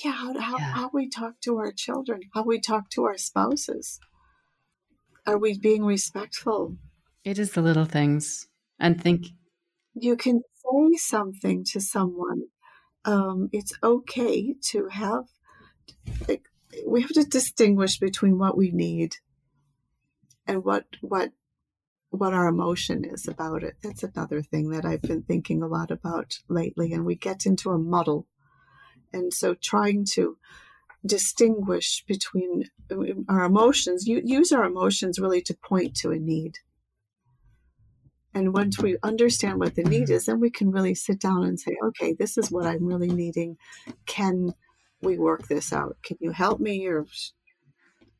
yeah 0.04 0.12
how, 0.12 0.38
how, 0.38 0.58
yeah. 0.58 0.72
how 0.72 0.90
we 0.92 1.08
talk 1.08 1.34
to 1.40 1.56
our 1.58 1.72
children 1.72 2.20
how 2.34 2.42
we 2.42 2.60
talk 2.60 2.90
to 2.90 3.04
our 3.04 3.18
spouses. 3.18 4.00
Are 5.26 5.38
we 5.38 5.58
being 5.58 5.84
respectful? 5.84 6.76
It 7.24 7.38
is 7.38 7.52
the 7.52 7.62
little 7.62 7.84
things. 7.84 8.48
And 8.78 9.00
think 9.00 9.26
you 9.94 10.16
can 10.16 10.42
say 10.56 10.96
something 10.96 11.64
to 11.72 11.80
someone. 11.80 12.44
Um, 13.04 13.48
it's 13.52 13.72
okay 13.82 14.54
to 14.70 14.88
have 14.88 15.24
like, 16.28 16.44
we 16.86 17.02
have 17.02 17.10
to 17.10 17.24
distinguish 17.24 17.98
between 17.98 18.38
what 18.38 18.56
we 18.56 18.70
need 18.70 19.16
and 20.46 20.64
what 20.64 20.86
what 21.00 21.30
what 22.10 22.32
our 22.32 22.48
emotion 22.48 23.04
is 23.04 23.28
about 23.28 23.62
it. 23.62 23.74
That's 23.82 24.02
another 24.02 24.42
thing 24.42 24.70
that 24.70 24.84
i've 24.84 25.02
been 25.02 25.22
thinking 25.22 25.62
a 25.62 25.66
lot 25.66 25.90
about 25.90 26.38
lately 26.48 26.92
and 26.92 27.04
we 27.04 27.14
get 27.14 27.46
into 27.46 27.70
a 27.70 27.78
muddle 27.78 28.26
and 29.12 29.32
so 29.32 29.54
trying 29.54 30.04
to 30.04 30.36
distinguish 31.04 32.04
between 32.06 32.64
uh, 32.90 32.96
our 33.28 33.44
emotions 33.44 34.06
use 34.06 34.52
our 34.52 34.64
emotions 34.64 35.18
really 35.18 35.40
to 35.40 35.54
point 35.54 35.94
to 35.94 36.10
a 36.10 36.18
need 36.18 36.58
and 38.34 38.54
once 38.54 38.78
we 38.78 38.96
understand 39.02 39.58
what 39.58 39.74
the 39.74 39.82
need 39.82 40.08
is, 40.08 40.26
then 40.26 40.38
we 40.38 40.50
can 40.50 40.70
really 40.70 40.94
sit 40.94 41.18
down 41.18 41.44
and 41.44 41.58
say, 41.58 41.76
okay, 41.84 42.12
this 42.12 42.38
is 42.38 42.50
what 42.50 42.66
I'm 42.66 42.86
really 42.86 43.08
needing. 43.08 43.56
Can 44.06 44.54
we 45.02 45.18
work 45.18 45.48
this 45.48 45.72
out? 45.72 45.96
Can 46.04 46.16
you 46.20 46.30
help 46.30 46.60
me 46.60 46.86
or 46.86 47.06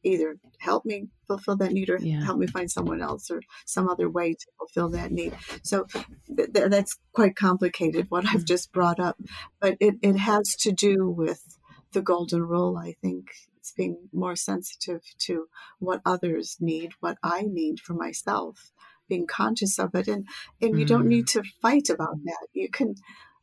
either 0.03 0.37
help 0.59 0.85
me 0.85 1.09
fulfill 1.27 1.57
that 1.57 1.73
need 1.73 1.91
or 1.91 1.99
yeah. 1.99 2.25
help 2.25 2.39
me 2.39 2.47
find 2.47 2.71
someone 2.71 3.03
else 3.03 3.31
or 3.31 3.41
some 3.67 3.89
other 3.89 4.09
way 4.09 4.35
to 4.35 4.47
fulfill 4.59 4.89
that 4.91 5.13
need? 5.13 5.35
So 5.63 5.87
th- 6.35 6.53
th- 6.53 6.71
that's 6.71 6.99
quite 7.13 7.37
complicated, 7.37 8.07
what 8.09 8.27
I've 8.27 8.45
just 8.45 8.73
brought 8.73 9.01
up. 9.01 9.17
But 9.61 9.77
it, 9.81 9.97
it 10.03 10.17
has 10.17 10.55
to 10.61 10.73
do 10.73 11.09
with 11.09 11.59
the 11.93 12.03
golden 12.03 12.43
rule, 12.43 12.77
I 12.77 12.95
think. 13.03 13.27
It's 13.59 13.73
being 13.73 14.09
more 14.13 14.37
sensitive 14.37 15.03
to 15.21 15.47
what 15.79 16.01
others 16.07 16.57
need, 16.61 16.93
what 17.01 17.19
I 17.23 17.43
need 17.43 17.81
for 17.81 17.95
myself 17.95 18.73
being 19.11 19.27
conscious 19.27 19.79
of 19.79 19.95
it 19.95 20.07
and 20.09 20.25
and 20.63 20.79
you 20.79 20.87
don't 20.87 21.09
need 21.09 21.27
mm. 21.27 21.33
to 21.33 21.43
fight 21.61 21.91
about 21.91 22.17
that 22.25 22.47
you 22.55 22.71
can 22.71 22.95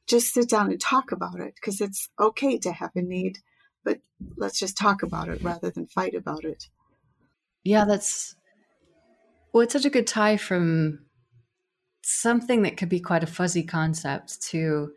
just 0.08 0.34
sit 0.34 0.50
down 0.50 0.72
and 0.72 0.80
talk 0.80 1.12
about 1.12 1.40
it 1.40 1.54
because 1.56 1.82
it's 1.82 2.10
okay 2.20 2.58
to 2.58 2.72
have 2.72 2.92
a 2.96 3.02
need 3.02 3.40
but 3.88 4.00
let's 4.36 4.60
just 4.60 4.78
talk 4.78 5.02
about 5.02 5.30
it 5.30 5.42
rather 5.42 5.72
than 5.72 5.88
fight 5.88 6.14
about 6.14 6.44
it 6.44 6.68
yeah 7.64 7.86
that's 7.86 8.36
well 9.54 9.62
it's 9.62 9.74
such 9.74 9.86
a 9.86 9.90
good 9.90 10.08
tie 10.08 10.36
from 10.36 11.00
something 12.04 12.64
that 12.64 12.76
could 12.76 12.90
be 12.90 13.00
quite 13.00 13.24
a 13.24 13.28
fuzzy 13.28 13.64
concept 13.64 14.42
to 14.42 14.92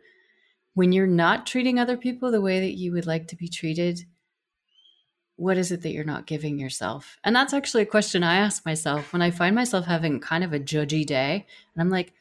when 0.73 0.91
you're 0.91 1.07
not 1.07 1.45
treating 1.45 1.79
other 1.79 1.97
people 1.97 2.31
the 2.31 2.41
way 2.41 2.59
that 2.59 2.77
you 2.77 2.91
would 2.91 3.05
like 3.05 3.27
to 3.27 3.35
be 3.35 3.47
treated 3.47 4.05
what 5.41 5.57
is 5.57 5.71
it 5.71 5.81
that 5.81 5.91
you're 5.91 6.03
not 6.03 6.27
giving 6.27 6.59
yourself? 6.59 7.17
And 7.23 7.35
that's 7.35 7.51
actually 7.51 7.81
a 7.81 7.87
question 7.87 8.23
I 8.23 8.35
ask 8.35 8.63
myself 8.63 9.11
when 9.11 9.23
I 9.23 9.31
find 9.31 9.55
myself 9.55 9.85
having 9.87 10.19
kind 10.19 10.43
of 10.43 10.53
a 10.53 10.59
judgy 10.59 11.03
day. 11.03 11.47
And 11.73 11.81
I'm 11.81 11.89
like, 11.89 12.13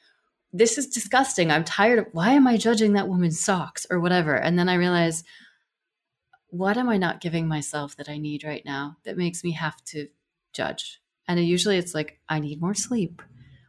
this 0.55 0.79
is 0.79 0.89
disgusting. 0.89 1.51
I'm 1.51 1.65
tired 1.65 1.99
of 1.99 2.07
why 2.13 2.31
am 2.31 2.47
I 2.47 2.57
judging 2.57 2.95
that 2.95 3.09
woman's 3.09 3.39
socks 3.39 3.87
or 3.91 4.01
whatever? 4.01 4.35
And 4.35 4.59
then 4.59 4.71
I 4.71 4.75
realize, 4.75 5.23
what 6.51 6.77
am 6.77 6.89
I 6.89 6.97
not 6.97 7.21
giving 7.21 7.49
myself 7.49 7.97
that 7.97 8.09
I 8.09 8.19
need 8.19 8.45
right 8.45 8.65
now 8.65 8.97
that 9.05 9.17
makes 9.17 9.43
me 9.43 9.53
have 9.53 9.83
to 9.87 10.09
judge? 10.53 11.01
And 11.27 11.45
usually 11.45 11.79
it's 11.79 11.95
like, 11.95 12.19
I 12.29 12.41
need 12.41 12.61
more 12.61 12.75
sleep 12.75 13.23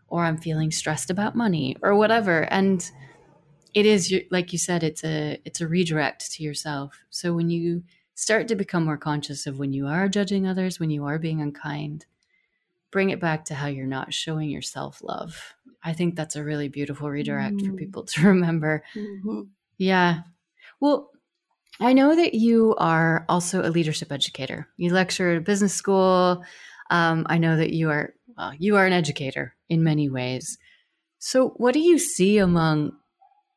or 0.07 0.25
I'm 0.25 0.37
feeling 0.37 0.71
stressed 0.71 1.09
about 1.09 1.35
money 1.35 1.77
or 1.81 1.95
whatever. 1.95 2.41
And 2.51 2.83
it 3.73 3.85
is 3.85 4.13
like 4.31 4.51
you 4.51 4.59
said, 4.59 4.83
it's 4.83 5.03
a 5.03 5.39
it's 5.45 5.61
a 5.61 5.67
redirect 5.67 6.31
to 6.33 6.43
yourself. 6.43 6.99
So 7.09 7.33
when 7.33 7.49
you 7.49 7.83
start 8.15 8.47
to 8.47 8.55
become 8.55 8.85
more 8.85 8.97
conscious 8.97 9.47
of 9.47 9.57
when 9.57 9.73
you 9.73 9.87
are 9.87 10.09
judging 10.09 10.45
others, 10.47 10.79
when 10.79 10.89
you 10.89 11.05
are 11.05 11.17
being 11.17 11.41
unkind. 11.41 12.05
Bring 12.91 13.09
it 13.09 13.21
back 13.21 13.45
to 13.45 13.55
how 13.55 13.67
you're 13.67 13.87
not 13.87 14.13
showing 14.13 14.49
yourself 14.49 15.01
love. 15.01 15.55
I 15.81 15.93
think 15.93 16.15
that's 16.15 16.35
a 16.35 16.43
really 16.43 16.67
beautiful 16.67 17.09
redirect 17.09 17.55
mm-hmm. 17.55 17.71
for 17.71 17.77
people 17.77 18.03
to 18.05 18.27
remember. 18.27 18.83
Mm-hmm. 18.95 19.41
Yeah. 19.77 20.21
Well, 20.79 21.10
I 21.81 21.93
know 21.93 22.15
that 22.15 22.35
you 22.35 22.75
are 22.77 23.25
also 23.27 23.61
a 23.63 23.71
leadership 23.71 24.11
educator. 24.11 24.67
You 24.77 24.93
lecture 24.93 25.31
at 25.31 25.37
a 25.37 25.41
business 25.41 25.73
school. 25.73 26.43
Um, 26.91 27.25
I 27.27 27.39
know 27.39 27.57
that 27.57 27.73
you 27.73 27.89
are 27.89 28.13
well, 28.37 28.53
you 28.57 28.75
are 28.77 28.85
an 28.85 28.93
educator 28.93 29.55
in 29.67 29.83
many 29.83 30.09
ways. 30.09 30.57
So, 31.19 31.49
what 31.57 31.73
do 31.73 31.79
you 31.79 31.97
see 31.97 32.37
among 32.37 32.93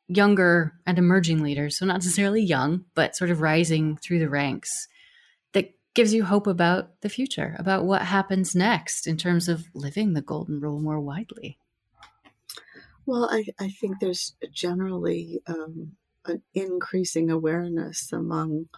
younger 0.09 0.75
and 0.87 0.99
emerging 0.99 1.43
leaders, 1.43 1.79
so 1.79 1.87
not 1.87 1.95
necessarily 1.95 2.43
young, 2.43 2.85
but 2.95 3.17
sort 3.17 3.31
of 3.31 3.41
rising 3.41 3.97
through 3.97 4.19
the 4.19 4.29
ranks, 4.29 4.89
that 5.53 5.73
gives 5.95 6.13
you 6.13 6.25
hope 6.25 6.47
about 6.47 7.01
the 7.01 7.09
future, 7.09 7.57
about 7.59 7.85
what 7.85 8.03
happens 8.03 8.55
next 8.55 9.07
in 9.07 9.17
terms 9.17 9.49
of 9.49 9.67
living 9.75 10.13
the 10.13 10.23
golden 10.23 10.61
rule 10.61 10.81
more 10.81 11.01
widely? 11.01 11.59
Well, 13.07 13.29
I, 13.31 13.47
I 13.59 13.69
think 13.69 14.01
there's 14.01 14.35
generally 14.53 15.41
um, 15.47 15.93
an 16.27 16.43
increasing 16.55 17.31
awareness 17.31 18.13
among 18.13 18.69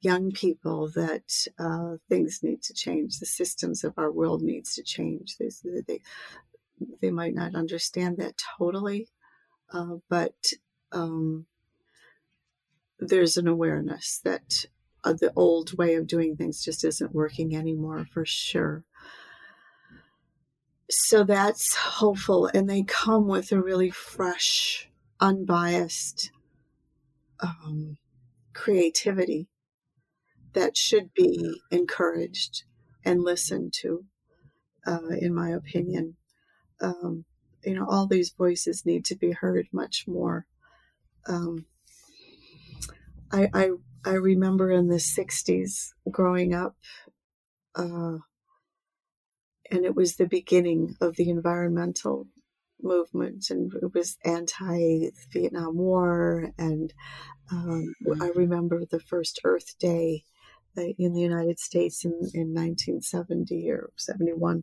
young 0.00 0.30
people 0.30 0.90
that 0.94 1.46
uh, 1.58 1.96
things 2.08 2.40
need 2.42 2.62
to 2.62 2.74
change. 2.74 3.18
The 3.18 3.26
systems 3.26 3.84
of 3.84 3.94
our 3.96 4.10
world 4.10 4.42
needs 4.42 4.74
to 4.74 4.82
change. 4.82 5.36
They, 5.38 5.50
they, 5.86 6.00
they 7.00 7.10
might 7.10 7.34
not 7.34 7.54
understand 7.54 8.16
that 8.18 8.40
totally, 8.58 9.08
uh, 9.72 9.96
but 10.08 10.52
um, 10.92 11.46
there's 12.98 13.36
an 13.36 13.46
awareness 13.46 14.20
that 14.24 14.66
uh, 15.04 15.12
the 15.12 15.32
old 15.36 15.76
way 15.78 15.94
of 15.94 16.06
doing 16.06 16.36
things 16.36 16.64
just 16.64 16.84
isn't 16.84 17.14
working 17.14 17.54
anymore 17.54 18.06
for 18.12 18.24
sure. 18.24 18.84
So 20.90 21.24
that's 21.24 21.74
hopeful, 21.74 22.50
and 22.52 22.68
they 22.68 22.82
come 22.82 23.28
with 23.28 23.52
a 23.52 23.60
really 23.60 23.90
fresh, 23.90 24.88
unbiased 25.20 26.32
um, 27.42 27.98
creativity 28.54 29.48
that 30.54 30.76
should 30.76 31.12
be 31.14 31.60
encouraged 31.70 32.64
and 33.04 33.22
listened 33.22 33.72
to, 33.80 34.04
uh, 34.86 35.08
in 35.20 35.34
my 35.34 35.50
opinion. 35.50 36.16
Um, 36.80 37.24
you 37.64 37.74
know, 37.74 37.86
all 37.88 38.06
these 38.06 38.30
voices 38.36 38.86
need 38.86 39.04
to 39.06 39.16
be 39.16 39.32
heard 39.32 39.68
much 39.72 40.04
more. 40.08 40.46
Um, 41.26 41.66
I, 43.32 43.48
I, 43.54 43.70
I 44.04 44.14
remember 44.14 44.70
in 44.70 44.88
the 44.88 45.00
60s 45.00 45.92
growing 46.10 46.54
up, 46.54 46.76
uh, 47.74 48.18
and 49.70 49.84
it 49.84 49.94
was 49.94 50.16
the 50.16 50.26
beginning 50.26 50.96
of 51.00 51.16
the 51.16 51.30
environmental 51.30 52.26
movement, 52.82 53.50
and 53.50 53.72
it 53.74 53.94
was 53.94 54.16
anti 54.24 55.10
Vietnam 55.32 55.76
War. 55.76 56.52
And 56.58 56.92
um, 57.50 57.94
I 58.04 58.06
mm-hmm. 58.06 58.38
remember 58.38 58.84
the 58.84 59.00
first 59.00 59.40
Earth 59.44 59.78
Day 59.78 60.24
uh, 60.76 60.82
in 60.98 61.14
the 61.14 61.20
United 61.20 61.58
States 61.58 62.04
in, 62.04 62.12
in 62.34 62.54
1970 62.54 63.70
or 63.70 63.90
71. 63.96 64.62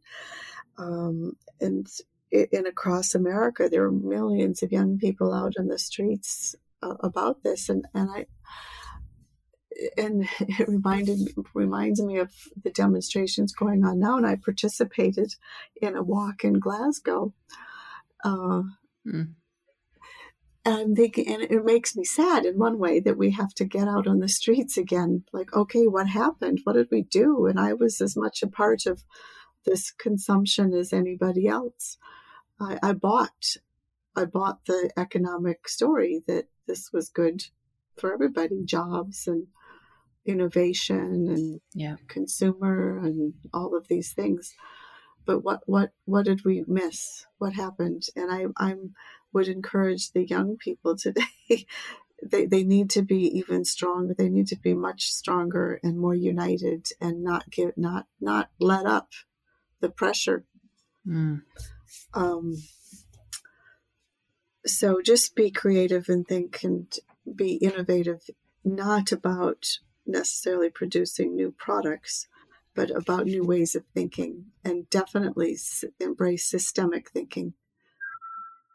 Um, 0.78 1.34
and 1.60 1.88
in 2.32 2.68
across 2.68 3.16
America, 3.16 3.70
there 3.70 3.84
were 3.84 3.92
millions 3.92 4.62
of 4.62 4.72
young 4.72 4.98
people 4.98 5.34
out 5.34 5.54
in 5.58 5.68
the 5.68 5.80
streets 5.80 6.56
uh, 6.82 6.96
about 7.00 7.44
this, 7.44 7.70
and 7.70 7.86
and 7.94 8.10
I 8.12 8.26
and 9.98 10.28
it 10.40 10.68
reminded 10.68 11.20
reminds 11.54 12.02
me 12.02 12.18
of 12.18 12.32
the 12.64 12.72
demonstrations 12.72 13.54
going 13.54 13.86
on 13.86 14.00
now. 14.00 14.18
And 14.18 14.26
I 14.26 14.36
participated 14.36 15.36
in 15.82 15.96
a 15.96 16.04
walk 16.04 16.44
in 16.44 16.60
Glasgow. 16.60 17.34
Uh, 18.24 18.64
mm 19.08 19.28
and 20.68 20.76
I'm 20.76 20.96
thinking, 20.96 21.34
and 21.34 21.44
it 21.44 21.64
makes 21.64 21.96
me 21.96 22.04
sad 22.04 22.46
in 22.46 22.60
one 22.60 22.78
way 22.78 23.00
that 23.00 23.18
we 23.18 23.32
have 23.32 23.54
to 23.54 23.64
get 23.64 23.88
out 23.88 24.06
on 24.06 24.20
the 24.20 24.28
streets 24.28 24.78
again. 24.78 25.24
Like, 25.32 25.56
okay, 25.56 25.88
what 25.88 26.08
happened? 26.08 26.60
What 26.66 26.74
did 26.74 26.90
we 26.92 27.04
do? 27.04 27.46
And 27.46 27.58
I 27.58 27.72
was 27.72 28.02
as 28.02 28.18
much 28.18 28.44
a 28.44 28.48
part 28.48 28.86
of 28.86 29.02
this 29.66 29.92
consumption 29.92 30.74
as 30.74 30.92
anybody 30.92 31.48
else. 31.48 31.98
I, 32.60 32.80
I 32.84 32.92
bought, 32.92 33.56
I 34.14 34.26
bought 34.26 34.66
the 34.66 34.92
economic 34.98 35.70
story 35.70 36.22
that 36.28 36.50
this 36.68 36.92
was 36.92 37.08
good 37.08 37.46
for 37.96 38.14
everybody, 38.14 38.66
jobs 38.66 39.26
and 39.26 39.48
innovation 40.26 41.30
and 41.30 41.62
yeah. 41.74 41.96
consumer 42.10 43.00
and 43.00 43.36
all 43.54 43.74
of 43.74 43.88
these 43.88 44.12
things. 44.12 44.54
But 45.28 45.44
what 45.44 45.62
what 45.66 45.92
what 46.06 46.26
did 46.26 46.44
we 46.46 46.64
miss? 46.68 47.28
What 47.38 47.54
happened? 47.54 48.08
And 48.16 48.32
I 48.32 48.48
I'm 48.58 48.96
would 49.34 49.50
encourage 49.50 50.12
the 50.12 50.26
young 50.26 50.58
people 50.58 50.96
today. 50.96 51.22
they, 52.24 52.46
they 52.46 52.64
need 52.64 52.90
to 52.92 53.02
be 53.02 53.38
even 53.38 53.66
stronger. 53.66 54.14
They 54.14 54.30
need 54.30 54.48
to 54.48 54.56
be 54.56 54.74
much 54.74 55.12
stronger 55.12 55.80
and 55.84 56.00
more 56.00 56.16
united 56.16 56.88
and 57.00 57.24
not 57.24 57.52
give 57.52 57.78
not 57.78 58.08
not 58.20 58.50
let 58.60 58.86
up 58.86 59.10
the 59.82 59.90
pressure. 59.90 60.46
Mm. 61.06 61.44
Um, 62.14 62.56
so 64.66 65.02
just 65.02 65.36
be 65.36 65.52
creative 65.52 66.10
and 66.10 66.28
think 66.28 66.64
and 66.64 66.92
be 67.36 67.56
innovative, 67.56 68.30
not 68.64 69.12
about 69.12 69.80
necessarily 70.06 70.70
producing 70.70 71.36
new 71.36 71.54
products, 71.58 72.28
but 72.78 72.92
about 72.96 73.26
new 73.26 73.44
ways 73.44 73.74
of 73.74 73.84
thinking 73.96 74.46
and 74.64 74.88
definitely 74.92 75.58
embrace 76.00 76.48
systemic 76.48 77.10
thinking 77.10 77.56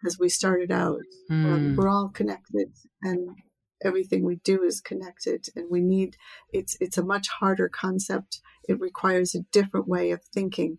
as 0.05 0.19
we 0.19 0.29
started 0.29 0.73
out. 0.73 0.99
Mm. 1.31 1.45
Um, 1.45 1.61
hmm. 1.61 1.77
we're 1.77 1.89
all 1.89 2.09
connected, 2.09 2.73
and 3.01 3.37
everything 3.85 4.25
we 4.25 4.41
do 4.43 4.65
is 4.65 4.81
connected. 4.81 5.47
And 5.55 5.71
we 5.71 5.81
need 5.81 6.17
it's 6.53 6.77
it's 6.81 6.99
a 6.99 7.05
much 7.05 7.29
harder 7.29 7.69
concept. 7.69 8.41
It 8.69 8.81
requires 8.81 9.37
a 9.37 9.47
different 9.53 9.87
way 9.87 10.11
of 10.11 10.25
thinking. 10.35 10.79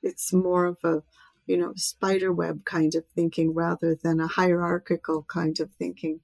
It's 0.00 0.32
more 0.32 0.66
of 0.66 0.78
a 0.84 1.02
you 1.46 1.56
know 1.56 1.72
spider 1.74 2.32
web 2.32 2.64
kind 2.64 2.94
of 2.94 3.04
thinking 3.16 3.52
rather 3.52 3.96
than 4.00 4.20
a 4.20 4.28
hierarchical 4.28 5.24
kind 5.24 5.58
of 5.58 5.72
thinking 5.72 6.20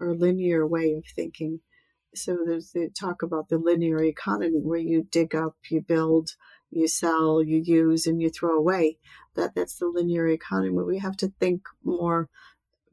or 0.00 0.14
linear 0.14 0.66
way 0.66 0.94
of 0.94 1.04
thinking. 1.14 1.60
So 2.14 2.38
there's 2.44 2.72
the 2.72 2.88
talk 2.88 3.22
about 3.22 3.48
the 3.48 3.58
linear 3.58 4.02
economy 4.02 4.60
where 4.60 4.78
you 4.78 5.06
dig 5.10 5.34
up, 5.34 5.56
you 5.70 5.80
build, 5.80 6.30
you 6.70 6.88
sell, 6.88 7.42
you 7.42 7.58
use, 7.58 8.06
and 8.06 8.20
you 8.20 8.30
throw 8.30 8.56
away. 8.56 8.98
That 9.34 9.54
that's 9.54 9.76
the 9.76 9.86
linear 9.86 10.26
economy. 10.28 10.70
We 10.82 10.98
have 10.98 11.16
to 11.18 11.32
think 11.38 11.62
more. 11.84 12.28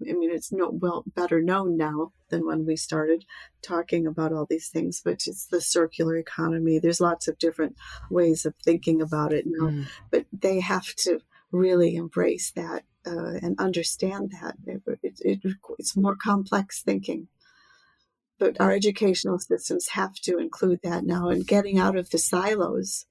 I 0.01 0.11
mean, 0.11 0.31
it's 0.31 0.51
no 0.51 0.69
well 0.69 1.05
better 1.15 1.41
known 1.41 1.77
now 1.77 2.11
than 2.29 2.45
when 2.45 2.65
we 2.65 2.75
started 2.75 3.25
talking 3.61 4.05
about 4.05 4.33
all 4.33 4.45
these 4.49 4.67
things, 4.67 5.01
but 5.03 5.23
it's 5.25 5.45
the 5.45 5.61
circular 5.61 6.17
economy. 6.17 6.79
There's 6.79 6.99
lots 6.99 7.27
of 7.27 7.37
different 7.37 7.75
ways 8.09 8.45
of 8.45 8.55
thinking 8.63 9.01
about 9.01 9.31
it 9.31 9.45
now, 9.47 9.67
mm. 9.67 9.85
but 10.11 10.25
they 10.33 10.59
have 10.59 10.93
to 10.97 11.21
really 11.51 11.95
embrace 11.95 12.51
that 12.51 12.83
uh, 13.07 13.37
and 13.41 13.57
understand 13.59 14.33
that 14.41 14.55
it, 14.65 14.81
it, 15.01 15.19
it, 15.21 15.55
it's 15.79 15.95
more 15.95 16.15
complex 16.15 16.81
thinking 16.81 17.27
but 18.37 18.59
our 18.59 18.71
educational 18.71 19.39
systems 19.39 19.89
have 19.89 20.15
to 20.15 20.37
include 20.37 20.79
that 20.83 21.03
now 21.05 21.29
and 21.29 21.47
getting 21.47 21.79
out 21.79 21.95
of 21.95 22.09
the 22.09 22.17
silos 22.17 23.05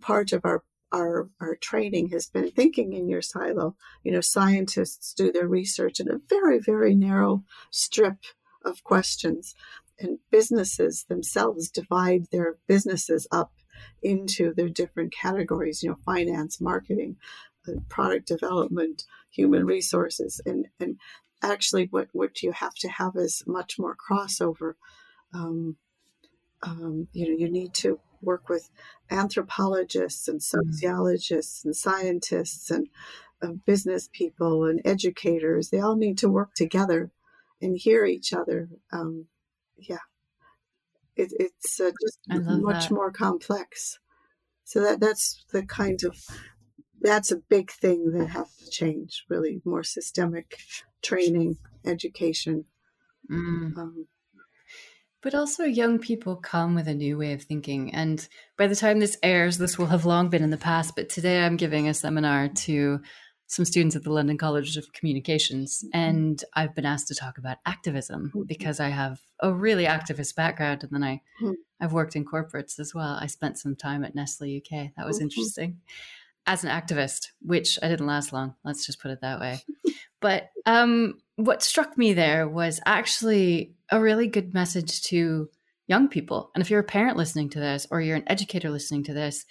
part 0.00 0.32
of 0.32 0.44
our 0.44 0.62
our, 0.92 1.30
our 1.40 1.56
training 1.56 2.10
has 2.10 2.26
been 2.26 2.50
thinking 2.50 2.92
in 2.92 3.08
your 3.08 3.22
silo. 3.22 3.76
You 4.04 4.12
know, 4.12 4.20
scientists 4.20 5.14
do 5.14 5.32
their 5.32 5.48
research 5.48 6.00
in 6.00 6.10
a 6.10 6.20
very, 6.28 6.58
very 6.58 6.94
narrow 6.94 7.44
strip 7.70 8.18
of 8.64 8.84
questions, 8.84 9.54
and 9.98 10.18
businesses 10.30 11.04
themselves 11.08 11.70
divide 11.70 12.26
their 12.30 12.58
businesses 12.66 13.26
up 13.32 13.52
into 14.02 14.52
their 14.54 14.68
different 14.68 15.12
categories, 15.12 15.82
you 15.82 15.88
know, 15.88 15.96
finance, 16.04 16.60
marketing, 16.60 17.16
uh, 17.66 17.72
product 17.88 18.26
development, 18.26 19.04
human 19.30 19.64
resources. 19.64 20.40
And, 20.44 20.66
and 20.78 20.96
actually, 21.42 21.86
what, 21.90 22.08
what 22.12 22.42
you 22.42 22.52
have 22.52 22.74
to 22.76 22.88
have 22.88 23.16
is 23.16 23.42
much 23.46 23.78
more 23.78 23.96
crossover. 23.96 24.74
Um, 25.34 25.76
um, 26.62 27.08
you 27.12 27.28
know, 27.28 27.36
you 27.36 27.50
need 27.50 27.74
to 27.74 27.98
work 28.20 28.48
with 28.48 28.70
anthropologists 29.10 30.28
and 30.28 30.40
mm. 30.40 30.42
sociologists 30.42 31.64
and 31.64 31.74
scientists 31.74 32.70
and 32.70 32.88
uh, 33.42 33.52
business 33.66 34.08
people 34.12 34.64
and 34.64 34.80
educators. 34.84 35.70
They 35.70 35.80
all 35.80 35.96
need 35.96 36.18
to 36.18 36.28
work 36.28 36.54
together 36.54 37.10
and 37.60 37.76
hear 37.76 38.04
each 38.04 38.32
other. 38.32 38.68
Um, 38.92 39.26
yeah, 39.76 39.98
it, 41.16 41.32
it's 41.38 41.80
uh, 41.80 41.90
just 42.00 42.18
much 42.28 42.88
that. 42.88 42.94
more 42.94 43.10
complex. 43.10 43.98
So 44.64 44.80
that 44.80 45.00
that's 45.00 45.44
the 45.52 45.64
kind 45.64 46.02
of 46.04 46.16
that's 47.00 47.32
a 47.32 47.36
big 47.36 47.70
thing 47.70 48.12
that 48.12 48.28
has 48.28 48.56
to 48.58 48.70
change. 48.70 49.24
Really, 49.28 49.60
more 49.64 49.82
systemic 49.82 50.58
training, 51.02 51.58
education. 51.84 52.64
Mm. 53.30 53.76
Um, 53.76 54.06
but 55.22 55.34
also, 55.36 55.64
young 55.64 56.00
people 56.00 56.36
come 56.36 56.74
with 56.74 56.88
a 56.88 56.94
new 56.94 57.16
way 57.16 57.32
of 57.32 57.42
thinking. 57.42 57.94
And 57.94 58.26
by 58.58 58.66
the 58.66 58.74
time 58.74 58.98
this 58.98 59.16
airs, 59.22 59.56
this 59.56 59.78
will 59.78 59.86
have 59.86 60.04
long 60.04 60.30
been 60.30 60.42
in 60.42 60.50
the 60.50 60.56
past. 60.56 60.96
But 60.96 61.08
today 61.08 61.44
I'm 61.44 61.56
giving 61.56 61.88
a 61.88 61.94
seminar 61.94 62.48
to 62.48 63.00
some 63.46 63.64
students 63.64 63.94
at 63.94 64.02
the 64.02 64.12
London 64.12 64.36
College 64.36 64.76
of 64.76 64.92
Communications. 64.92 65.84
Mm-hmm. 65.84 65.98
And 65.98 66.44
I've 66.54 66.74
been 66.74 66.86
asked 66.86 67.06
to 67.08 67.14
talk 67.14 67.38
about 67.38 67.58
activism 67.66 68.28
mm-hmm. 68.28 68.42
because 68.48 68.80
I 68.80 68.88
have 68.88 69.20
a 69.40 69.52
really 69.52 69.84
activist 69.84 70.34
background. 70.34 70.82
And 70.82 70.90
then 70.90 71.04
I, 71.04 71.20
mm-hmm. 71.40 71.52
I've 71.80 71.92
worked 71.92 72.16
in 72.16 72.24
corporates 72.24 72.80
as 72.80 72.92
well. 72.92 73.18
I 73.20 73.26
spent 73.26 73.58
some 73.58 73.76
time 73.76 74.04
at 74.04 74.16
Nestle 74.16 74.56
UK. 74.56 74.90
That 74.96 75.06
was 75.06 75.20
interesting. 75.20 75.80
As 76.46 76.64
an 76.64 76.70
activist, 76.70 77.28
which 77.40 77.78
I 77.82 77.88
didn't 77.88 78.06
last 78.06 78.32
long, 78.32 78.54
let's 78.64 78.84
just 78.84 79.00
put 79.00 79.12
it 79.12 79.20
that 79.20 79.40
way. 79.40 79.62
But 80.20 80.50
um, 80.66 81.18
what 81.36 81.62
struck 81.62 81.98
me 81.98 82.12
there 82.12 82.48
was 82.48 82.80
actually 82.86 83.74
a 83.90 84.00
really 84.00 84.28
good 84.28 84.54
message 84.54 85.02
to 85.04 85.48
young 85.88 86.08
people. 86.08 86.50
And 86.54 86.62
if 86.62 86.70
you're 86.70 86.80
a 86.80 86.84
parent 86.84 87.16
listening 87.16 87.50
to 87.50 87.60
this 87.60 87.86
or 87.90 88.00
you're 88.00 88.16
an 88.16 88.28
educator 88.28 88.70
listening 88.70 89.04
to 89.04 89.14
this, 89.14 89.44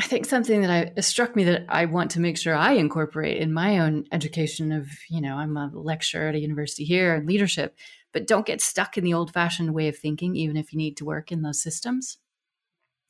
I 0.00 0.04
think 0.04 0.26
something 0.26 0.62
that 0.62 0.94
I 0.96 1.00
struck 1.00 1.34
me 1.34 1.44
that 1.44 1.66
I 1.68 1.84
want 1.84 2.12
to 2.12 2.20
make 2.20 2.38
sure 2.38 2.54
I 2.54 2.72
incorporate 2.72 3.38
in 3.38 3.52
my 3.52 3.80
own 3.80 4.04
education 4.12 4.72
of, 4.72 4.88
you 5.10 5.20
know, 5.20 5.36
I'm 5.36 5.56
a 5.56 5.70
lecturer 5.74 6.28
at 6.28 6.34
a 6.34 6.40
university 6.40 6.84
here 6.84 7.14
and 7.14 7.26
leadership, 7.26 7.76
but 8.12 8.26
don't 8.26 8.46
get 8.46 8.62
stuck 8.62 8.96
in 8.96 9.04
the 9.04 9.14
old 9.14 9.32
fashioned 9.32 9.74
way 9.74 9.88
of 9.88 9.98
thinking, 9.98 10.36
even 10.36 10.56
if 10.56 10.72
you 10.72 10.78
need 10.78 10.96
to 10.98 11.04
work 11.04 11.32
in 11.32 11.42
those 11.42 11.60
systems. 11.60 12.18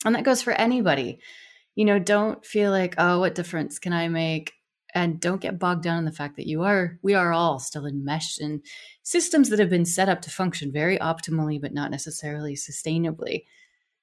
And 0.04 0.14
that 0.14 0.24
goes 0.24 0.42
for 0.42 0.52
anybody. 0.52 1.18
You 1.78 1.84
know, 1.84 2.00
don't 2.00 2.44
feel 2.44 2.72
like, 2.72 2.96
oh, 2.98 3.20
what 3.20 3.36
difference 3.36 3.78
can 3.78 3.92
I 3.92 4.08
make? 4.08 4.52
And 4.96 5.20
don't 5.20 5.40
get 5.40 5.60
bogged 5.60 5.84
down 5.84 5.98
in 5.98 6.06
the 6.06 6.10
fact 6.10 6.34
that 6.34 6.48
you 6.48 6.64
are, 6.64 6.98
we 7.02 7.14
are 7.14 7.32
all 7.32 7.60
still 7.60 7.86
enmeshed 7.86 8.40
in 8.40 8.62
systems 9.04 9.48
that 9.48 9.60
have 9.60 9.70
been 9.70 9.84
set 9.84 10.08
up 10.08 10.20
to 10.22 10.30
function 10.30 10.72
very 10.72 10.98
optimally, 10.98 11.60
but 11.60 11.72
not 11.72 11.92
necessarily 11.92 12.56
sustainably. 12.56 13.44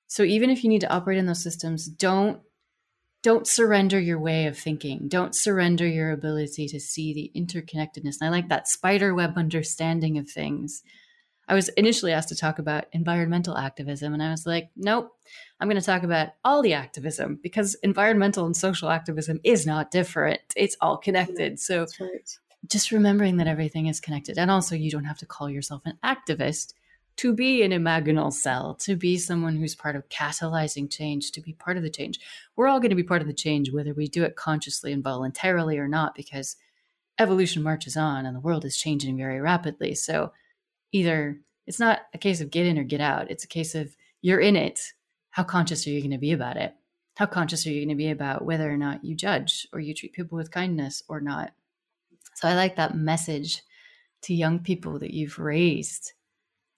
So 0.08 0.24
even 0.24 0.50
if 0.50 0.64
you 0.64 0.70
need 0.70 0.80
to 0.80 0.90
operate 0.90 1.18
in 1.18 1.26
those 1.26 1.44
systems, 1.44 1.86
don't 1.86 2.40
don't 3.24 3.46
surrender 3.46 4.00
your 4.00 4.20
way 4.20 4.46
of 4.46 4.58
thinking. 4.58 5.10
Don't 5.10 5.36
surrender 5.36 5.86
your 5.86 6.12
ability 6.12 6.70
to 6.70 6.80
see 6.80 7.14
the 7.14 7.30
interconnectedness. 7.38 8.22
And 8.22 8.28
I 8.28 8.30
like 8.30 8.48
that 8.48 8.70
spider 8.70 9.14
web 9.14 9.38
understanding 9.38 10.18
of 10.18 10.30
things. 10.30 10.82
I 11.48 11.54
was 11.54 11.70
initially 11.70 12.12
asked 12.12 12.30
to 12.30 12.36
talk 12.36 12.60
about 12.60 12.86
environmental 12.92 13.58
activism, 13.58 14.14
and 14.14 14.24
I 14.24 14.32
was 14.32 14.46
like, 14.46 14.70
nope, 14.76 15.16
I'm 15.60 15.68
going 15.68 15.80
to 15.80 15.86
talk 15.86 16.04
about 16.04 16.30
all 16.44 16.62
the 16.62 16.74
activism 16.74 17.40
because 17.42 17.76
environmental 17.84 18.46
and 18.46 18.58
social 18.58 18.90
activism 18.90 19.40
is 19.44 19.66
not 19.66 19.92
different. 19.92 20.42
It's 20.56 20.78
all 20.82 20.98
connected. 20.98 21.60
So 21.60 21.86
right. 22.00 22.38
just 22.68 22.92
remembering 22.92 23.38
that 23.38 23.48
everything 23.48 23.88
is 23.88 24.00
connected. 24.00 24.38
And 24.38 24.50
also, 24.50 24.76
you 24.76 24.90
don't 24.90 25.06
have 25.06 25.20
to 25.20 25.26
call 25.26 25.50
yourself 25.50 25.84
an 25.86 26.00
activist 26.04 26.74
to 27.18 27.34
be 27.34 27.64
an 27.64 27.72
imaginal 27.72 28.34
cell, 28.34 28.76
to 28.76 28.96
be 28.96 29.18
someone 29.18 29.56
who's 29.56 29.76
part 29.76 29.96
of 29.96 30.10
catalyzing 30.10 30.92
change, 30.92 31.32
to 31.32 31.42
be 31.42 31.54
part 31.54 31.78
of 31.78 31.84
the 31.84 31.90
change. 31.90 32.20
We're 32.56 32.68
all 32.68 32.80
going 32.80 32.90
to 32.90 32.96
be 32.96 33.04
part 33.04 33.22
of 33.22 33.28
the 33.28 33.34
change, 33.34 33.72
whether 33.72 33.94
we 33.94 34.08
do 34.08 34.24
it 34.24 34.36
consciously 34.36 34.92
and 34.92 35.04
voluntarily 35.04 35.78
or 35.78 35.88
not, 35.88 36.16
because 36.16 36.58
evolution 37.18 37.64
marches 37.64 37.96
on 37.96 38.26
and 38.26 38.36
the 38.36 38.42
world 38.42 38.66
is 38.66 38.76
changing 38.76 39.16
very 39.16 39.40
rapidly. 39.40 39.96
So 39.96 40.34
either 40.96 41.40
it's 41.68 41.80
not 41.80 42.02
a 42.14 42.18
case 42.18 42.42
of 42.42 42.52
get 42.52 42.66
in 42.66 42.78
or 42.78 42.84
get 42.84 43.02
out, 43.02 43.32
it's 43.32 43.44
a 43.44 43.48
case 43.48 43.76
of 43.76 43.96
you're 44.22 44.40
in 44.40 44.56
it. 44.56 44.80
How 45.32 45.44
conscious 45.44 45.86
are 45.86 45.90
you 45.90 46.00
going 46.00 46.12
to 46.12 46.18
be 46.18 46.32
about 46.32 46.58
it? 46.58 46.74
How 47.16 47.26
conscious 47.26 47.66
are 47.66 47.72
you 47.72 47.82
going 47.82 47.90
to 47.90 47.96
be 47.96 48.10
about 48.10 48.46
whether 48.46 48.72
or 48.72 48.78
not 48.78 49.04
you 49.04 49.16
judge 49.16 49.68
or 49.74 49.80
you 49.80 49.94
treat 49.94 50.14
people 50.14 50.38
with 50.38 50.52
kindness 50.52 51.04
or 51.08 51.22
not? 51.22 51.52
So 52.36 52.48
I 52.48 52.56
like 52.56 52.76
that 52.76 52.96
message 52.96 53.62
to 54.24 54.34
young 54.34 54.60
people 54.60 55.00
that 55.00 55.14
you've 55.14 55.40
raised 55.40 56.14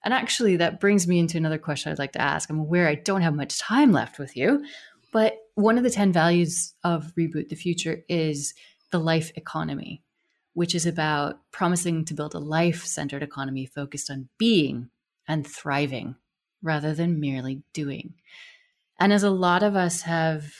and 0.07 0.13
actually, 0.13 0.55
that 0.55 0.80
brings 0.80 1.05
me 1.05 1.20
into 1.20 1.38
another 1.38 1.57
question 1.57 1.91
I'd 1.91 1.99
like 1.99 2.13
to 2.13 2.22
ask. 2.22 2.49
I'm 2.49 2.59
aware 2.59 2.88
I 2.88 2.95
don't 2.95 3.24
have 3.24 3.36
much 3.36 3.59
time 3.59 3.91
left 3.91 4.20
with 4.20 4.38
you, 4.38 4.63
but 5.11 5.38
one 5.55 5.78
of 5.78 5.84
the 5.84 5.89
10 5.89 6.13
values 6.13 6.74
of 6.84 7.11
Reboot 7.20 7.49
the 7.49 7.55
Future 7.55 8.05
is 8.07 8.53
the 8.91 8.99
life 8.99 9.32
economy, 9.36 10.03
which 10.57 10.73
is 10.73 10.87
about 10.87 11.39
promising 11.51 12.03
to 12.03 12.15
build 12.15 12.33
a 12.33 12.39
life 12.39 12.83
centered 12.83 13.21
economy 13.21 13.63
focused 13.63 14.09
on 14.09 14.27
being 14.39 14.89
and 15.27 15.45
thriving 15.45 16.15
rather 16.63 16.95
than 16.95 17.19
merely 17.19 17.61
doing. 17.73 18.15
And 18.99 19.13
as 19.13 19.21
a 19.21 19.29
lot 19.29 19.61
of 19.61 19.75
us 19.75 20.01
have 20.01 20.51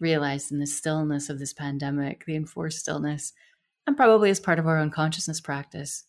realized 0.00 0.50
in 0.50 0.58
the 0.58 0.66
stillness 0.66 1.28
of 1.28 1.38
this 1.38 1.52
pandemic, 1.52 2.24
the 2.24 2.34
enforced 2.34 2.78
stillness, 2.78 3.34
and 3.86 3.94
probably 3.94 4.30
as 4.30 4.40
part 4.40 4.58
of 4.58 4.66
our 4.66 4.78
own 4.78 4.90
consciousness 4.90 5.42
practice, 5.42 6.04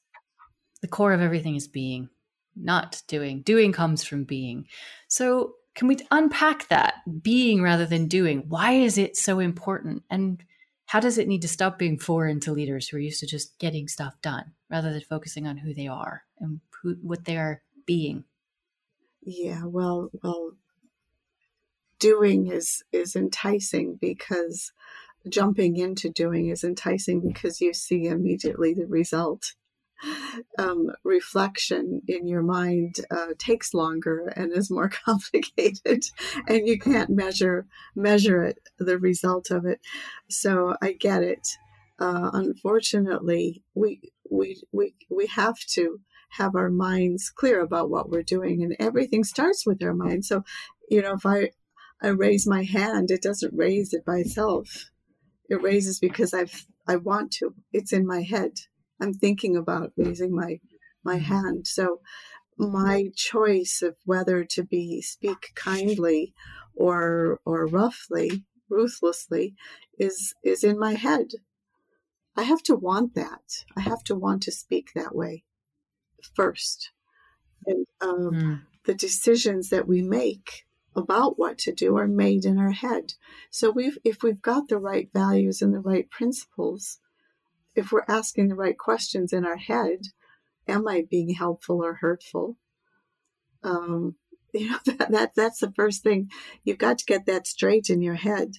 the 0.82 0.88
core 0.88 1.12
of 1.12 1.20
everything 1.20 1.58
is 1.58 1.68
being 1.68 2.08
not 2.56 3.02
doing. 3.10 3.42
Doing 3.42 3.74
comes 3.74 4.06
from 4.06 4.24
being. 4.24 4.68
So, 5.10 5.56
can 5.76 5.90
we 5.90 5.98
unpack 6.12 6.70
that 6.70 6.94
being 7.22 7.62
rather 7.62 7.86
than 7.86 8.08
doing? 8.08 8.46
Why 8.48 8.72
is 8.72 8.98
it 8.98 9.18
so 9.18 9.40
important? 9.40 10.04
And 10.10 10.42
how 10.88 11.02
does 11.02 11.18
it 11.18 11.28
need 11.28 11.42
to 11.42 11.50
stop 11.50 11.78
being 11.78 12.00
foreign 12.00 12.40
to 12.40 12.54
leaders 12.54 12.88
who 12.88 12.98
are 12.98 13.02
used 13.02 13.20
to 13.20 13.28
just 13.28 13.60
getting 13.60 13.88
stuff 13.88 14.16
done 14.22 14.54
rather 14.70 14.92
than 14.92 15.02
focusing 15.02 15.46
on 15.46 15.58
who 15.58 15.74
they 15.74 15.88
are 15.88 16.24
and 16.40 16.62
who, 16.82 16.96
what 17.02 17.26
they 17.26 17.38
are 17.38 17.62
being? 17.86 18.24
Yeah, 19.22 19.64
well, 19.66 20.10
well, 20.24 20.54
doing 22.00 22.48
is 22.48 22.84
is 22.94 23.16
enticing 23.16 23.98
because 24.00 24.72
jumping 25.28 25.76
into 25.76 26.10
doing 26.10 26.48
is 26.48 26.64
enticing 26.64 27.20
because 27.20 27.60
you 27.60 27.74
see 27.74 28.06
immediately 28.06 28.74
the 28.74 28.86
result 28.86 29.56
um, 30.60 30.92
reflection 31.04 32.02
in 32.08 32.28
your 32.28 32.42
mind 32.42 32.98
uh, 33.12 33.34
takes 33.38 33.74
longer 33.74 34.28
and 34.36 34.52
is 34.52 34.70
more 34.70 34.90
complicated, 35.06 36.04
and 36.48 36.68
you 36.68 36.80
can't 36.80 37.10
measure 37.10 37.66
measure 37.96 38.44
it, 38.44 38.60
the 38.78 38.98
result 38.98 39.52
of 39.52 39.66
it. 39.66 39.80
So 40.30 40.76
I 40.82 40.94
get 40.94 41.24
it. 41.24 41.48
Uh, 42.00 42.30
unfortunately, 42.34 43.64
we 43.74 44.02
we 44.30 44.62
we 44.72 44.94
we 45.10 45.28
have 45.28 45.60
to 45.72 46.00
have 46.32 46.56
our 46.56 46.70
minds 46.70 47.30
clear 47.30 47.62
about 47.62 47.90
what 47.90 48.10
we're 48.10 48.24
doing, 48.24 48.64
and 48.64 48.76
everything 48.80 49.24
starts 49.24 49.66
with 49.66 49.82
our 49.82 49.94
mind. 49.94 50.26
So, 50.26 50.44
you 50.90 51.02
know, 51.02 51.14
if 51.14 51.26
I 51.26 51.52
I 52.02 52.10
raise 52.10 52.46
my 52.46 52.64
hand, 52.64 53.10
it 53.10 53.22
doesn't 53.22 53.54
raise 53.56 53.94
it 53.94 54.06
by 54.06 54.18
itself. 54.18 54.92
It 55.50 55.62
raises 55.62 56.00
because 56.00 56.34
I've 56.34 56.68
I 56.88 56.98
want 56.98 57.32
to. 57.34 57.56
It's 57.74 57.94
in 57.94 58.06
my 58.06 58.22
head 58.22 58.52
I'm 59.00 59.14
thinking 59.14 59.56
about 59.56 59.94
raising 59.96 60.36
my 60.36 60.60
my 61.04 61.16
mm-hmm. 61.16 61.34
hand. 61.34 61.68
So 61.68 62.02
my 62.58 63.10
choice 63.16 63.82
of 63.82 63.96
whether 64.06 64.44
to 64.44 64.64
be 64.64 65.02
speak 65.02 65.52
kindly 65.56 66.34
or 66.76 67.40
or 67.46 67.68
roughly, 67.68 68.44
ruthlessly, 68.70 69.56
is 69.98 70.34
is 70.44 70.64
in 70.64 70.80
my 70.80 70.94
head. 70.94 71.28
I 72.36 72.44
have 72.44 72.62
to 72.64 72.76
want 72.76 73.16
that. 73.16 73.64
I 73.76 73.82
have 73.82 74.04
to 74.06 74.16
want 74.16 74.44
to 74.44 74.52
speak 74.52 74.90
that 74.94 75.16
way 75.16 75.44
first. 76.36 76.92
And 77.66 77.86
um, 78.00 78.32
mm. 78.32 78.62
the 78.86 78.94
decisions 78.94 79.70
that 79.70 79.88
we 79.88 80.02
make 80.02 80.66
about 80.96 81.38
what 81.38 81.58
to 81.60 81.72
do 81.72 81.98
are 81.98 82.08
made 82.08 82.46
in 82.46 82.58
our 82.58 82.72
head. 82.72 83.14
So 83.52 83.70
we've 83.70 83.98
if 84.04 84.24
we've 84.24 84.42
got 84.42 84.68
the 84.68 84.80
right 84.80 85.10
values 85.14 85.62
and 85.62 85.74
the 85.74 85.80
right 85.80 86.10
principles, 86.10 87.00
if 87.78 87.92
we're 87.92 88.04
asking 88.08 88.48
the 88.48 88.56
right 88.56 88.78
questions 88.78 89.32
in 89.32 89.46
our 89.46 89.56
head, 89.56 90.08
am 90.68 90.88
I 90.88 91.06
being 91.10 91.36
helpful 91.36 91.86
or 91.86 91.94
hurtful? 91.94 92.58
Um, 93.64 94.16
you 94.54 94.72
know 94.72 94.80
that, 94.86 95.12
that 95.12 95.32
that's 95.36 95.60
the 95.60 95.72
first 95.72 96.02
thing. 96.04 96.32
You've 96.64 96.80
got 96.80 96.98
to 96.98 97.06
get 97.06 97.28
that 97.28 97.46
straight 97.46 97.90
in 97.90 98.02
your 98.02 98.16
head, 98.16 98.56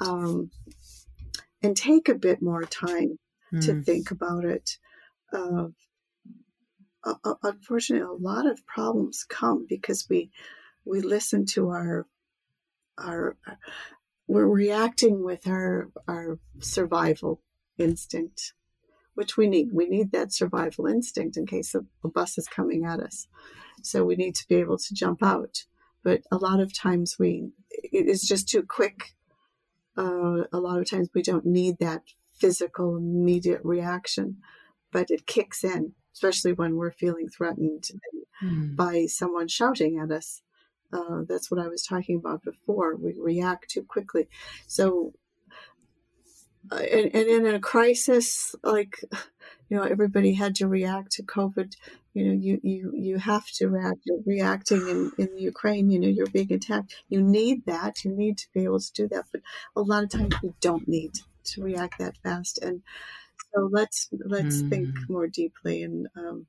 um, 0.00 0.50
and 1.62 1.76
take 1.76 2.08
a 2.08 2.14
bit 2.14 2.42
more 2.42 2.64
time 2.64 3.18
mm. 3.54 3.64
to 3.64 3.74
hmm. 3.74 3.82
think 3.82 4.10
about 4.10 4.44
it. 4.44 4.78
Uh, 5.32 5.68
uh, 7.04 7.34
unfortunately, 7.44 8.04
a 8.04 8.12
lot 8.12 8.46
of 8.46 8.66
problems 8.66 9.24
come 9.28 9.66
because 9.68 10.06
we 10.10 10.30
we 10.84 11.00
listen 11.00 11.46
to 11.46 11.68
our 11.68 12.06
our 12.98 13.36
we're 14.26 14.46
reacting 14.46 15.22
with 15.22 15.46
our 15.46 15.90
our 16.08 16.40
survival 16.58 17.40
instinct, 17.78 18.52
which 19.14 19.36
we 19.36 19.48
need. 19.48 19.68
We 19.72 19.88
need 19.88 20.12
that 20.12 20.32
survival 20.32 20.86
instinct 20.86 21.36
in 21.36 21.46
case 21.46 21.74
a, 21.74 21.84
a 22.04 22.08
bus 22.08 22.38
is 22.38 22.48
coming 22.48 22.84
at 22.84 23.00
us. 23.00 23.28
So 23.82 24.04
we 24.04 24.16
need 24.16 24.34
to 24.36 24.48
be 24.48 24.56
able 24.56 24.78
to 24.78 24.94
jump 24.94 25.22
out. 25.22 25.64
But 26.02 26.22
a 26.30 26.36
lot 26.36 26.60
of 26.60 26.72
times 26.72 27.16
we, 27.18 27.50
it 27.70 28.06
is 28.06 28.22
just 28.22 28.48
too 28.48 28.62
quick. 28.62 29.14
Uh, 29.96 30.44
a 30.52 30.58
lot 30.58 30.78
of 30.78 30.88
times 30.88 31.08
we 31.14 31.22
don't 31.22 31.46
need 31.46 31.78
that 31.80 32.02
physical 32.38 32.96
immediate 32.96 33.60
reaction, 33.64 34.36
but 34.92 35.10
it 35.10 35.26
kicks 35.26 35.64
in, 35.64 35.92
especially 36.12 36.52
when 36.52 36.76
we're 36.76 36.92
feeling 36.92 37.28
threatened 37.28 37.88
mm. 38.42 38.76
by 38.76 39.06
someone 39.06 39.48
shouting 39.48 39.98
at 39.98 40.10
us. 40.10 40.42
Uh, 40.92 41.22
that's 41.28 41.50
what 41.50 41.60
I 41.60 41.68
was 41.68 41.82
talking 41.82 42.16
about 42.16 42.44
before. 42.44 42.94
We 42.94 43.14
react 43.18 43.70
too 43.70 43.82
quickly. 43.82 44.28
So 44.66 45.14
and, 46.70 47.14
and 47.14 47.46
in 47.46 47.54
a 47.54 47.60
crisis 47.60 48.54
like 48.62 49.00
you 49.68 49.76
know 49.76 49.82
everybody 49.82 50.34
had 50.34 50.54
to 50.54 50.68
react 50.68 51.12
to 51.12 51.22
covid 51.22 51.74
you 52.14 52.24
know 52.24 52.32
you 52.32 52.60
you 52.62 52.92
you 52.94 53.18
have 53.18 53.46
to 53.46 53.68
react 53.68 54.00
you're 54.04 54.18
reacting 54.26 54.88
in 54.88 55.12
in 55.18 55.38
ukraine 55.38 55.90
you 55.90 55.98
know 55.98 56.08
you're 56.08 56.26
being 56.26 56.52
attacked 56.52 56.94
you 57.08 57.20
need 57.20 57.64
that 57.66 58.04
you 58.04 58.10
need 58.10 58.38
to 58.38 58.46
be 58.54 58.64
able 58.64 58.80
to 58.80 58.92
do 58.92 59.08
that 59.08 59.24
but 59.32 59.40
a 59.74 59.80
lot 59.80 60.02
of 60.02 60.10
times 60.10 60.34
we 60.42 60.52
don't 60.60 60.88
need 60.88 61.12
to 61.44 61.62
react 61.62 61.98
that 61.98 62.16
fast 62.22 62.58
and 62.62 62.82
so 63.54 63.68
let's 63.70 64.08
let's 64.24 64.62
mm. 64.62 64.70
think 64.70 64.88
more 65.08 65.26
deeply 65.26 65.82
and 65.82 66.08
um, 66.16 66.46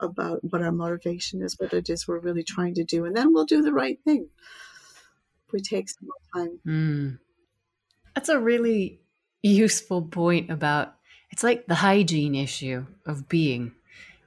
about 0.00 0.42
what 0.42 0.62
our 0.62 0.72
motivation 0.72 1.42
is 1.42 1.56
what 1.58 1.72
it 1.72 1.90
is 1.90 2.06
we're 2.06 2.18
really 2.18 2.44
trying 2.44 2.74
to 2.74 2.84
do 2.84 3.04
and 3.04 3.16
then 3.16 3.32
we'll 3.32 3.44
do 3.44 3.62
the 3.62 3.72
right 3.72 3.98
thing 4.04 4.28
if 5.46 5.52
we 5.52 5.60
take 5.60 5.88
some 5.88 6.08
more 6.08 6.44
time 6.44 6.60
mm. 6.66 7.18
that's 8.14 8.28
a 8.28 8.38
really 8.38 9.00
useful 9.48 10.02
point 10.02 10.50
about 10.50 10.94
It's 11.30 11.44
like 11.44 11.66
the 11.66 11.76
hygiene 11.76 12.34
issue 12.34 12.86
of 13.06 13.28
being, 13.28 13.72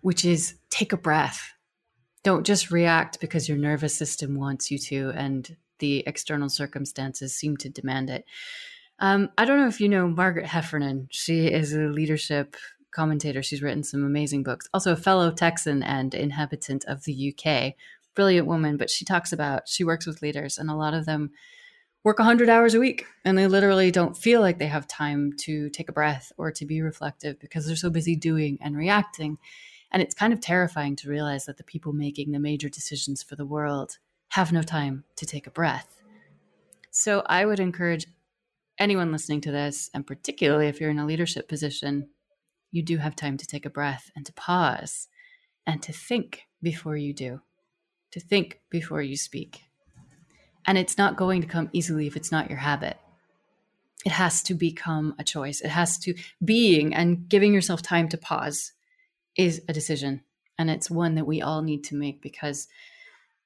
which 0.01 0.23
is 0.23 0.55
take 0.69 0.93
a 0.93 0.97
breath. 0.97 1.51
Don't 2.23 2.45
just 2.45 2.71
react 2.71 3.19
because 3.19 3.49
your 3.49 3.57
nervous 3.57 3.95
system 3.95 4.35
wants 4.35 4.71
you 4.71 4.77
to 4.77 5.11
and 5.15 5.57
the 5.79 6.03
external 6.07 6.47
circumstances 6.47 7.35
seem 7.35 7.57
to 7.57 7.69
demand 7.69 8.09
it. 8.09 8.25
Um, 8.99 9.29
I 9.37 9.43
don't 9.43 9.59
know 9.59 9.67
if 9.67 9.81
you 9.81 9.89
know 9.89 10.07
Margaret 10.07 10.45
Heffernan. 10.45 11.09
She 11.11 11.47
is 11.47 11.73
a 11.73 11.79
leadership 11.79 12.55
commentator. 12.91 13.43
She's 13.43 13.61
written 13.61 13.83
some 13.83 14.05
amazing 14.05 14.43
books. 14.43 14.69
Also, 14.73 14.93
a 14.93 14.95
fellow 14.97 15.31
Texan 15.31 15.83
and 15.83 16.13
inhabitant 16.13 16.85
of 16.85 17.03
the 17.03 17.33
UK. 17.35 17.73
Brilliant 18.15 18.47
woman, 18.47 18.77
but 18.77 18.89
she 18.89 19.03
talks 19.03 19.33
about 19.33 19.67
she 19.67 19.83
works 19.83 20.05
with 20.05 20.21
leaders, 20.21 20.57
and 20.57 20.69
a 20.69 20.75
lot 20.75 20.93
of 20.93 21.05
them 21.05 21.31
work 22.03 22.19
100 22.19 22.49
hours 22.49 22.73
a 22.73 22.79
week 22.79 23.05
and 23.23 23.37
they 23.37 23.47
literally 23.47 23.89
don't 23.89 24.17
feel 24.17 24.41
like 24.41 24.59
they 24.59 24.67
have 24.67 24.87
time 24.87 25.31
to 25.37 25.69
take 25.69 25.87
a 25.87 25.93
breath 25.93 26.31
or 26.37 26.51
to 26.51 26.65
be 26.65 26.81
reflective 26.81 27.39
because 27.39 27.65
they're 27.65 27.75
so 27.75 27.89
busy 27.89 28.15
doing 28.15 28.57
and 28.61 28.75
reacting. 28.75 29.37
And 29.91 30.01
it's 30.01 30.15
kind 30.15 30.33
of 30.33 30.41
terrifying 30.41 30.95
to 30.97 31.09
realize 31.09 31.45
that 31.45 31.57
the 31.57 31.63
people 31.63 31.93
making 31.93 32.31
the 32.31 32.39
major 32.39 32.67
decisions 32.67 33.23
for 33.23 33.35
the 33.35 33.45
world 33.45 33.99
have 34.29 34.51
no 34.51 34.63
time 34.63 35.05
to 35.15 35.25
take 35.25 35.47
a 35.47 35.51
breath. 35.51 36.01
So 36.91 37.23
I 37.25 37.45
would 37.45 37.59
encourage 37.59 38.07
anyone 38.77 39.11
listening 39.11 39.41
to 39.41 39.51
this, 39.51 39.89
and 39.93 40.05
particularly 40.05 40.67
if 40.67 40.81
you're 40.81 40.89
in 40.89 40.99
a 40.99 41.05
leadership 41.05 41.47
position, 41.47 42.09
you 42.71 42.83
do 42.83 42.97
have 42.97 43.15
time 43.15 43.37
to 43.37 43.47
take 43.47 43.65
a 43.65 43.69
breath 43.69 44.11
and 44.15 44.25
to 44.25 44.33
pause 44.33 45.07
and 45.65 45.81
to 45.83 45.93
think 45.93 46.47
before 46.61 46.97
you 46.97 47.13
do, 47.13 47.41
to 48.11 48.19
think 48.19 48.61
before 48.69 49.01
you 49.01 49.15
speak. 49.15 49.61
And 50.65 50.77
it's 50.77 50.97
not 50.97 51.17
going 51.17 51.41
to 51.41 51.47
come 51.47 51.69
easily 51.73 52.07
if 52.07 52.15
it's 52.15 52.31
not 52.31 52.49
your 52.49 52.59
habit. 52.59 52.97
It 54.05 54.11
has 54.11 54.41
to 54.43 54.53
become 54.53 55.15
a 55.17 55.23
choice. 55.23 55.61
It 55.61 55.69
has 55.69 55.97
to, 55.99 56.13
being 56.43 56.93
and 56.93 57.27
giving 57.29 57.53
yourself 57.53 57.81
time 57.81 58.09
to 58.09 58.17
pause 58.17 58.73
is 59.37 59.61
a 59.67 59.73
decision. 59.73 60.21
And 60.57 60.69
it's 60.69 60.89
one 60.89 61.15
that 61.15 61.27
we 61.27 61.41
all 61.41 61.61
need 61.61 61.83
to 61.85 61.95
make 61.95 62.21
because 62.21 62.67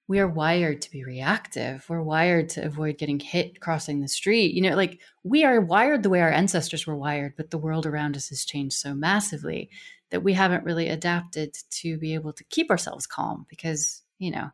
we 0.08 0.20
are 0.20 0.28
wired 0.28 0.82
to 0.82 0.92
be 0.92 1.04
reactive. 1.04 1.86
We're 1.90 2.02
wired 2.02 2.50
to 2.50 2.66
avoid 2.66 2.98
getting 2.98 3.20
hit 3.20 3.60
crossing 3.60 4.00
the 4.00 4.08
street. 4.08 4.54
You 4.54 4.62
know, 4.62 4.76
like 4.76 5.00
we 5.24 5.44
are 5.44 5.60
wired 5.60 6.04
the 6.04 6.10
way 6.10 6.22
our 6.22 6.32
ancestors 6.32 6.88
were 6.88 6.96
wired, 6.96 7.34
but 7.36 7.52
the 7.52 7.58
world 7.58 7.86
around 7.86 8.16
us 8.16 8.30
has 8.30 8.46
changed 8.46 8.78
so 8.78 8.94
massively 8.94 9.70
that 10.10 10.24
we 10.24 10.34
haven't 10.34 10.64
really 10.64 10.88
adapted 10.88 11.58
to 11.70 11.98
be 11.98 12.14
able 12.14 12.32
to 12.34 12.44
keep 12.46 12.72
ourselves 12.72 13.06
calm 13.06 13.46
because, 13.50 14.04
you 14.18 14.32
know, 14.32 14.50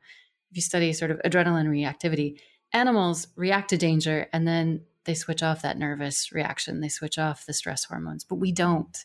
if 0.49 0.57
you 0.57 0.61
study 0.61 0.91
sort 0.93 1.11
of 1.11 1.19
adrenaline 1.23 1.67
reactivity, 1.67 2.39
animals 2.73 3.27
react 3.35 3.69
to 3.69 3.77
danger 3.77 4.27
and 4.33 4.47
then 4.47 4.81
they 5.05 5.13
switch 5.13 5.43
off 5.43 5.61
that 5.61 5.77
nervous 5.77 6.31
reaction. 6.31 6.79
They 6.79 6.89
switch 6.89 7.19
off 7.19 7.45
the 7.45 7.53
stress 7.53 7.85
hormones, 7.85 8.23
but 8.23 8.35
we 8.35 8.51
don't. 8.51 8.97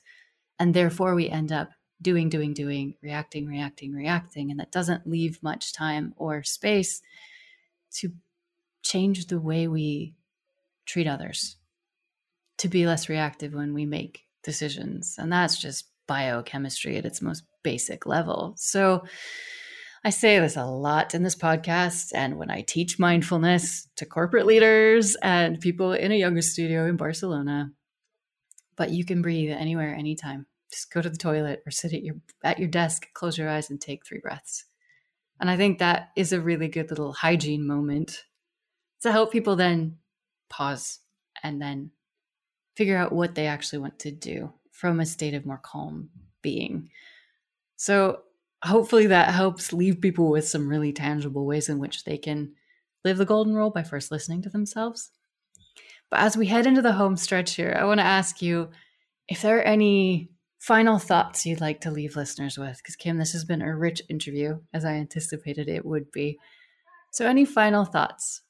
And 0.59 0.75
therefore, 0.75 1.15
we 1.15 1.29
end 1.29 1.53
up 1.53 1.71
doing, 2.01 2.29
doing, 2.29 2.55
doing, 2.55 2.95
reacting, 3.03 3.47
reacting, 3.47 3.93
reacting. 3.93 4.51
And 4.51 4.61
that 4.61 4.73
doesn't 4.73 5.09
leave 5.09 5.43
much 5.43 5.73
time 5.73 6.15
or 6.17 6.43
space 6.43 7.03
to 7.95 8.13
change 8.83 9.27
the 9.27 9.41
way 9.41 9.67
we 9.67 10.15
treat 10.87 11.07
others, 11.07 11.57
to 12.59 12.69
be 12.69 12.87
less 12.87 13.09
reactive 13.09 13.53
when 13.53 13.75
we 13.75 13.85
make 13.85 14.25
decisions. 14.43 15.17
And 15.19 15.33
that's 15.33 15.59
just 15.59 15.87
biochemistry 16.07 16.97
at 16.97 17.05
its 17.05 17.21
most 17.21 17.43
basic 17.63 18.07
level. 18.07 18.55
So 18.57 19.05
I 20.05 20.11
say 20.11 20.39
this 20.39 20.57
a 20.57 20.65
lot 20.65 21.15
in 21.15 21.23
this 21.23 21.37
podcast 21.37 22.13
and 22.15 22.39
when 22.39 22.51
I 22.51 22.63
teach 22.63 22.99
mindfulness 22.99 23.89
to 23.97 24.07
corporate 24.07 24.47
leaders 24.47 25.17
and 25.23 25.61
people 25.61 25.93
in 25.93 26.13
a 26.13 26.19
yoga 26.19 26.43
studio 26.43 26.87
in 26.87 26.97
Barcelona. 26.97 27.73
But 28.77 28.91
you 28.91 29.05
can 29.05 29.23
breathe 29.23 29.51
anywhere, 29.51 29.95
anytime 29.95 30.47
just 30.71 30.93
go 30.93 31.01
to 31.01 31.11
the 31.11 31.17
toilet 31.17 31.63
or 31.67 31.71
sit 31.71 31.93
at 31.93 32.03
your 32.03 32.17
at 32.45 32.59
your 32.59 32.69
desk, 32.69 33.07
close 33.15 33.39
your 33.39 33.49
eyes 33.49 33.71
and 33.71 33.81
take 33.81 34.05
three 34.05 34.21
breaths. 34.21 34.65
And 35.41 35.49
I 35.49 35.57
think 35.57 35.79
that 35.79 36.11
is 36.17 36.33
a 36.33 36.41
really 36.41 36.69
good 36.69 36.91
little 36.91 37.13
hygiene 37.13 37.67
moment 37.67 38.25
to 39.03 39.13
help 39.13 39.33
people 39.33 39.57
then 39.57 39.99
pause 40.51 40.99
and 41.43 41.63
then 41.63 41.93
figure 42.77 42.97
out 42.97 43.13
what 43.13 43.35
they 43.35 43.47
actually 43.47 43.79
want 43.79 43.99
to 44.01 44.11
do 44.11 44.53
from 44.73 45.01
a 45.01 45.07
state 45.07 45.35
of 45.35 45.47
more 45.47 45.61
calm 45.63 46.11
being. 46.43 46.91
So 47.77 48.23
hopefully 48.65 49.07
that 49.07 49.33
helps 49.35 49.73
leave 49.73 50.01
people 50.01 50.31
with 50.31 50.49
some 50.49 50.69
really 50.69 50.93
tangible 50.93 51.47
ways 51.47 51.69
in 51.69 51.79
which 51.79 52.05
they 52.05 52.19
can 52.19 52.53
live 53.05 53.19
the 53.19 53.25
golden 53.25 53.55
rule 53.55 53.71
by 53.71 53.83
first 53.83 54.11
listening 54.11 54.43
to 54.43 54.49
themselves. 54.49 55.11
But 56.11 56.21
as 56.21 56.37
we 56.37 56.47
head 56.47 56.67
into 56.67 56.83
the 56.83 56.93
home 56.93 57.17
stretch 57.17 57.55
here, 57.55 57.77
I 57.79 57.85
want 57.85 58.01
to 58.01 58.07
ask 58.07 58.41
you 58.43 58.71
if 59.29 59.43
there 59.43 59.59
are 59.59 59.63
any 59.63 60.31
final 60.59 60.99
thoughts 60.99 61.47
you'd 61.47 61.61
like 61.61 61.81
to 61.83 61.91
leave 61.91 62.17
listeners 62.17 62.59
with? 62.59 62.77
Because, 62.79 62.97
Kim, 62.97 63.19
this 63.19 63.33
has 63.33 63.45
been 63.45 63.63
a 63.63 63.77
rich 63.77 64.03
interview, 64.09 64.61
as 64.73 64.85
I 64.85 64.95
anticipated 64.95 65.69
it 65.69 65.85
would 65.85 66.11
be. 66.11 66.39
So, 67.13 67.27
any 67.27 67.45
final 67.45 67.85
thoughts? 67.85 68.43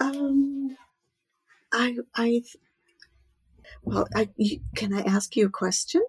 Um, 0.00 0.76
I, 1.72 1.96
I, 2.14 2.42
well, 3.82 4.06
I, 4.14 4.28
can 4.74 4.92
I 4.92 5.00
ask 5.02 5.36
you 5.36 5.46
a 5.46 5.50
question? 5.50 6.02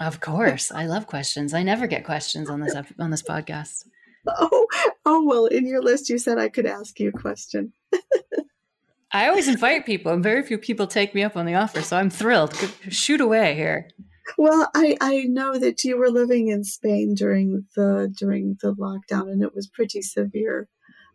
Of 0.00 0.20
course, 0.20 0.72
I 0.72 0.86
love 0.86 1.06
questions. 1.06 1.54
I 1.54 1.62
never 1.62 1.86
get 1.86 2.04
questions 2.04 2.50
on 2.50 2.60
this 2.60 2.74
on 2.98 3.10
this 3.10 3.22
podcast. 3.22 3.86
Oh, 4.26 4.66
oh 5.04 5.24
well. 5.24 5.46
In 5.46 5.66
your 5.66 5.82
list, 5.82 6.08
you 6.08 6.18
said 6.18 6.38
I 6.38 6.48
could 6.48 6.66
ask 6.66 6.98
you 6.98 7.10
a 7.10 7.12
question. 7.12 7.72
I 9.12 9.28
always 9.28 9.48
invite 9.48 9.86
people, 9.86 10.12
and 10.12 10.22
very 10.22 10.42
few 10.42 10.58
people 10.58 10.86
take 10.86 11.14
me 11.14 11.22
up 11.22 11.36
on 11.36 11.46
the 11.46 11.54
offer. 11.54 11.80
So 11.80 11.96
I'm 11.96 12.10
thrilled. 12.10 12.54
Shoot 12.88 13.20
away 13.20 13.54
here. 13.54 13.88
Well, 14.36 14.68
I, 14.74 14.96
I 15.00 15.22
know 15.22 15.58
that 15.58 15.84
you 15.84 15.96
were 15.96 16.10
living 16.10 16.48
in 16.48 16.64
Spain 16.64 17.14
during 17.14 17.66
the 17.76 18.12
during 18.18 18.58
the 18.60 18.74
lockdown, 18.74 19.30
and 19.30 19.42
it 19.42 19.54
was 19.54 19.68
pretty 19.68 20.02
severe 20.02 20.68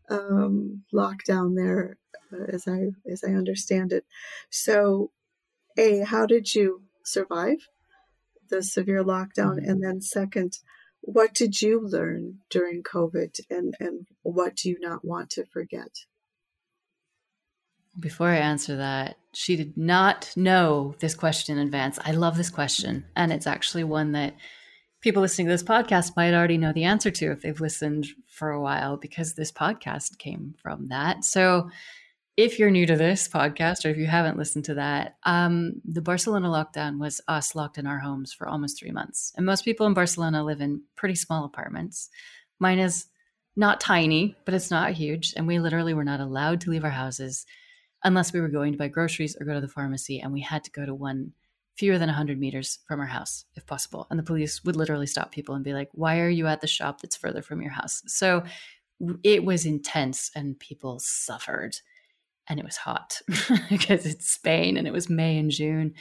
um, 0.09 0.83
lockdown 0.93 1.55
there, 1.55 1.97
uh, 2.33 2.45
as 2.51 2.67
I 2.67 2.91
as 3.09 3.23
I 3.23 3.31
understand 3.33 3.91
it. 3.91 4.05
So, 4.49 5.11
a 5.77 5.99
how 5.99 6.25
did 6.25 6.55
you 6.55 6.83
survive 7.03 7.67
the 8.51 8.61
severe 8.61 9.03
lockdown, 9.03 9.55
mm-hmm. 9.57 9.69
and 9.69 9.83
then 9.83 10.01
second, 10.01 10.59
what 11.01 11.33
did 11.33 11.59
you 11.63 11.81
learn 11.81 12.41
during 12.51 12.83
COVID, 12.83 13.39
and 13.49 13.73
and 13.79 14.05
what 14.21 14.55
do 14.57 14.69
you 14.69 14.77
not 14.79 15.03
want 15.03 15.31
to 15.31 15.45
forget? 15.45 16.05
Before 17.99 18.29
I 18.29 18.37
answer 18.37 18.77
that, 18.77 19.17
she 19.33 19.57
did 19.57 19.75
not 19.75 20.31
know 20.37 20.95
this 20.99 21.15
question 21.15 21.57
in 21.57 21.65
advance. 21.65 21.99
I 22.05 22.11
love 22.11 22.37
this 22.37 22.49
question. 22.49 23.05
And 23.17 23.33
it's 23.33 23.47
actually 23.47 23.83
one 23.83 24.13
that 24.13 24.35
people 25.01 25.21
listening 25.21 25.47
to 25.47 25.53
this 25.53 25.63
podcast 25.63 26.15
might 26.15 26.33
already 26.33 26.57
know 26.57 26.71
the 26.71 26.85
answer 26.85 27.11
to 27.11 27.31
if 27.31 27.41
they've 27.41 27.59
listened 27.59 28.07
for 28.27 28.51
a 28.51 28.61
while, 28.61 28.95
because 28.95 29.33
this 29.33 29.51
podcast 29.51 30.19
came 30.19 30.55
from 30.61 30.87
that. 30.87 31.25
So 31.25 31.69
if 32.41 32.57
you're 32.57 32.71
new 32.71 32.87
to 32.87 32.95
this 32.95 33.27
podcast 33.27 33.85
or 33.85 33.89
if 33.89 33.97
you 33.97 34.07
haven't 34.07 34.35
listened 34.35 34.65
to 34.65 34.73
that, 34.73 35.15
um, 35.27 35.73
the 35.85 36.01
Barcelona 36.01 36.47
lockdown 36.47 36.97
was 36.97 37.21
us 37.27 37.53
locked 37.53 37.77
in 37.77 37.85
our 37.85 37.99
homes 37.99 38.33
for 38.33 38.47
almost 38.47 38.79
three 38.79 38.89
months. 38.89 39.31
And 39.37 39.45
most 39.45 39.63
people 39.63 39.85
in 39.85 39.93
Barcelona 39.93 40.43
live 40.43 40.59
in 40.59 40.81
pretty 40.95 41.13
small 41.13 41.45
apartments. 41.45 42.09
Mine 42.59 42.79
is 42.79 43.05
not 43.55 43.79
tiny, 43.79 44.35
but 44.43 44.55
it's 44.55 44.71
not 44.71 44.93
huge. 44.93 45.35
And 45.37 45.45
we 45.45 45.59
literally 45.59 45.93
were 45.93 46.03
not 46.03 46.19
allowed 46.19 46.61
to 46.61 46.71
leave 46.71 46.83
our 46.83 46.89
houses 46.89 47.45
unless 48.03 48.33
we 48.33 48.41
were 48.41 48.47
going 48.47 48.71
to 48.71 48.77
buy 48.77 48.87
groceries 48.87 49.37
or 49.39 49.45
go 49.45 49.53
to 49.53 49.61
the 49.61 49.67
pharmacy. 49.67 50.19
And 50.19 50.33
we 50.33 50.41
had 50.41 50.63
to 50.63 50.71
go 50.71 50.83
to 50.83 50.95
one 50.95 51.33
fewer 51.77 51.99
than 51.99 52.07
100 52.07 52.39
meters 52.39 52.79
from 52.87 52.99
our 52.99 53.05
house, 53.05 53.45
if 53.55 53.67
possible. 53.67 54.07
And 54.09 54.17
the 54.17 54.23
police 54.23 54.63
would 54.63 54.75
literally 54.75 55.05
stop 55.05 55.31
people 55.31 55.53
and 55.53 55.63
be 55.63 55.73
like, 55.73 55.89
Why 55.91 56.19
are 56.21 56.29
you 56.29 56.47
at 56.47 56.61
the 56.61 56.67
shop 56.67 57.01
that's 57.01 57.15
further 57.15 57.43
from 57.43 57.61
your 57.61 57.71
house? 57.71 58.01
So 58.07 58.43
it 59.23 59.43
was 59.43 59.67
intense 59.67 60.31
and 60.35 60.59
people 60.59 60.97
suffered. 60.99 61.75
And 62.49 62.59
it 62.59 62.65
was 62.65 62.77
hot 62.77 63.21
because 63.69 64.05
it's 64.05 64.31
Spain 64.31 64.77
and 64.77 64.87
it 64.87 64.93
was 64.93 65.09
May 65.09 65.37
and 65.37 65.51
June. 65.51 65.93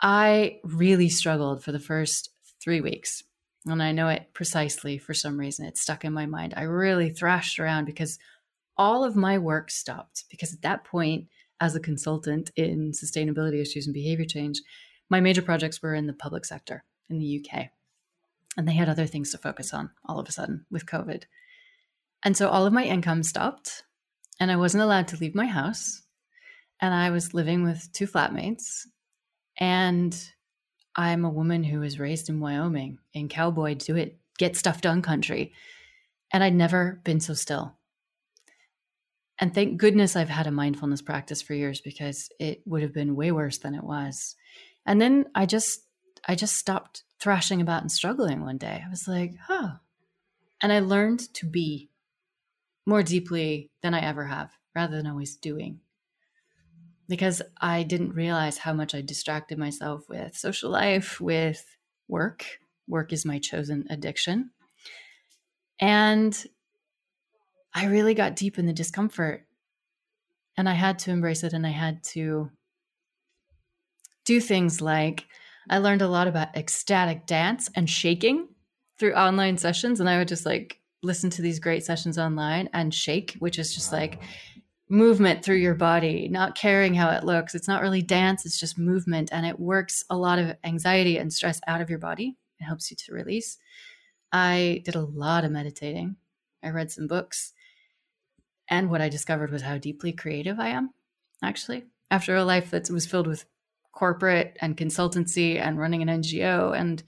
I 0.00 0.58
really 0.64 1.08
struggled 1.08 1.62
for 1.64 1.72
the 1.72 1.78
first 1.78 2.30
three 2.62 2.80
weeks. 2.80 3.22
And 3.64 3.82
I 3.82 3.92
know 3.92 4.08
it 4.08 4.28
precisely 4.32 4.98
for 4.98 5.14
some 5.14 5.38
reason. 5.38 5.66
It 5.66 5.78
stuck 5.78 6.04
in 6.04 6.12
my 6.12 6.26
mind. 6.26 6.54
I 6.56 6.62
really 6.62 7.10
thrashed 7.10 7.58
around 7.58 7.84
because 7.86 8.18
all 8.76 9.04
of 9.04 9.16
my 9.16 9.38
work 9.38 9.70
stopped 9.70 10.24
because 10.30 10.52
at 10.52 10.62
that 10.62 10.84
point, 10.84 11.26
as 11.60 11.74
a 11.74 11.80
consultant 11.80 12.50
in 12.54 12.92
sustainability 12.92 13.60
issues 13.60 13.86
and 13.86 13.94
behavior 13.94 14.26
change, 14.26 14.60
my 15.08 15.20
major 15.20 15.42
projects 15.42 15.80
were 15.80 15.94
in 15.94 16.06
the 16.06 16.12
public 16.12 16.44
sector 16.44 16.84
in 17.08 17.18
the 17.18 17.44
UK. 17.44 17.68
And 18.56 18.68
they 18.68 18.74
had 18.74 18.88
other 18.88 19.06
things 19.06 19.30
to 19.32 19.38
focus 19.38 19.72
on 19.72 19.90
all 20.04 20.18
of 20.18 20.28
a 20.28 20.32
sudden 20.32 20.66
with 20.70 20.86
COVID. 20.86 21.24
And 22.24 22.36
so 22.36 22.48
all 22.48 22.66
of 22.66 22.72
my 22.72 22.84
income 22.84 23.22
stopped, 23.22 23.84
and 24.40 24.50
I 24.50 24.56
wasn't 24.56 24.82
allowed 24.82 25.08
to 25.08 25.16
leave 25.16 25.34
my 25.34 25.46
house. 25.46 26.02
And 26.80 26.92
I 26.92 27.10
was 27.10 27.34
living 27.34 27.62
with 27.62 27.90
two 27.92 28.06
flatmates. 28.06 28.86
And 29.58 30.16
I'm 30.94 31.24
a 31.24 31.30
woman 31.30 31.64
who 31.64 31.80
was 31.80 31.98
raised 31.98 32.28
in 32.28 32.40
Wyoming 32.40 32.98
in 33.14 33.28
cowboy, 33.28 33.74
do 33.74 33.96
it, 33.96 34.18
get 34.38 34.56
stuff 34.56 34.80
done 34.80 35.00
country. 35.00 35.52
And 36.32 36.44
I'd 36.44 36.54
never 36.54 37.00
been 37.04 37.20
so 37.20 37.34
still 37.34 37.76
and 39.38 39.54
thank 39.54 39.78
goodness 39.78 40.16
I've 40.16 40.28
had 40.28 40.46
a 40.46 40.52
mindfulness 40.52 41.02
practice 41.02 41.42
for 41.42 41.54
years 41.54 41.80
because 41.80 42.30
it 42.38 42.62
would 42.64 42.82
have 42.82 42.94
been 42.94 43.16
way 43.16 43.32
worse 43.32 43.58
than 43.58 43.74
it 43.74 43.84
was. 43.84 44.34
And 44.86 45.00
then 45.00 45.26
I 45.34 45.46
just 45.46 45.82
I 46.26 46.34
just 46.34 46.56
stopped 46.56 47.04
thrashing 47.20 47.60
about 47.60 47.82
and 47.82 47.92
struggling 47.92 48.40
one 48.40 48.58
day. 48.58 48.82
I 48.84 48.88
was 48.88 49.06
like, 49.06 49.34
"Huh." 49.46 49.74
And 50.62 50.72
I 50.72 50.80
learned 50.80 51.32
to 51.34 51.46
be 51.46 51.90
more 52.86 53.02
deeply 53.02 53.70
than 53.82 53.94
I 53.94 54.00
ever 54.00 54.24
have 54.26 54.52
rather 54.74 54.96
than 54.96 55.06
always 55.06 55.36
doing. 55.36 55.80
Because 57.08 57.40
I 57.60 57.82
didn't 57.84 58.14
realize 58.14 58.58
how 58.58 58.72
much 58.72 58.94
I 58.94 59.00
distracted 59.00 59.58
myself 59.58 60.08
with 60.08 60.36
social 60.36 60.70
life, 60.70 61.20
with 61.20 61.76
work. 62.08 62.58
Work 62.88 63.12
is 63.12 63.24
my 63.24 63.38
chosen 63.38 63.86
addiction. 63.90 64.50
And 65.78 66.46
I 67.74 67.86
really 67.86 68.14
got 68.14 68.36
deep 68.36 68.58
in 68.58 68.66
the 68.66 68.72
discomfort 68.72 69.46
and 70.56 70.68
I 70.68 70.74
had 70.74 70.98
to 71.00 71.10
embrace 71.10 71.44
it 71.44 71.52
and 71.52 71.66
I 71.66 71.70
had 71.70 72.02
to 72.04 72.50
do 74.24 74.40
things 74.40 74.80
like 74.80 75.26
I 75.68 75.78
learned 75.78 76.02
a 76.02 76.08
lot 76.08 76.28
about 76.28 76.56
ecstatic 76.56 77.26
dance 77.26 77.70
and 77.74 77.88
shaking 77.88 78.48
through 78.98 79.14
online 79.14 79.58
sessions 79.58 80.00
and 80.00 80.08
I 80.08 80.18
would 80.18 80.28
just 80.28 80.46
like 80.46 80.80
listen 81.02 81.30
to 81.30 81.42
these 81.42 81.58
great 81.58 81.84
sessions 81.84 82.18
online 82.18 82.68
and 82.72 82.92
shake 82.92 83.36
which 83.38 83.58
is 83.58 83.74
just 83.74 83.92
like 83.92 84.18
movement 84.88 85.44
through 85.44 85.56
your 85.56 85.74
body 85.74 86.28
not 86.28 86.56
caring 86.56 86.94
how 86.94 87.10
it 87.10 87.24
looks. 87.24 87.54
It's 87.54 87.68
not 87.68 87.82
really 87.82 88.02
dance 88.02 88.46
it's 88.46 88.60
just 88.60 88.78
movement 88.78 89.30
and 89.32 89.44
it 89.44 89.58
works 89.58 90.04
a 90.10 90.16
lot 90.16 90.38
of 90.38 90.56
anxiety 90.64 91.18
and 91.18 91.32
stress 91.32 91.60
out 91.66 91.80
of 91.80 91.90
your 91.90 91.98
body. 91.98 92.36
It 92.60 92.64
helps 92.64 92.90
you 92.90 92.96
to 92.96 93.12
release. 93.12 93.58
I 94.32 94.82
did 94.84 94.94
a 94.94 95.00
lot 95.00 95.44
of 95.44 95.50
meditating. 95.50 96.16
I 96.62 96.70
read 96.70 96.90
some 96.90 97.06
books. 97.06 97.52
And 98.68 98.90
what 98.90 99.00
I 99.00 99.08
discovered 99.08 99.50
was 99.50 99.62
how 99.62 99.78
deeply 99.78 100.12
creative 100.12 100.58
I 100.58 100.68
am, 100.68 100.90
actually. 101.42 101.84
After 102.10 102.34
a 102.34 102.44
life 102.44 102.70
that 102.70 102.90
was 102.90 103.06
filled 103.06 103.26
with 103.26 103.44
corporate 103.92 104.56
and 104.60 104.76
consultancy 104.76 105.60
and 105.60 105.78
running 105.78 106.02
an 106.02 106.22
NGO 106.22 106.76
and 106.76 107.02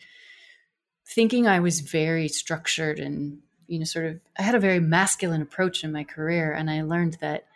thinking 1.07 1.47
I 1.47 1.61
was 1.61 1.81
very 1.81 2.29
structured 2.29 2.99
and, 2.99 3.41
you 3.69 3.79
know, 3.79 3.85
sort 3.85 4.07
of, 4.07 4.21
I 4.39 4.43
had 4.43 4.55
a 4.55 4.61
very 4.61 4.81
masculine 4.81 5.43
approach 5.43 5.85
in 5.85 5.93
my 5.93 6.03
career. 6.03 6.53
And 6.53 6.69
I 6.71 6.83
learned 6.83 7.19
that 7.21 7.47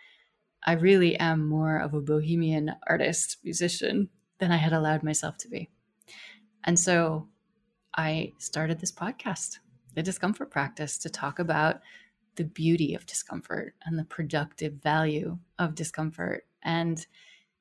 I 0.65 0.75
really 0.75 1.17
am 1.17 1.49
more 1.49 1.79
of 1.79 1.95
a 1.95 2.01
bohemian 2.01 2.73
artist, 2.87 3.39
musician 3.43 4.09
than 4.39 4.53
I 4.53 4.59
had 4.59 4.73
allowed 4.73 5.03
myself 5.03 5.37
to 5.39 5.49
be. 5.49 5.71
And 6.65 6.79
so 6.79 7.27
I 7.97 8.33
started 8.39 8.79
this 8.79 8.93
podcast, 8.93 9.59
the 9.95 10.03
discomfort 10.03 10.51
practice, 10.51 10.99
to 10.99 11.11
talk 11.11 11.39
about 11.39 11.81
the 12.37 12.45
beauty 12.45 12.95
of 12.95 13.07
discomfort 13.07 13.75
and 13.85 13.99
the 13.99 14.05
productive 14.05 14.75
value 14.75 15.39
of 15.59 15.75
discomfort. 15.75 16.47
And 16.63 17.05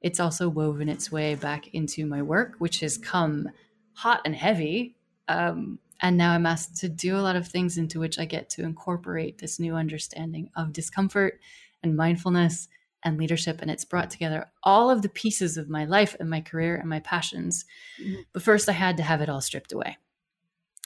it's 0.02 0.20
also 0.20 0.47
woven 0.49 0.89
its 0.89 1.12
way 1.12 1.36
back 1.36 1.74
into 1.74 2.06
my 2.06 2.22
work, 2.22 2.56
which 2.60 2.80
has 2.82 2.97
come 2.97 3.49
hot 3.93 4.22
and 4.26 4.36
heavy. 4.36 4.95
Um, 5.28 5.80
and 6.02 6.18
now 6.18 6.32
I'm 6.32 6.45
asked 6.47 6.78
to 6.78 6.89
do 6.89 7.16
a 7.16 7.22
lot 7.22 7.36
of 7.36 7.47
things 7.47 7.78
into 7.78 7.99
which 7.99 8.18
I 8.18 8.26
get 8.26 8.49
to 8.52 8.64
incorporate 8.64 9.38
this 9.38 9.60
new 9.60 9.76
understanding 9.76 10.49
of 10.56 10.74
discomfort 10.74 11.39
and 11.84 11.95
mindfulness 11.95 12.68
and 13.04 13.18
leadership. 13.18 13.62
And 13.62 13.70
it's 13.70 13.86
brought 13.86 14.10
together 14.10 14.52
all 14.64 14.89
of 14.89 15.04
the 15.04 15.10
pieces 15.10 15.58
of 15.58 15.70
my 15.70 15.86
life 15.86 16.16
and 16.20 16.30
my 16.30 16.41
career 16.41 16.76
and 16.76 16.89
my 16.89 16.99
passions. 16.99 17.66
Mm-hmm. 18.02 18.22
But 18.34 18.41
first, 18.41 18.68
I 18.68 18.74
had 18.74 18.97
to 18.97 19.04
have 19.04 19.22
it 19.22 19.30
all 19.30 19.41
stripped 19.41 19.72
away. 19.72 19.97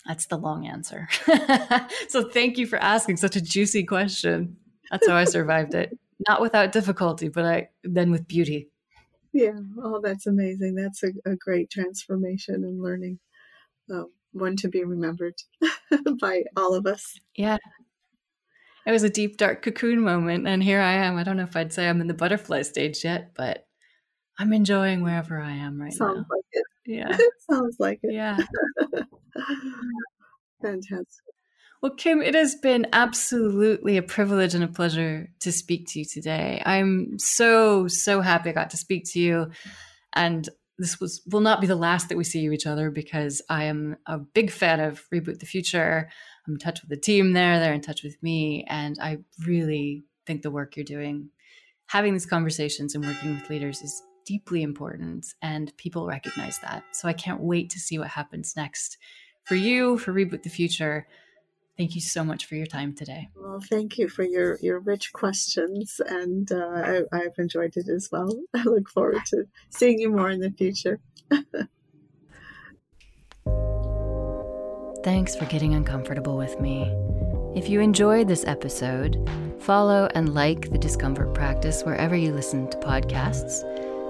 That's 0.05 0.27
the 0.27 0.37
long 0.37 0.67
answer. 0.67 1.07
so 2.09 2.29
thank 2.29 2.57
you 2.57 2.67
for 2.67 2.77
asking 2.77 3.17
such 3.17 3.35
a 3.35 3.41
juicy 3.41 3.83
question. 3.83 4.57
That's 4.91 5.07
how 5.07 5.15
I 5.15 5.23
survived 5.23 5.73
it. 5.73 5.97
Not 6.27 6.41
without 6.41 6.71
difficulty, 6.71 7.27
but 7.27 7.43
I 7.43 7.69
then 7.83 8.11
with 8.11 8.27
beauty. 8.27 8.69
Yeah. 9.33 9.59
Oh, 9.81 9.99
that's 10.01 10.27
amazing. 10.27 10.75
That's 10.75 11.03
a, 11.03 11.09
a 11.25 11.35
great 11.35 11.69
transformation 11.69 12.63
and 12.63 12.81
learning. 12.81 13.19
Um, 13.91 14.11
one 14.35 14.55
to 14.57 14.67
be 14.67 14.83
remembered 14.83 15.35
by 16.19 16.43
all 16.55 16.75
of 16.75 16.85
us. 16.85 17.19
Yeah. 17.35 17.57
It 18.85 18.91
was 18.91 19.03
a 19.03 19.09
deep, 19.09 19.37
dark 19.37 19.63
cocoon 19.63 20.01
moment. 20.01 20.47
And 20.47 20.63
here 20.63 20.79
I 20.79 20.93
am. 20.93 21.17
I 21.17 21.23
don't 21.23 21.37
know 21.37 21.43
if 21.43 21.55
I'd 21.55 21.73
say 21.73 21.89
I'm 21.89 22.01
in 22.01 22.07
the 22.07 22.13
butterfly 22.13 22.61
stage 22.61 23.03
yet, 23.03 23.31
but 23.35 23.65
I'm 24.37 24.53
enjoying 24.53 25.01
wherever 25.01 25.39
I 25.39 25.51
am 25.51 25.81
right 25.81 25.93
now. 25.99 26.07
Sounds 26.07 26.25
now. 26.29 26.35
like 26.35 26.45
it. 26.51 26.65
Yeah. 26.85 27.17
Sounds 27.49 27.77
like 27.79 27.99
it. 28.03 28.13
Yeah. 28.13 28.37
Fantastic. 30.61 31.07
Well, 31.81 31.93
Kim, 31.93 32.21
it 32.21 32.35
has 32.35 32.55
been 32.55 32.87
absolutely 32.93 33.97
a 33.97 34.01
privilege 34.01 34.55
and 34.55 34.63
a 34.63 34.67
pleasure 34.67 35.29
to 35.41 35.51
speak 35.51 35.87
to 35.89 35.99
you 35.99 36.05
today. 36.05 36.61
I'm 36.65 37.19
so, 37.19 37.87
so 37.87 38.21
happy 38.21 38.49
I 38.49 38.53
got 38.53 38.71
to 38.71 38.77
speak 38.77 39.03
to 39.11 39.19
you. 39.19 39.51
And 40.13 40.47
this 40.77 40.99
was 40.99 41.21
will 41.31 41.41
not 41.41 41.61
be 41.61 41.67
the 41.67 41.75
last 41.75 42.09
that 42.09 42.17
we 42.17 42.23
see 42.23 42.45
each 42.47 42.67
other 42.67 42.91
because 42.91 43.41
I 43.49 43.65
am 43.65 43.97
a 44.05 44.17
big 44.17 44.51
fan 44.51 44.79
of 44.79 45.03
Reboot 45.13 45.39
the 45.39 45.45
Future. 45.45 46.09
I'm 46.47 46.53
in 46.53 46.59
touch 46.59 46.81
with 46.81 46.89
the 46.89 46.97
team 46.97 47.33
there, 47.33 47.59
they're 47.59 47.73
in 47.73 47.81
touch 47.81 48.03
with 48.03 48.21
me, 48.21 48.65
and 48.67 48.97
I 49.01 49.19
really 49.45 50.03
think 50.25 50.41
the 50.41 50.51
work 50.51 50.75
you're 50.75 50.85
doing, 50.85 51.29
having 51.87 52.13
these 52.13 52.25
conversations 52.25 52.95
and 52.95 53.05
working 53.05 53.35
with 53.35 53.49
leaders 53.49 53.81
is 53.81 54.01
deeply 54.25 54.63
important 54.63 55.27
and 55.41 55.75
people 55.77 56.07
recognize 56.07 56.59
that. 56.59 56.83
So 56.91 57.07
I 57.07 57.13
can't 57.13 57.41
wait 57.41 57.69
to 57.71 57.79
see 57.79 57.99
what 57.99 58.07
happens 58.07 58.55
next 58.55 58.97
for 59.43 59.55
you, 59.55 59.97
for 59.99 60.13
Reboot 60.13 60.43
the 60.43 60.49
Future. 60.49 61.07
Thank 61.77 61.95
you 61.95 62.01
so 62.01 62.23
much 62.23 62.45
for 62.45 62.55
your 62.55 62.67
time 62.67 62.95
today. 62.95 63.27
Well, 63.35 63.59
thank 63.59 63.97
you 63.97 64.07
for 64.07 64.23
your, 64.23 64.57
your 64.61 64.79
rich 64.79 65.11
questions, 65.11 65.99
and 66.07 66.49
uh, 66.49 66.55
I, 66.55 67.01
I've 67.11 67.37
enjoyed 67.37 67.75
it 67.75 67.89
as 67.89 68.07
well. 68.11 68.29
I 68.53 68.63
look 68.63 68.89
forward 68.89 69.25
to 69.27 69.45
seeing 69.69 69.99
you 69.99 70.09
more 70.09 70.29
in 70.29 70.39
the 70.39 70.51
future. 70.51 71.01
Thanks 75.03 75.35
for 75.35 75.45
getting 75.45 75.73
uncomfortable 75.73 76.37
with 76.37 76.61
me. 76.61 76.83
If 77.55 77.67
you 77.69 77.81
enjoyed 77.81 78.29
this 78.29 78.45
episode, 78.45 79.29
follow 79.59 80.09
and 80.15 80.33
like 80.33 80.71
the 80.71 80.77
Discomfort 80.77 81.33
Practice 81.33 81.83
wherever 81.83 82.15
you 82.15 82.33
listen 82.33 82.69
to 82.69 82.77
podcasts. 82.77 83.63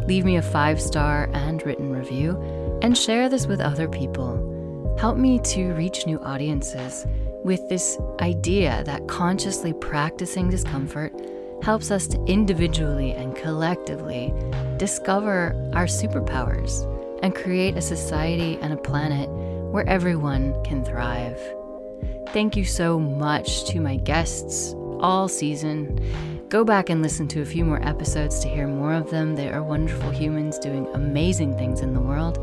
Leave 0.07 0.23
me 0.23 0.37
a 0.37 0.41
five 0.41 0.79
star 0.79 1.31
and 1.33 1.65
written 1.65 1.91
review, 1.91 2.37
and 2.83 2.95
share 2.95 3.27
this 3.27 3.47
with 3.47 3.59
other 3.59 3.87
people. 3.87 4.95
Help 4.99 5.17
me 5.17 5.39
to 5.39 5.73
reach 5.73 6.05
new 6.05 6.19
audiences 6.19 7.07
with 7.45 7.69
this 7.69 7.99
idea 8.21 8.83
that 8.85 9.07
consciously 9.07 9.71
practicing 9.71 10.49
discomfort 10.49 11.13
helps 11.61 11.91
us 11.91 12.07
to 12.07 12.19
individually 12.25 13.11
and 13.11 13.35
collectively 13.35 14.33
discover 14.77 15.53
our 15.75 15.85
superpowers 15.85 16.91
and 17.21 17.35
create 17.35 17.77
a 17.77 17.81
society 17.81 18.57
and 18.61 18.73
a 18.73 18.77
planet 18.77 19.29
where 19.71 19.87
everyone 19.87 20.59
can 20.63 20.83
thrive. 20.83 21.39
Thank 22.29 22.57
you 22.57 22.65
so 22.65 22.99
much 22.99 23.65
to 23.65 23.79
my 23.79 23.97
guests 23.97 24.73
all 24.99 25.27
season. 25.27 25.99
Go 26.49 26.63
back 26.63 26.89
and 26.89 27.03
listen 27.03 27.27
to 27.27 27.41
a 27.41 27.45
few 27.45 27.63
more 27.63 27.81
episodes 27.87 28.39
to 28.39 28.47
hear 28.47 28.67
more 28.67 28.93
of 28.93 29.11
them. 29.11 29.35
They 29.35 29.49
are 29.49 29.61
wonderful 29.61 30.09
humans 30.09 30.57
doing 30.57 30.87
amazing 30.95 31.55
things 31.57 31.81
in 31.81 31.93
the 31.93 32.01
world. 32.01 32.39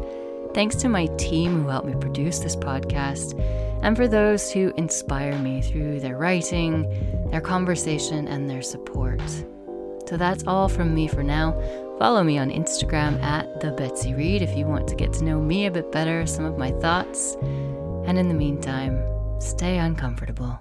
Thanks 0.55 0.77
to 0.77 0.89
my 0.89 1.07
team 1.17 1.63
who 1.63 1.69
helped 1.69 1.87
me 1.87 1.95
produce 1.99 2.41
this 2.41 2.57
podcast, 2.57 3.41
and 3.83 3.97
for 3.97 4.07
those 4.07 4.53
who 4.53 4.73
inspire 4.77 5.37
me 5.39 5.63
through 5.63 6.01
their 6.01 6.19
writing, 6.19 7.29
their 7.31 7.41
conversation, 7.41 8.29
and 8.29 8.49
their 8.49 8.63
support. 8.63 9.23
So 10.07 10.17
that's 10.19 10.47
all 10.47 10.69
from 10.69 10.95
me 10.95 11.09
for 11.09 11.23
now. 11.23 11.53
Follow 11.99 12.23
me 12.23 12.37
on 12.37 12.51
Instagram 12.51 13.23
at 13.23 13.61
the 13.61 13.71
Betsy 13.73 14.13
Reed 14.13 14.43
if 14.43 14.57
you 14.57 14.67
want 14.67 14.89
to 14.89 14.95
get 14.95 15.13
to 15.15 15.25
know 15.25 15.41
me 15.41 15.67
a 15.67 15.71
bit 15.71 15.91
better, 15.91 16.27
some 16.27 16.45
of 16.45 16.59
my 16.59 16.71
thoughts. 16.73 17.37
And 18.05 18.19
in 18.19 18.29
the 18.29 18.35
meantime, 18.35 19.03
stay 19.41 19.79
uncomfortable. 19.79 20.61